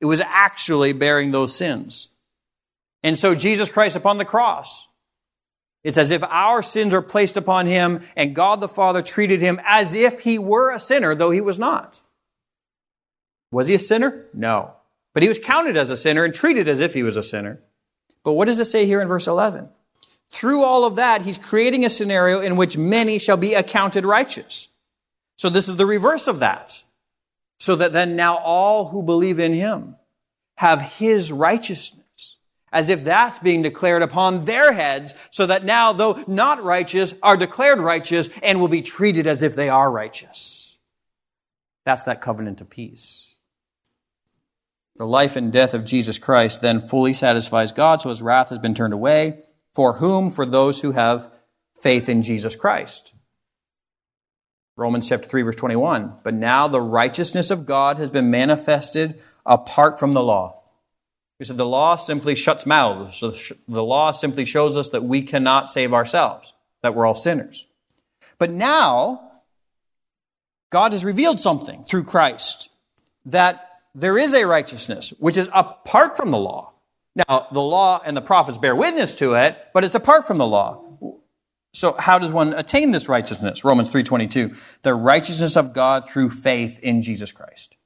it 0.00 0.06
was 0.06 0.20
actually 0.20 0.92
bearing 0.92 1.32
those 1.32 1.54
sins. 1.54 2.08
And 3.02 3.18
so 3.18 3.34
Jesus 3.34 3.70
Christ 3.70 3.96
upon 3.96 4.18
the 4.18 4.24
cross, 4.24 4.88
it's 5.84 5.98
as 5.98 6.10
if 6.10 6.22
our 6.24 6.62
sins 6.62 6.92
are 6.92 7.02
placed 7.02 7.36
upon 7.36 7.66
him 7.66 8.02
and 8.16 8.34
God 8.34 8.60
the 8.60 8.68
Father 8.68 9.02
treated 9.02 9.40
him 9.40 9.60
as 9.64 9.94
if 9.94 10.20
he 10.20 10.38
were 10.38 10.72
a 10.72 10.80
sinner, 10.80 11.14
though 11.14 11.30
he 11.30 11.40
was 11.40 11.58
not. 11.58 12.02
Was 13.52 13.68
he 13.68 13.74
a 13.74 13.78
sinner? 13.78 14.26
No. 14.34 14.72
But 15.14 15.22
he 15.22 15.28
was 15.28 15.38
counted 15.38 15.76
as 15.76 15.90
a 15.90 15.96
sinner 15.96 16.24
and 16.24 16.34
treated 16.34 16.68
as 16.68 16.80
if 16.80 16.94
he 16.94 17.02
was 17.02 17.16
a 17.16 17.22
sinner. 17.22 17.60
But 18.24 18.32
what 18.32 18.46
does 18.46 18.58
it 18.58 18.64
say 18.64 18.86
here 18.86 19.00
in 19.00 19.08
verse 19.08 19.28
11? 19.28 19.68
Through 20.28 20.64
all 20.64 20.84
of 20.84 20.96
that, 20.96 21.22
he's 21.22 21.38
creating 21.38 21.84
a 21.84 21.90
scenario 21.90 22.40
in 22.40 22.56
which 22.56 22.76
many 22.76 23.18
shall 23.18 23.36
be 23.36 23.54
accounted 23.54 24.04
righteous. 24.04 24.68
So 25.36 25.48
this 25.48 25.68
is 25.68 25.76
the 25.76 25.86
reverse 25.86 26.26
of 26.26 26.40
that 26.40 26.82
so 27.58 27.76
that 27.76 27.92
then 27.92 28.16
now 28.16 28.36
all 28.38 28.88
who 28.88 29.02
believe 29.02 29.38
in 29.38 29.54
him 29.54 29.96
have 30.56 30.80
his 30.80 31.32
righteousness 31.32 32.02
as 32.72 32.90
if 32.90 33.04
that's 33.04 33.38
being 33.38 33.62
declared 33.62 34.02
upon 34.02 34.44
their 34.44 34.72
heads, 34.72 35.14
so 35.30 35.46
that 35.46 35.64
now, 35.64 35.94
though 35.94 36.22
not 36.26 36.62
righteous, 36.62 37.14
are 37.22 37.36
declared 37.36 37.80
righteous 37.80 38.28
and 38.42 38.60
will 38.60 38.68
be 38.68 38.82
treated 38.82 39.26
as 39.26 39.42
if 39.42 39.54
they 39.54 39.70
are 39.70 39.90
righteous. 39.90 40.76
That's 41.84 42.04
that 42.04 42.20
covenant 42.20 42.60
of 42.60 42.68
peace. 42.68 43.38
The 44.96 45.06
life 45.06 45.36
and 45.36 45.52
death 45.52 45.72
of 45.72 45.84
Jesus 45.84 46.18
Christ 46.18 46.60
then 46.60 46.86
fully 46.86 47.12
satisfies 47.12 47.72
God, 47.72 48.00
so 48.00 48.08
his 48.08 48.20
wrath 48.22 48.48
has 48.48 48.58
been 48.58 48.74
turned 48.74 48.92
away. 48.94 49.44
For 49.72 49.94
whom? 49.94 50.30
For 50.30 50.44
those 50.44 50.82
who 50.82 50.92
have 50.92 51.30
faith 51.80 52.08
in 52.08 52.20
Jesus 52.20 52.56
Christ. 52.56 53.14
Romans 54.76 55.08
chapter 55.08 55.28
3 55.28 55.42
verse 55.42 55.56
21. 55.56 56.16
But 56.22 56.34
now 56.34 56.68
the 56.68 56.80
righteousness 56.80 57.50
of 57.50 57.66
God 57.66 57.98
has 57.98 58.10
been 58.10 58.30
manifested 58.30 59.20
apart 59.44 59.98
from 59.98 60.12
the 60.12 60.22
law. 60.22 60.62
He 61.38 61.44
said 61.44 61.56
the 61.56 61.66
law 61.66 61.96
simply 61.96 62.34
shuts 62.34 62.66
mouths. 62.66 63.20
the 63.20 63.82
law 63.82 64.12
simply 64.12 64.44
shows 64.44 64.76
us 64.76 64.90
that 64.90 65.04
we 65.04 65.22
cannot 65.22 65.68
save 65.68 65.92
ourselves, 65.92 66.52
that 66.82 66.94
we're 66.94 67.06
all 67.06 67.14
sinners. 67.14 67.66
But 68.38 68.50
now, 68.50 69.32
God 70.70 70.92
has 70.92 71.04
revealed 71.04 71.40
something 71.40 71.84
through 71.84 72.04
Christ 72.04 72.70
that 73.24 73.80
there 73.94 74.18
is 74.18 74.34
a 74.34 74.46
righteousness 74.46 75.12
which 75.18 75.36
is 75.36 75.48
apart 75.52 76.16
from 76.16 76.30
the 76.30 76.38
law. 76.38 76.72
Now, 77.14 77.46
the 77.50 77.62
law 77.62 78.00
and 78.04 78.14
the 78.14 78.22
prophets 78.22 78.58
bear 78.58 78.76
witness 78.76 79.16
to 79.16 79.34
it, 79.34 79.56
but 79.72 79.84
it's 79.84 79.94
apart 79.94 80.26
from 80.26 80.36
the 80.36 80.46
law. 80.46 80.85
So 81.76 81.94
how 81.98 82.18
does 82.18 82.32
one 82.32 82.54
attain 82.54 82.90
this 82.90 83.06
righteousness? 83.06 83.62
Romans 83.62 83.90
3:22. 83.90 84.56
The 84.80 84.94
righteousness 84.94 85.56
of 85.56 85.74
God 85.74 86.08
through 86.08 86.30
faith 86.30 86.80
in 86.80 87.02
Jesus 87.02 87.32
Christ. 87.32 87.76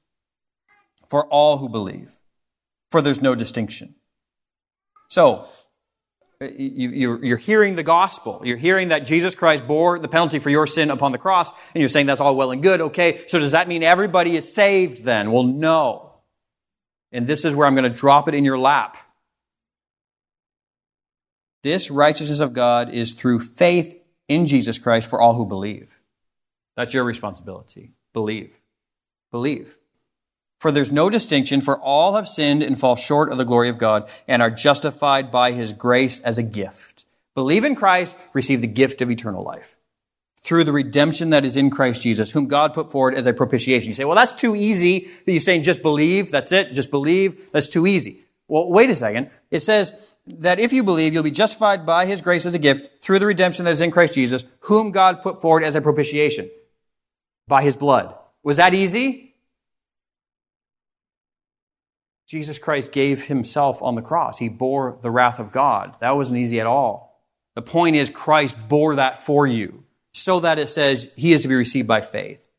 For 1.09 1.25
all 1.25 1.57
who 1.57 1.67
believe. 1.67 2.15
For 2.89 3.01
there's 3.01 3.21
no 3.21 3.35
distinction. 3.35 3.95
So, 5.09 5.45
uh, 6.41 6.47
you're 6.55 7.37
hearing 7.37 7.75
the 7.75 7.83
gospel. 7.83 8.41
You're 8.45 8.55
hearing 8.55 8.87
that 8.87 9.05
Jesus 9.05 9.35
Christ 9.35 9.67
bore 9.67 9.99
the 9.99 10.07
penalty 10.07 10.39
for 10.39 10.49
your 10.49 10.67
sin 10.67 10.89
upon 10.89 11.11
the 11.11 11.17
cross, 11.17 11.51
and 11.51 11.81
you're 11.81 11.89
saying 11.89 12.05
that's 12.05 12.21
all 12.21 12.37
well 12.37 12.51
and 12.51 12.63
good. 12.63 12.79
Okay, 12.79 13.25
so 13.27 13.39
does 13.39 13.51
that 13.51 13.67
mean 13.67 13.83
everybody 13.83 14.37
is 14.37 14.51
saved 14.53 15.03
then? 15.03 15.33
Well, 15.33 15.43
no. 15.43 16.13
And 17.11 17.27
this 17.27 17.43
is 17.43 17.57
where 17.57 17.67
I'm 17.67 17.75
going 17.75 17.91
to 17.91 17.99
drop 17.99 18.29
it 18.29 18.35
in 18.35 18.45
your 18.45 18.57
lap. 18.57 18.97
This 21.63 21.91
righteousness 21.91 22.39
of 22.39 22.53
God 22.53 22.89
is 22.89 23.13
through 23.13 23.39
faith 23.39 24.01
in 24.27 24.47
Jesus 24.47 24.79
Christ 24.79 25.09
for 25.09 25.21
all 25.21 25.35
who 25.35 25.45
believe. 25.45 25.99
That's 26.75 26.93
your 26.93 27.03
responsibility. 27.03 27.91
Believe. 28.13 28.61
Believe. 29.31 29.77
For 30.59 30.71
there's 30.71 30.91
no 30.91 31.09
distinction, 31.09 31.61
for 31.61 31.79
all 31.79 32.13
have 32.13 32.27
sinned 32.27 32.61
and 32.61 32.79
fall 32.79 32.95
short 32.95 33.31
of 33.31 33.37
the 33.37 33.45
glory 33.45 33.69
of 33.69 33.77
God 33.77 34.09
and 34.27 34.41
are 34.41 34.51
justified 34.51 35.31
by 35.31 35.51
his 35.51 35.73
grace 35.73 36.19
as 36.19 36.37
a 36.37 36.43
gift. 36.43 37.05
Believe 37.33 37.63
in 37.63 37.75
Christ, 37.75 38.15
receive 38.33 38.61
the 38.61 38.67
gift 38.67 39.01
of 39.01 39.09
eternal 39.09 39.43
life 39.43 39.77
through 40.41 40.63
the 40.63 40.71
redemption 40.71 41.29
that 41.29 41.45
is 41.45 41.55
in 41.55 41.69
Christ 41.69 42.01
Jesus, 42.01 42.31
whom 42.31 42.47
God 42.47 42.73
put 42.73 42.91
forward 42.91 43.13
as 43.13 43.27
a 43.27 43.33
propitiation. 43.33 43.89
You 43.89 43.93
say, 43.93 44.05
well, 44.05 44.15
that's 44.15 44.35
too 44.35 44.55
easy. 44.55 45.07
You're 45.25 45.39
saying 45.39 45.63
just 45.63 45.81
believe. 45.81 46.31
That's 46.31 46.51
it. 46.51 46.73
Just 46.73 46.89
believe. 46.89 47.51
That's 47.51 47.69
too 47.69 47.85
easy. 47.85 48.23
Well, 48.51 48.67
wait 48.67 48.89
a 48.89 48.95
second. 48.95 49.29
It 49.49 49.61
says 49.61 49.93
that 50.27 50.59
if 50.59 50.73
you 50.73 50.83
believe, 50.83 51.13
you'll 51.13 51.23
be 51.23 51.31
justified 51.31 51.85
by 51.85 52.05
his 52.05 52.19
grace 52.19 52.45
as 52.45 52.53
a 52.53 52.59
gift 52.59 53.01
through 53.01 53.19
the 53.19 53.25
redemption 53.25 53.63
that 53.63 53.71
is 53.71 53.79
in 53.79 53.91
Christ 53.91 54.13
Jesus, 54.13 54.43
whom 54.59 54.91
God 54.91 55.21
put 55.21 55.41
forward 55.41 55.63
as 55.63 55.77
a 55.77 55.81
propitiation 55.81 56.51
by 57.47 57.63
his 57.63 57.77
blood. 57.77 58.13
Was 58.43 58.57
that 58.57 58.73
easy? 58.73 59.35
Jesus 62.27 62.59
Christ 62.59 62.91
gave 62.91 63.27
himself 63.27 63.81
on 63.81 63.95
the 63.95 64.01
cross. 64.01 64.37
He 64.39 64.49
bore 64.49 64.99
the 65.01 65.11
wrath 65.11 65.39
of 65.39 65.53
God. 65.53 65.95
That 66.01 66.17
wasn't 66.17 66.39
easy 66.39 66.59
at 66.59 66.67
all. 66.67 67.23
The 67.55 67.61
point 67.61 67.95
is, 67.95 68.09
Christ 68.09 68.57
bore 68.67 68.95
that 68.95 69.17
for 69.17 69.47
you 69.47 69.85
so 70.11 70.41
that 70.41 70.59
it 70.59 70.67
says 70.67 71.09
he 71.15 71.31
is 71.31 71.43
to 71.43 71.47
be 71.47 71.55
received 71.55 71.87
by 71.87 72.01
faith. 72.01 72.50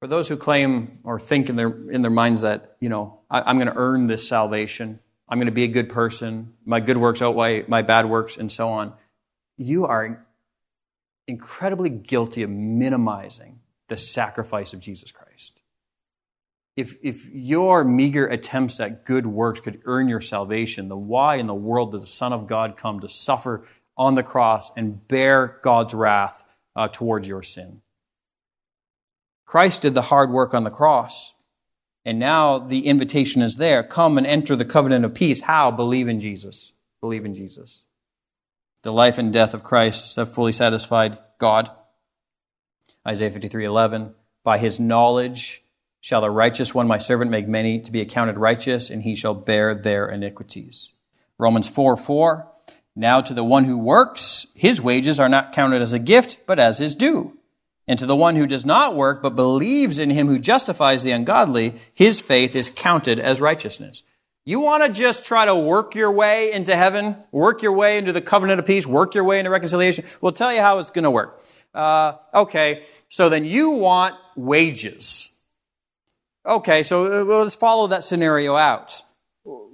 For 0.00 0.06
those 0.06 0.28
who 0.28 0.36
claim 0.36 0.98
or 1.04 1.20
think 1.20 1.48
in 1.48 1.56
their, 1.56 1.68
in 1.90 2.02
their 2.02 2.10
minds 2.10 2.40
that, 2.40 2.76
you 2.80 2.88
know, 2.88 3.20
I, 3.30 3.42
I'm 3.42 3.56
going 3.56 3.68
to 3.68 3.76
earn 3.76 4.06
this 4.06 4.26
salvation, 4.26 4.98
I'm 5.28 5.38
going 5.38 5.46
to 5.46 5.52
be 5.52 5.64
a 5.64 5.68
good 5.68 5.88
person, 5.88 6.54
my 6.64 6.80
good 6.80 6.96
works 6.96 7.22
outweigh 7.22 7.64
my 7.68 7.82
bad 7.82 8.06
works, 8.08 8.36
and 8.36 8.50
so 8.50 8.70
on, 8.70 8.94
you 9.56 9.86
are 9.86 10.26
incredibly 11.26 11.90
guilty 11.90 12.42
of 12.42 12.50
minimizing 12.50 13.60
the 13.88 13.96
sacrifice 13.96 14.72
of 14.72 14.80
Jesus 14.80 15.12
Christ 15.12 15.60
if, 16.80 16.96
if 17.02 17.28
your 17.30 17.84
meager 17.84 18.26
attempts 18.26 18.80
at 18.80 19.04
good 19.04 19.26
works 19.26 19.60
could 19.60 19.82
earn 19.84 20.08
your 20.08 20.20
salvation, 20.20 20.88
then 20.88 21.06
why 21.06 21.36
in 21.36 21.46
the 21.46 21.54
world 21.54 21.92
did 21.92 22.00
the 22.00 22.06
Son 22.06 22.32
of 22.32 22.46
God 22.46 22.76
come 22.76 23.00
to 23.00 23.08
suffer 23.08 23.64
on 23.96 24.14
the 24.14 24.22
cross 24.22 24.72
and 24.76 25.06
bear 25.06 25.58
God's 25.62 25.94
wrath 25.94 26.42
uh, 26.74 26.88
towards 26.88 27.28
your 27.28 27.42
sin? 27.42 27.82
Christ 29.50 29.82
did 29.82 29.94
the 29.94 30.02
hard 30.02 30.30
work 30.30 30.54
on 30.54 30.62
the 30.62 30.70
cross. 30.70 31.34
And 32.04 32.20
now 32.20 32.60
the 32.60 32.86
invitation 32.86 33.42
is 33.42 33.56
there. 33.56 33.82
Come 33.82 34.16
and 34.16 34.24
enter 34.24 34.54
the 34.54 34.64
covenant 34.64 35.04
of 35.04 35.12
peace. 35.12 35.40
How? 35.40 35.72
Believe 35.72 36.06
in 36.06 36.20
Jesus. 36.20 36.72
Believe 37.00 37.24
in 37.24 37.34
Jesus. 37.34 37.84
The 38.82 38.92
life 38.92 39.18
and 39.18 39.32
death 39.32 39.52
of 39.52 39.64
Christ 39.64 40.14
have 40.14 40.32
fully 40.32 40.52
satisfied 40.52 41.18
God. 41.38 41.68
Isaiah 43.04 43.32
53 43.32 43.64
11. 43.64 44.14
By 44.44 44.58
his 44.58 44.78
knowledge, 44.78 45.64
Shall 46.00 46.20
the 46.20 46.30
righteous 46.30 46.72
one, 46.72 46.86
my 46.86 46.98
servant, 46.98 47.32
make 47.32 47.48
many 47.48 47.80
to 47.80 47.90
be 47.90 48.00
accounted 48.00 48.38
righteous, 48.38 48.88
and 48.88 49.02
he 49.02 49.16
shall 49.16 49.34
bear 49.34 49.74
their 49.74 50.08
iniquities. 50.08 50.94
Romans 51.38 51.68
4 51.68 51.96
4. 51.96 52.46
Now 52.94 53.20
to 53.20 53.34
the 53.34 53.42
one 53.42 53.64
who 53.64 53.78
works, 53.78 54.46
his 54.54 54.80
wages 54.80 55.18
are 55.18 55.28
not 55.28 55.50
counted 55.50 55.82
as 55.82 55.92
a 55.92 55.98
gift, 55.98 56.38
but 56.46 56.60
as 56.60 56.78
his 56.78 56.94
due. 56.94 57.36
And 57.90 57.98
to 57.98 58.06
the 58.06 58.14
one 58.14 58.36
who 58.36 58.46
does 58.46 58.64
not 58.64 58.94
work, 58.94 59.20
but 59.20 59.34
believes 59.34 59.98
in 59.98 60.10
him 60.10 60.28
who 60.28 60.38
justifies 60.38 61.02
the 61.02 61.10
ungodly, 61.10 61.74
his 61.92 62.20
faith 62.20 62.54
is 62.54 62.70
counted 62.70 63.18
as 63.18 63.40
righteousness. 63.40 64.04
You 64.44 64.60
want 64.60 64.84
to 64.84 64.92
just 64.92 65.26
try 65.26 65.44
to 65.44 65.56
work 65.56 65.96
your 65.96 66.12
way 66.12 66.52
into 66.52 66.76
heaven, 66.76 67.16
work 67.32 67.62
your 67.62 67.72
way 67.72 67.98
into 67.98 68.12
the 68.12 68.20
covenant 68.20 68.60
of 68.60 68.64
peace, 68.64 68.86
work 68.86 69.16
your 69.16 69.24
way 69.24 69.40
into 69.40 69.50
reconciliation? 69.50 70.04
We'll 70.20 70.30
tell 70.30 70.54
you 70.54 70.60
how 70.60 70.78
it's 70.78 70.92
going 70.92 71.02
to 71.02 71.10
work. 71.10 71.42
Uh, 71.74 72.12
okay, 72.32 72.84
so 73.08 73.28
then 73.28 73.44
you 73.44 73.70
want 73.70 74.14
wages. 74.36 75.32
Okay, 76.46 76.84
so 76.84 77.06
uh, 77.06 77.24
let's 77.24 77.56
follow 77.56 77.88
that 77.88 78.04
scenario 78.04 78.54
out. 78.54 79.02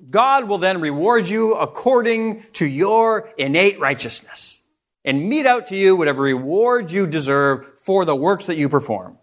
God 0.09 0.45
will 0.45 0.57
then 0.57 0.81
reward 0.81 1.29
you 1.29 1.53
according 1.53 2.45
to 2.55 2.65
your 2.65 3.29
innate 3.37 3.79
righteousness 3.79 4.63
and 5.07 5.29
mete 5.29 5.47
out 5.47 5.67
to 5.67 5.77
you 5.77 5.97
whatever 5.97 6.23
reward 6.23 6.91
you 6.91 7.07
deserve 7.07 7.79
for 7.79 8.05
the 8.05 8.17
works 8.17 8.47
that 8.47 8.57
you 8.57 8.69
perform. 8.69 9.17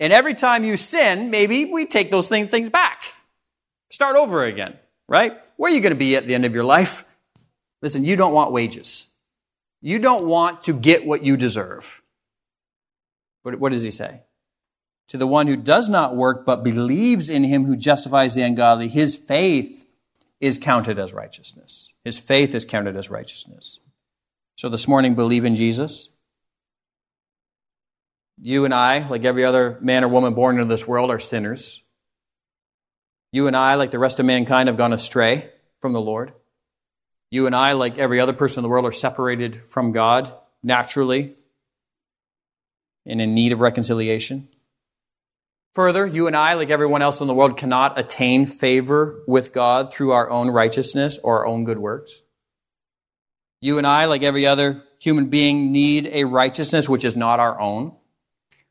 And 0.00 0.12
every 0.12 0.34
time 0.34 0.64
you 0.64 0.76
sin, 0.76 1.30
maybe 1.30 1.66
we 1.66 1.86
take 1.86 2.10
those 2.10 2.28
things 2.28 2.68
back. 2.68 3.14
Start 3.90 4.16
over 4.16 4.44
again, 4.44 4.76
right? 5.08 5.38
Where 5.56 5.70
are 5.70 5.74
you 5.74 5.80
going 5.80 5.92
to 5.92 5.98
be 5.98 6.16
at 6.16 6.26
the 6.26 6.34
end 6.34 6.44
of 6.44 6.54
your 6.54 6.64
life? 6.64 7.04
Listen, 7.80 8.04
you 8.04 8.16
don't 8.16 8.32
want 8.32 8.50
wages. 8.50 9.08
You 9.80 9.98
don't 9.98 10.26
want 10.26 10.62
to 10.62 10.72
get 10.72 11.06
what 11.06 11.22
you 11.22 11.36
deserve. 11.36 12.02
But 13.44 13.58
what 13.58 13.72
does 13.72 13.82
he 13.82 13.90
say? 13.90 14.22
To 15.08 15.16
the 15.16 15.26
one 15.26 15.46
who 15.46 15.56
does 15.56 15.88
not 15.88 16.16
work 16.16 16.44
but 16.44 16.62
believes 16.62 17.28
in 17.28 17.44
him 17.44 17.64
who 17.64 17.76
justifies 17.76 18.34
the 18.34 18.42
ungodly, 18.42 18.88
his 18.88 19.16
faith 19.16 19.84
is 20.40 20.58
counted 20.58 20.98
as 20.98 21.12
righteousness. 21.12 21.94
His 22.04 22.18
faith 22.18 22.54
is 22.54 22.64
counted 22.64 22.96
as 22.96 23.10
righteousness. 23.10 23.80
So 24.60 24.68
this 24.68 24.86
morning, 24.86 25.14
believe 25.14 25.46
in 25.46 25.56
Jesus. 25.56 26.12
You 28.42 28.66
and 28.66 28.74
I, 28.74 29.08
like 29.08 29.24
every 29.24 29.42
other 29.42 29.78
man 29.80 30.04
or 30.04 30.08
woman 30.08 30.34
born 30.34 30.58
into 30.58 30.68
this 30.68 30.86
world, 30.86 31.10
are 31.10 31.18
sinners. 31.18 31.82
You 33.32 33.46
and 33.46 33.56
I, 33.56 33.76
like 33.76 33.90
the 33.90 33.98
rest 33.98 34.20
of 34.20 34.26
mankind, 34.26 34.68
have 34.68 34.76
gone 34.76 34.92
astray 34.92 35.48
from 35.80 35.94
the 35.94 36.00
Lord. 36.02 36.34
You 37.30 37.46
and 37.46 37.56
I, 37.56 37.72
like 37.72 37.96
every 37.96 38.20
other 38.20 38.34
person 38.34 38.58
in 38.58 38.64
the 38.64 38.68
world, 38.68 38.84
are 38.84 38.92
separated 38.92 39.56
from 39.56 39.92
God 39.92 40.30
naturally 40.62 41.36
and 43.06 43.18
in 43.18 43.32
need 43.32 43.52
of 43.52 43.60
reconciliation. 43.60 44.46
Further, 45.74 46.06
you 46.06 46.26
and 46.26 46.36
I, 46.36 46.52
like 46.52 46.68
everyone 46.68 47.00
else 47.00 47.22
in 47.22 47.28
the 47.28 47.34
world, 47.34 47.56
cannot 47.56 47.98
attain 47.98 48.44
favor 48.44 49.22
with 49.26 49.54
God 49.54 49.90
through 49.90 50.12
our 50.12 50.28
own 50.28 50.50
righteousness 50.50 51.18
or 51.22 51.38
our 51.38 51.46
own 51.46 51.64
good 51.64 51.78
works. 51.78 52.20
You 53.60 53.78
and 53.78 53.86
I, 53.86 54.06
like 54.06 54.22
every 54.22 54.46
other 54.46 54.82
human 54.98 55.26
being, 55.26 55.72
need 55.72 56.08
a 56.12 56.24
righteousness 56.24 56.88
which 56.88 57.04
is 57.04 57.16
not 57.16 57.40
our 57.40 57.60
own. 57.60 57.94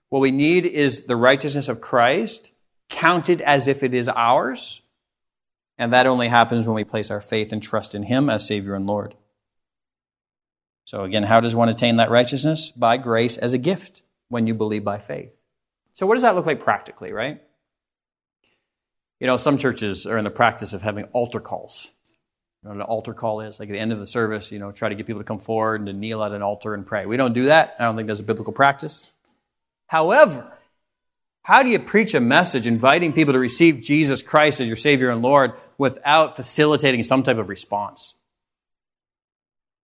What 0.10 0.20
we 0.20 0.32
need 0.32 0.66
is 0.66 1.04
the 1.04 1.16
righteousness 1.16 1.70
of 1.70 1.82
Christ, 1.82 2.52
counted 2.90 3.42
as 3.42 3.68
if 3.68 3.84
it 3.84 3.94
is 3.94 4.10
ours. 4.10 4.82
And 5.78 5.94
that 5.94 6.08
only 6.08 6.28
happens 6.28 6.68
when 6.68 6.76
we 6.76 6.84
place 6.84 7.12
our 7.12 7.22
faith 7.22 7.54
and 7.54 7.62
trust 7.62 7.94
in 7.94 8.04
Him 8.04 8.30
as 8.30 8.48
Savior 8.48 8.74
and 8.74 8.88
Lord. 8.88 9.16
So 10.86 11.04
again, 11.04 11.24
how 11.24 11.40
does 11.40 11.56
one 11.56 11.70
attain 11.70 11.98
that 11.98 12.10
righteousness? 12.10 12.72
By 12.72 12.98
grace 12.98 13.38
as 13.38 13.54
a 13.54 13.60
gift 13.60 14.02
when 14.28 14.48
you 14.48 14.56
believe 14.56 14.84
by 14.84 14.98
faith. 14.98 15.32
So, 15.94 16.08
what 16.08 16.16
does 16.16 16.24
that 16.24 16.34
look 16.36 16.46
like 16.46 16.62
practically, 16.62 17.14
right? 17.14 17.42
You 19.20 19.28
know, 19.28 19.38
some 19.38 19.58
churches 19.58 20.08
are 20.08 20.18
in 20.18 20.24
the 20.24 20.32
practice 20.32 20.74
of 20.74 20.82
having 20.82 21.06
altar 21.06 21.40
calls. 21.40 21.92
You 22.64 22.70
know 22.70 22.76
an 22.76 22.82
altar 22.82 23.14
call 23.14 23.42
is? 23.42 23.60
Like 23.60 23.70
at 23.70 23.74
the 23.74 23.80
end 23.80 23.92
of 23.92 24.00
the 24.00 24.08
service, 24.08 24.52
you 24.52 24.60
know, 24.60 24.72
try 24.72 24.90
to 24.90 24.96
get 24.96 25.08
people 25.08 25.22
to 25.22 25.26
come 25.26 25.40
forward 25.40 25.82
and 25.82 25.88
to 25.88 25.94
kneel 25.94 26.24
at 26.24 26.34
an 26.34 26.42
altar 26.42 26.74
and 26.74 26.86
pray. 26.86 27.06
We 27.06 27.18
don't 27.18 27.34
do 27.34 27.46
that. 27.46 27.76
I 27.80 27.84
don't 27.84 27.96
think 27.96 28.08
that's 28.08 28.20
a 28.20 28.24
biblical 28.24 28.54
practice. 28.54 29.04
However, 29.88 30.52
how 31.44 31.64
do 31.64 31.70
you 31.70 31.80
preach 31.80 32.14
a 32.14 32.20
message 32.20 32.68
inviting 32.68 33.14
people 33.14 33.34
to 33.34 33.40
receive 33.40 33.82
Jesus 33.82 34.22
Christ 34.22 34.60
as 34.60 34.68
your 34.68 34.76
Savior 34.76 35.10
and 35.10 35.22
Lord 35.22 35.54
without 35.78 36.36
facilitating 36.36 37.04
some 37.04 37.24
type 37.24 37.38
of 37.38 37.50
response? 37.50 38.16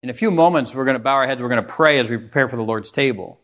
In 0.03 0.09
a 0.09 0.13
few 0.13 0.30
moments, 0.30 0.76
we're 0.76 0.86
going 0.86 0.97
to 0.97 1.03
bow 1.03 1.15
our 1.15 1.26
heads, 1.26 1.41
we're 1.41 1.49
going 1.49 1.63
to 1.63 1.67
pray 1.67 1.97
as 1.97 2.09
we 2.09 2.17
prepare 2.17 2.47
for 2.47 2.57
the 2.57 2.61
Lord's 2.61 2.91
table. 2.91 3.39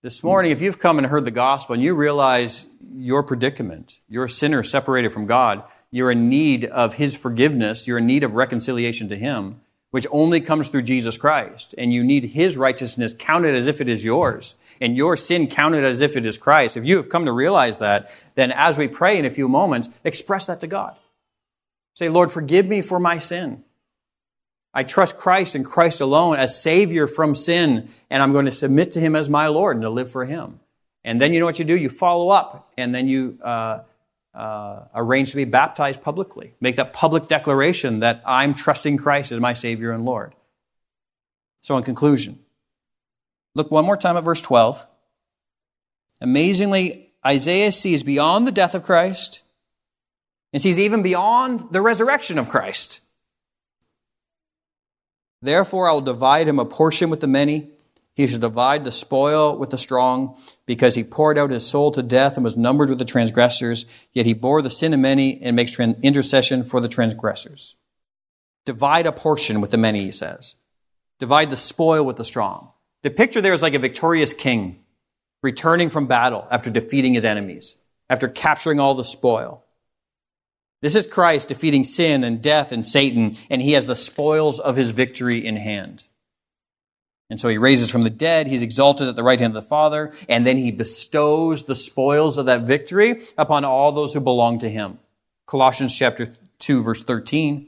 This 0.00 0.22
morning, 0.22 0.52
if 0.52 0.62
you've 0.62 0.78
come 0.78 0.96
and 0.96 1.06
heard 1.08 1.24
the 1.24 1.32
gospel 1.32 1.74
and 1.74 1.82
you 1.82 1.94
realize 1.94 2.64
your 2.94 3.24
predicament, 3.24 4.00
you're 4.08 4.24
a 4.24 4.30
sinner 4.30 4.62
separated 4.62 5.12
from 5.12 5.26
God, 5.26 5.64
you're 5.90 6.10
in 6.10 6.28
need 6.28 6.64
of 6.64 6.94
His 6.94 7.16
forgiveness, 7.16 7.86
you're 7.86 7.98
in 7.98 8.06
need 8.06 8.24
of 8.24 8.34
reconciliation 8.34 9.08
to 9.08 9.16
Him, 9.16 9.60
which 9.90 10.06
only 10.10 10.40
comes 10.40 10.68
through 10.68 10.82
Jesus 10.82 11.16
Christ. 11.16 11.74
And 11.78 11.92
you 11.92 12.04
need 12.04 12.24
His 12.24 12.56
righteousness 12.56 13.14
counted 13.18 13.54
as 13.54 13.66
if 13.66 13.80
it 13.80 13.88
is 13.88 14.04
yours, 14.04 14.56
and 14.80 14.96
your 14.96 15.16
sin 15.16 15.46
counted 15.46 15.84
as 15.84 16.00
if 16.00 16.16
it 16.16 16.26
is 16.26 16.38
Christ. 16.38 16.76
If 16.76 16.84
you 16.84 16.96
have 16.96 17.08
come 17.08 17.24
to 17.24 17.32
realize 17.32 17.78
that, 17.78 18.10
then 18.34 18.52
as 18.52 18.76
we 18.76 18.88
pray 18.88 19.18
in 19.18 19.24
a 19.24 19.30
few 19.30 19.48
moments, 19.48 19.88
express 20.04 20.46
that 20.46 20.60
to 20.60 20.66
God. 20.66 20.96
Say, 21.94 22.08
Lord, 22.08 22.30
forgive 22.30 22.66
me 22.66 22.82
for 22.82 23.00
my 23.00 23.18
sin. 23.18 23.64
I 24.74 24.84
trust 24.84 25.16
Christ 25.16 25.54
and 25.54 25.64
Christ 25.64 26.00
alone 26.00 26.36
as 26.36 26.62
Savior 26.62 27.06
from 27.06 27.34
sin, 27.34 27.88
and 28.10 28.22
I'm 28.22 28.32
going 28.32 28.44
to 28.44 28.52
submit 28.52 28.92
to 28.92 29.00
Him 29.00 29.16
as 29.16 29.28
my 29.28 29.48
Lord 29.48 29.76
and 29.76 29.82
to 29.82 29.90
live 29.90 30.10
for 30.10 30.24
Him. 30.24 30.60
And 31.04 31.20
then 31.20 31.32
you 31.32 31.40
know 31.40 31.46
what 31.46 31.58
you 31.58 31.64
do? 31.64 31.76
You 31.76 31.88
follow 31.88 32.28
up, 32.28 32.70
and 32.76 32.94
then 32.94 33.08
you 33.08 33.38
uh, 33.42 33.80
uh, 34.34 34.84
arrange 34.94 35.30
to 35.30 35.36
be 35.36 35.44
baptized 35.44 36.02
publicly. 36.02 36.54
Make 36.60 36.76
that 36.76 36.92
public 36.92 37.28
declaration 37.28 38.00
that 38.00 38.22
I'm 38.26 38.54
trusting 38.54 38.98
Christ 38.98 39.32
as 39.32 39.40
my 39.40 39.52
Savior 39.52 39.90
and 39.92 40.04
Lord. 40.04 40.34
So, 41.60 41.76
in 41.76 41.82
conclusion, 41.82 42.38
look 43.54 43.70
one 43.70 43.84
more 43.84 43.96
time 43.96 44.16
at 44.16 44.24
verse 44.24 44.42
12. 44.42 44.86
Amazingly, 46.20 47.12
Isaiah 47.26 47.72
sees 47.72 48.02
beyond 48.02 48.46
the 48.46 48.52
death 48.52 48.74
of 48.74 48.82
Christ 48.84 49.42
and 50.52 50.62
sees 50.62 50.78
even 50.78 51.02
beyond 51.02 51.72
the 51.72 51.80
resurrection 51.80 52.38
of 52.38 52.48
Christ. 52.48 53.00
Therefore, 55.42 55.88
I 55.88 55.92
will 55.92 56.00
divide 56.00 56.48
him 56.48 56.58
a 56.58 56.64
portion 56.64 57.10
with 57.10 57.20
the 57.20 57.28
many 57.28 57.70
he 58.18 58.26
shall 58.26 58.40
divide 58.40 58.82
the 58.82 58.90
spoil 58.90 59.56
with 59.56 59.70
the 59.70 59.78
strong, 59.78 60.36
because 60.66 60.96
he 60.96 61.04
poured 61.04 61.38
out 61.38 61.52
his 61.52 61.64
soul 61.64 61.92
to 61.92 62.02
death 62.02 62.36
and 62.36 62.42
was 62.42 62.56
numbered 62.56 62.88
with 62.88 62.98
the 62.98 63.04
transgressors, 63.04 63.86
yet 64.12 64.26
he 64.26 64.34
bore 64.34 64.60
the 64.60 64.70
sin 64.70 64.92
of 64.92 64.98
many 64.98 65.40
and 65.40 65.54
makes 65.54 65.78
intercession 65.78 66.64
for 66.64 66.80
the 66.80 66.88
transgressors. 66.88 67.76
Divide 68.66 69.06
a 69.06 69.12
portion 69.12 69.60
with 69.60 69.70
the 69.70 69.78
many, 69.78 70.00
he 70.00 70.10
says. 70.10 70.56
Divide 71.20 71.50
the 71.50 71.56
spoil 71.56 72.04
with 72.04 72.16
the 72.16 72.24
strong. 72.24 72.72
The 73.04 73.10
picture 73.10 73.40
there 73.40 73.54
is 73.54 73.62
like 73.62 73.74
a 73.74 73.78
victorious 73.78 74.34
king 74.34 74.80
returning 75.40 75.88
from 75.88 76.08
battle 76.08 76.44
after 76.50 76.70
defeating 76.70 77.14
his 77.14 77.24
enemies, 77.24 77.76
after 78.10 78.26
capturing 78.26 78.80
all 78.80 78.96
the 78.96 79.04
spoil. 79.04 79.64
This 80.82 80.96
is 80.96 81.06
Christ 81.06 81.46
defeating 81.46 81.84
sin 81.84 82.24
and 82.24 82.42
death 82.42 82.72
and 82.72 82.84
Satan, 82.84 83.36
and 83.48 83.62
he 83.62 83.74
has 83.74 83.86
the 83.86 83.94
spoils 83.94 84.58
of 84.58 84.74
his 84.74 84.90
victory 84.90 85.46
in 85.46 85.56
hand. 85.56 86.08
And 87.30 87.38
so 87.38 87.48
he 87.48 87.58
raises 87.58 87.90
from 87.90 88.04
the 88.04 88.10
dead, 88.10 88.46
he's 88.46 88.62
exalted 88.62 89.06
at 89.06 89.16
the 89.16 89.22
right 89.22 89.38
hand 89.38 89.54
of 89.54 89.62
the 89.62 89.68
Father, 89.68 90.12
and 90.28 90.46
then 90.46 90.56
he 90.56 90.70
bestows 90.70 91.64
the 91.64 91.74
spoils 91.74 92.38
of 92.38 92.46
that 92.46 92.62
victory 92.62 93.20
upon 93.36 93.64
all 93.64 93.92
those 93.92 94.14
who 94.14 94.20
belong 94.20 94.58
to 94.60 94.70
him. 94.70 94.98
Colossians 95.46 95.96
chapter 95.96 96.26
2 96.58 96.82
verse 96.82 97.02
13. 97.02 97.66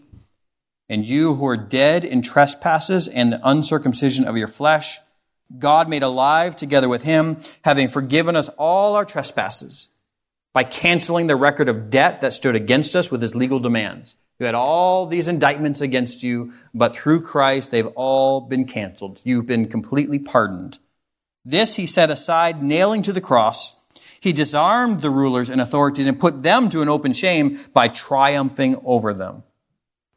And 0.89 1.07
you 1.07 1.35
who 1.35 1.47
are 1.47 1.57
dead 1.57 2.05
in 2.05 2.23
trespasses 2.23 3.07
and 3.07 3.33
the 3.33 3.41
uncircumcision 3.49 4.25
of 4.27 4.37
your 4.37 4.49
flesh, 4.49 4.99
God 5.59 5.89
made 5.89 6.03
alive 6.03 6.57
together 6.57 6.89
with 6.89 7.03
him, 7.03 7.39
having 7.65 7.89
forgiven 7.89 8.37
us 8.37 8.49
all 8.59 8.97
our 8.97 9.05
trespasses 9.05 9.89
by 10.53 10.65
canceling 10.65 11.27
the 11.27 11.37
record 11.37 11.69
of 11.69 11.91
debt 11.91 12.21
that 12.23 12.33
stood 12.33 12.57
against 12.57 12.97
us 12.97 13.11
with 13.11 13.23
his 13.23 13.35
legal 13.35 13.61
demands. 13.61 14.17
You 14.41 14.47
had 14.47 14.55
all 14.55 15.05
these 15.05 15.29
indictments 15.29 15.83
against 15.83 16.23
you, 16.23 16.55
but 16.73 16.95
through 16.95 17.21
Christ, 17.21 17.71
they've 17.71 17.87
all 17.89 18.41
been 18.41 18.65
canceled. 18.65 19.21
You've 19.23 19.45
been 19.45 19.69
completely 19.69 20.19
pardoned. 20.19 20.79
This 21.45 21.77
he 21.77 21.87
set 21.87 22.11
aside, 22.11 22.63
nailing 22.63 23.03
to 23.03 23.13
the 23.13 23.21
cross. 23.21 23.77
He 24.19 24.33
disarmed 24.33 25.03
the 25.03 25.11
rulers 25.11 25.51
and 25.51 25.61
authorities 25.61 26.07
and 26.07 26.19
put 26.19 26.43
them 26.43 26.71
to 26.71 26.81
an 26.81 26.89
open 26.89 27.13
shame 27.13 27.59
by 27.75 27.89
triumphing 27.89 28.81
over 28.83 29.13
them. 29.13 29.43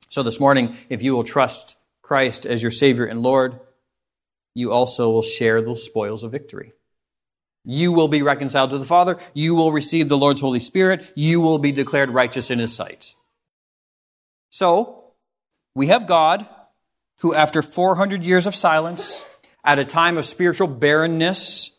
So 0.07 0.24
this 0.24 0.39
morning, 0.39 0.78
if 0.88 1.03
you 1.03 1.13
will 1.15 1.24
trust 1.26 1.76
Christ 2.01 2.45
as 2.45 2.61
your 2.61 2.71
Savior 2.71 3.05
and 3.05 3.21
Lord, 3.21 3.59
you 4.55 4.71
also 4.71 5.11
will 5.11 5.21
share 5.21 5.61
those 5.61 5.84
spoils 5.84 6.24
of 6.24 6.32
victory. 6.32 6.71
You 7.65 7.91
will 7.91 8.07
be 8.07 8.21
reconciled 8.21 8.69
to 8.69 8.78
the 8.78 8.86
Father. 8.86 9.17
You 9.34 9.53
will 9.55 9.74
receive 9.74 10.07
the 10.07 10.17
Lord's 10.17 10.41
Holy 10.41 10.59
Spirit. 10.59 11.11
You 11.15 11.41
will 11.41 11.57
be 11.57 11.74
declared 11.74 12.09
righteous 12.09 12.51
in 12.51 12.59
His 12.59 12.74
sight. 12.74 13.15
So, 14.54 15.06
we 15.74 15.88
have 15.88 16.06
God 16.06 16.47
who, 17.22 17.34
after 17.34 17.64
400 17.64 18.24
years 18.24 18.45
of 18.45 18.54
silence, 18.54 19.26
at 19.64 19.80
a 19.80 19.84
time 19.84 20.16
of 20.16 20.28
spiritual 20.28 20.68
barrenness, 20.68 21.72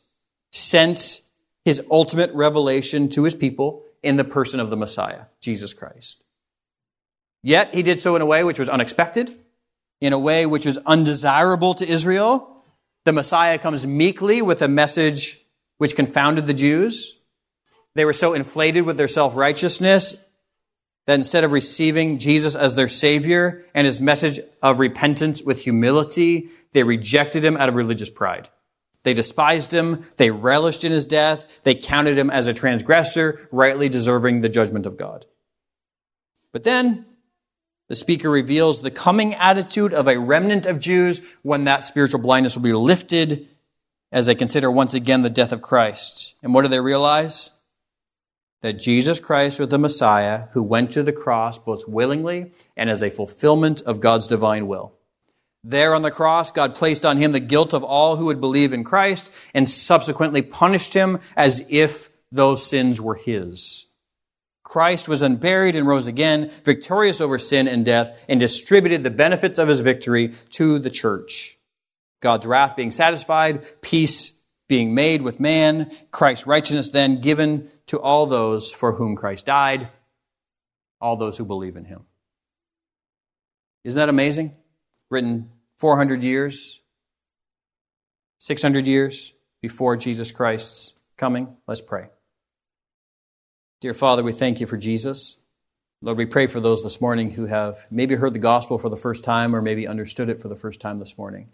sent 0.50 1.20
his 1.64 1.80
ultimate 1.88 2.32
revelation 2.34 3.08
to 3.10 3.22
his 3.22 3.36
people 3.36 3.84
in 4.02 4.16
the 4.16 4.24
person 4.24 4.58
of 4.58 4.70
the 4.70 4.76
Messiah, 4.76 5.26
Jesus 5.40 5.72
Christ. 5.72 6.20
Yet 7.44 7.72
he 7.76 7.84
did 7.84 8.00
so 8.00 8.16
in 8.16 8.22
a 8.22 8.26
way 8.26 8.42
which 8.42 8.58
was 8.58 8.68
unexpected, 8.68 9.32
in 10.00 10.12
a 10.12 10.18
way 10.18 10.44
which 10.44 10.66
was 10.66 10.78
undesirable 10.78 11.74
to 11.74 11.88
Israel. 11.88 12.64
The 13.04 13.12
Messiah 13.12 13.56
comes 13.56 13.86
meekly 13.86 14.42
with 14.42 14.62
a 14.62 14.68
message 14.68 15.38
which 15.78 15.94
confounded 15.94 16.48
the 16.48 16.54
Jews. 16.54 17.20
They 17.94 18.04
were 18.04 18.12
so 18.12 18.34
inflated 18.34 18.82
with 18.82 18.96
their 18.96 19.06
self 19.06 19.36
righteousness 19.36 20.16
that 21.06 21.14
instead 21.14 21.44
of 21.44 21.52
receiving 21.52 22.18
Jesus 22.18 22.54
as 22.54 22.76
their 22.76 22.88
Savior 22.88 23.64
and 23.74 23.84
his 23.84 24.00
message 24.00 24.40
of 24.62 24.78
repentance 24.78 25.42
with 25.42 25.62
humility, 25.62 26.48
they 26.72 26.82
rejected 26.82 27.44
him 27.44 27.56
out 27.56 27.68
of 27.68 27.74
religious 27.74 28.10
pride. 28.10 28.48
They 29.02 29.12
despised 29.12 29.70
him, 29.70 30.02
they 30.16 30.30
relished 30.30 30.82
in 30.82 30.90
his 30.90 31.04
death, 31.04 31.44
they 31.62 31.74
counted 31.74 32.16
him 32.16 32.30
as 32.30 32.46
a 32.46 32.54
transgressor, 32.54 33.48
rightly 33.52 33.90
deserving 33.90 34.40
the 34.40 34.48
judgment 34.48 34.86
of 34.86 34.96
God. 34.96 35.26
But 36.52 36.62
then, 36.62 37.04
the 37.88 37.94
speaker 37.94 38.30
reveals 38.30 38.80
the 38.80 38.90
coming 38.90 39.34
attitude 39.34 39.92
of 39.92 40.08
a 40.08 40.18
remnant 40.18 40.64
of 40.64 40.80
Jews 40.80 41.20
when 41.42 41.64
that 41.64 41.84
spiritual 41.84 42.20
blindness 42.20 42.56
will 42.56 42.62
be 42.62 42.72
lifted 42.72 43.46
as 44.10 44.24
they 44.24 44.34
consider 44.34 44.70
once 44.70 44.94
again 44.94 45.20
the 45.20 45.28
death 45.28 45.52
of 45.52 45.60
Christ. 45.60 46.34
And 46.42 46.54
what 46.54 46.62
do 46.62 46.68
they 46.68 46.80
realize? 46.80 47.50
That 48.64 48.78
Jesus 48.78 49.20
Christ 49.20 49.60
was 49.60 49.68
the 49.68 49.78
Messiah 49.78 50.44
who 50.52 50.62
went 50.62 50.90
to 50.92 51.02
the 51.02 51.12
cross 51.12 51.58
both 51.58 51.86
willingly 51.86 52.50
and 52.78 52.88
as 52.88 53.02
a 53.02 53.10
fulfillment 53.10 53.82
of 53.82 54.00
God's 54.00 54.26
divine 54.26 54.66
will. 54.66 54.94
There 55.62 55.94
on 55.94 56.00
the 56.00 56.10
cross, 56.10 56.50
God 56.50 56.74
placed 56.74 57.04
on 57.04 57.18
him 57.18 57.32
the 57.32 57.40
guilt 57.40 57.74
of 57.74 57.84
all 57.84 58.16
who 58.16 58.24
would 58.24 58.40
believe 58.40 58.72
in 58.72 58.82
Christ 58.82 59.30
and 59.52 59.68
subsequently 59.68 60.40
punished 60.40 60.94
him 60.94 61.18
as 61.36 61.62
if 61.68 62.08
those 62.32 62.64
sins 62.64 63.02
were 63.02 63.16
his. 63.16 63.86
Christ 64.62 65.08
was 65.08 65.20
unburied 65.20 65.76
and 65.76 65.86
rose 65.86 66.06
again, 66.06 66.50
victorious 66.64 67.20
over 67.20 67.36
sin 67.36 67.68
and 67.68 67.84
death, 67.84 68.24
and 68.30 68.40
distributed 68.40 69.02
the 69.02 69.10
benefits 69.10 69.58
of 69.58 69.68
his 69.68 69.82
victory 69.82 70.28
to 70.52 70.78
the 70.78 70.88
church. 70.88 71.58
God's 72.22 72.46
wrath 72.46 72.76
being 72.76 72.92
satisfied, 72.92 73.66
peace 73.82 74.33
being 74.68 74.94
made 74.94 75.22
with 75.22 75.40
man, 75.40 75.90
Christ's 76.10 76.46
righteousness 76.46 76.90
then 76.90 77.20
given 77.20 77.68
to 77.86 78.00
all 78.00 78.26
those 78.26 78.72
for 78.72 78.92
whom 78.92 79.16
Christ 79.16 79.46
died, 79.46 79.88
all 81.00 81.16
those 81.16 81.36
who 81.36 81.44
believe 81.44 81.76
in 81.76 81.84
him. 81.84 82.04
Isn't 83.84 83.98
that 83.98 84.08
amazing? 84.08 84.54
Written 85.10 85.50
400 85.78 86.22
years, 86.22 86.80
600 88.38 88.86
years 88.86 89.34
before 89.60 89.96
Jesus 89.96 90.32
Christ's 90.32 90.94
coming. 91.16 91.56
Let's 91.66 91.82
pray. 91.82 92.08
Dear 93.80 93.94
Father, 93.94 94.22
we 94.22 94.32
thank 94.32 94.60
you 94.60 94.66
for 94.66 94.78
Jesus. 94.78 95.36
Lord, 96.00 96.18
we 96.18 96.26
pray 96.26 96.46
for 96.46 96.60
those 96.60 96.82
this 96.82 97.00
morning 97.00 97.30
who 97.30 97.46
have 97.46 97.86
maybe 97.90 98.14
heard 98.14 98.32
the 98.32 98.38
gospel 98.38 98.78
for 98.78 98.88
the 98.88 98.96
first 98.96 99.24
time 99.24 99.54
or 99.54 99.60
maybe 99.60 99.86
understood 99.86 100.28
it 100.28 100.40
for 100.40 100.48
the 100.48 100.56
first 100.56 100.80
time 100.80 100.98
this 100.98 101.18
morning. 101.18 101.48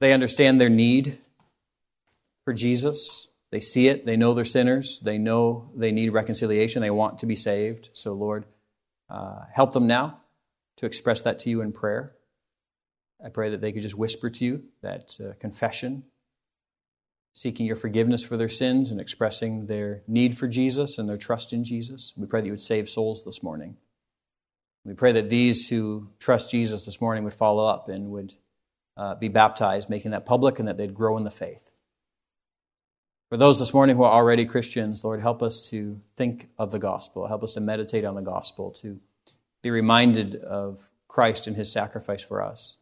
They 0.00 0.12
understand 0.14 0.60
their 0.60 0.70
need 0.70 1.18
for 2.44 2.52
Jesus. 2.52 3.28
They 3.50 3.60
see 3.60 3.88
it. 3.88 4.06
They 4.06 4.16
know 4.16 4.32
they're 4.34 4.44
sinners. 4.44 5.00
They 5.00 5.18
know 5.18 5.70
they 5.74 5.92
need 5.92 6.10
reconciliation. 6.10 6.82
They 6.82 6.90
want 6.90 7.18
to 7.20 7.26
be 7.26 7.36
saved. 7.36 7.90
So, 7.94 8.12
Lord, 8.12 8.44
uh, 9.08 9.40
help 9.52 9.72
them 9.72 9.86
now 9.86 10.20
to 10.76 10.86
express 10.86 11.20
that 11.22 11.40
to 11.40 11.50
you 11.50 11.60
in 11.60 11.72
prayer. 11.72 12.14
I 13.24 13.28
pray 13.28 13.50
that 13.50 13.60
they 13.60 13.72
could 13.72 13.82
just 13.82 13.98
whisper 13.98 14.30
to 14.30 14.44
you 14.44 14.62
that 14.82 15.18
uh, 15.20 15.34
confession, 15.38 16.04
seeking 17.34 17.66
your 17.66 17.76
forgiveness 17.76 18.24
for 18.24 18.36
their 18.36 18.48
sins 18.48 18.90
and 18.90 19.00
expressing 19.00 19.66
their 19.66 20.02
need 20.06 20.38
for 20.38 20.48
Jesus 20.48 20.96
and 20.96 21.08
their 21.08 21.18
trust 21.18 21.52
in 21.52 21.64
Jesus. 21.64 22.14
We 22.16 22.26
pray 22.26 22.40
that 22.40 22.46
you 22.46 22.52
would 22.52 22.60
save 22.60 22.88
souls 22.88 23.24
this 23.24 23.42
morning. 23.42 23.76
We 24.84 24.94
pray 24.94 25.12
that 25.12 25.28
these 25.28 25.68
who 25.68 26.08
trust 26.18 26.50
Jesus 26.50 26.86
this 26.86 27.00
morning 27.00 27.24
would 27.24 27.34
follow 27.34 27.66
up 27.66 27.88
and 27.88 28.10
would 28.10 28.34
uh, 28.96 29.14
be 29.16 29.28
baptized, 29.28 29.90
making 29.90 30.12
that 30.12 30.24
public, 30.24 30.58
and 30.58 30.66
that 30.66 30.78
they'd 30.78 30.94
grow 30.94 31.18
in 31.18 31.24
the 31.24 31.30
faith. 31.30 31.72
For 33.30 33.36
those 33.36 33.60
this 33.60 33.72
morning 33.72 33.94
who 33.94 34.02
are 34.02 34.10
already 34.10 34.44
Christians, 34.44 35.04
Lord, 35.04 35.20
help 35.20 35.40
us 35.40 35.60
to 35.70 36.00
think 36.16 36.48
of 36.58 36.72
the 36.72 36.80
gospel. 36.80 37.28
Help 37.28 37.44
us 37.44 37.54
to 37.54 37.60
meditate 37.60 38.04
on 38.04 38.16
the 38.16 38.22
gospel, 38.22 38.72
to 38.72 38.98
be 39.62 39.70
reminded 39.70 40.34
of 40.34 40.90
Christ 41.06 41.46
and 41.46 41.56
his 41.56 41.70
sacrifice 41.70 42.24
for 42.24 42.42
us, 42.42 42.78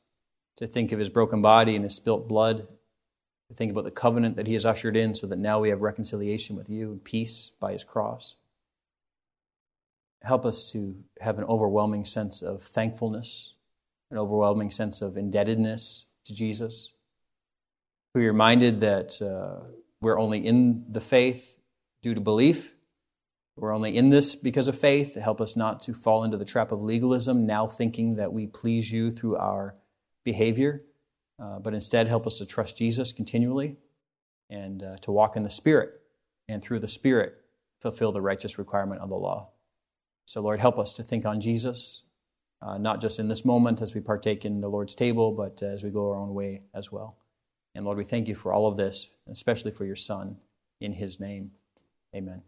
to 0.56 0.66
think 0.66 0.90
of 0.90 0.98
his 0.98 1.10
broken 1.10 1.42
body 1.42 1.74
and 1.74 1.84
his 1.84 1.94
spilt 1.94 2.26
blood, 2.28 2.66
to 3.48 3.54
think 3.54 3.70
about 3.70 3.84
the 3.84 3.90
covenant 3.90 4.36
that 4.36 4.46
he 4.46 4.54
has 4.54 4.64
ushered 4.64 4.96
in 4.96 5.14
so 5.14 5.26
that 5.26 5.38
now 5.38 5.60
we 5.60 5.68
have 5.68 5.82
reconciliation 5.82 6.56
with 6.56 6.70
you 6.70 6.92
and 6.92 7.04
peace 7.04 7.52
by 7.60 7.72
his 7.72 7.84
cross. 7.84 8.36
Help 10.22 10.46
us 10.46 10.72
to 10.72 10.96
have 11.20 11.36
an 11.36 11.44
overwhelming 11.44 12.06
sense 12.06 12.40
of 12.40 12.62
thankfulness, 12.62 13.52
an 14.10 14.16
overwhelming 14.16 14.70
sense 14.70 15.02
of 15.02 15.18
indebtedness 15.18 16.06
to 16.24 16.34
Jesus. 16.34 16.94
Be 18.14 18.26
reminded 18.26 18.80
that. 18.80 19.20
Uh, 19.20 19.66
we're 20.00 20.18
only 20.18 20.44
in 20.44 20.84
the 20.90 21.00
faith 21.00 21.58
due 22.02 22.14
to 22.14 22.20
belief. 22.20 22.74
We're 23.56 23.74
only 23.74 23.96
in 23.96 24.10
this 24.10 24.36
because 24.36 24.68
of 24.68 24.78
faith. 24.78 25.16
Help 25.16 25.40
us 25.40 25.56
not 25.56 25.80
to 25.82 25.94
fall 25.94 26.22
into 26.22 26.36
the 26.36 26.44
trap 26.44 26.70
of 26.70 26.80
legalism, 26.80 27.46
now 27.46 27.66
thinking 27.66 28.14
that 28.16 28.32
we 28.32 28.46
please 28.46 28.92
you 28.92 29.10
through 29.10 29.36
our 29.36 29.74
behavior, 30.24 30.84
uh, 31.42 31.58
but 31.58 31.74
instead 31.74 32.06
help 32.06 32.26
us 32.26 32.38
to 32.38 32.46
trust 32.46 32.76
Jesus 32.76 33.12
continually 33.12 33.76
and 34.50 34.82
uh, 34.82 34.96
to 34.98 35.10
walk 35.10 35.36
in 35.36 35.42
the 35.42 35.50
Spirit, 35.50 35.90
and 36.48 36.62
through 36.62 36.78
the 36.78 36.88
Spirit, 36.88 37.34
fulfill 37.80 38.12
the 38.12 38.20
righteous 38.20 38.58
requirement 38.58 39.00
of 39.00 39.08
the 39.08 39.16
law. 39.16 39.50
So, 40.24 40.40
Lord, 40.40 40.60
help 40.60 40.78
us 40.78 40.94
to 40.94 41.02
think 41.02 41.26
on 41.26 41.40
Jesus, 41.40 42.04
uh, 42.62 42.78
not 42.78 43.00
just 43.00 43.18
in 43.18 43.28
this 43.28 43.44
moment 43.44 43.82
as 43.82 43.94
we 43.94 44.00
partake 44.00 44.44
in 44.44 44.60
the 44.60 44.68
Lord's 44.68 44.94
table, 44.94 45.32
but 45.32 45.62
as 45.62 45.84
we 45.84 45.90
go 45.90 46.10
our 46.10 46.16
own 46.16 46.34
way 46.34 46.62
as 46.74 46.90
well. 46.92 47.16
And 47.74 47.84
Lord, 47.84 47.98
we 47.98 48.04
thank 48.04 48.28
you 48.28 48.34
for 48.34 48.52
all 48.52 48.66
of 48.66 48.76
this, 48.76 49.10
especially 49.28 49.70
for 49.70 49.84
your 49.84 49.96
Son. 49.96 50.36
In 50.80 50.92
his 50.92 51.18
name, 51.18 51.52
amen. 52.14 52.42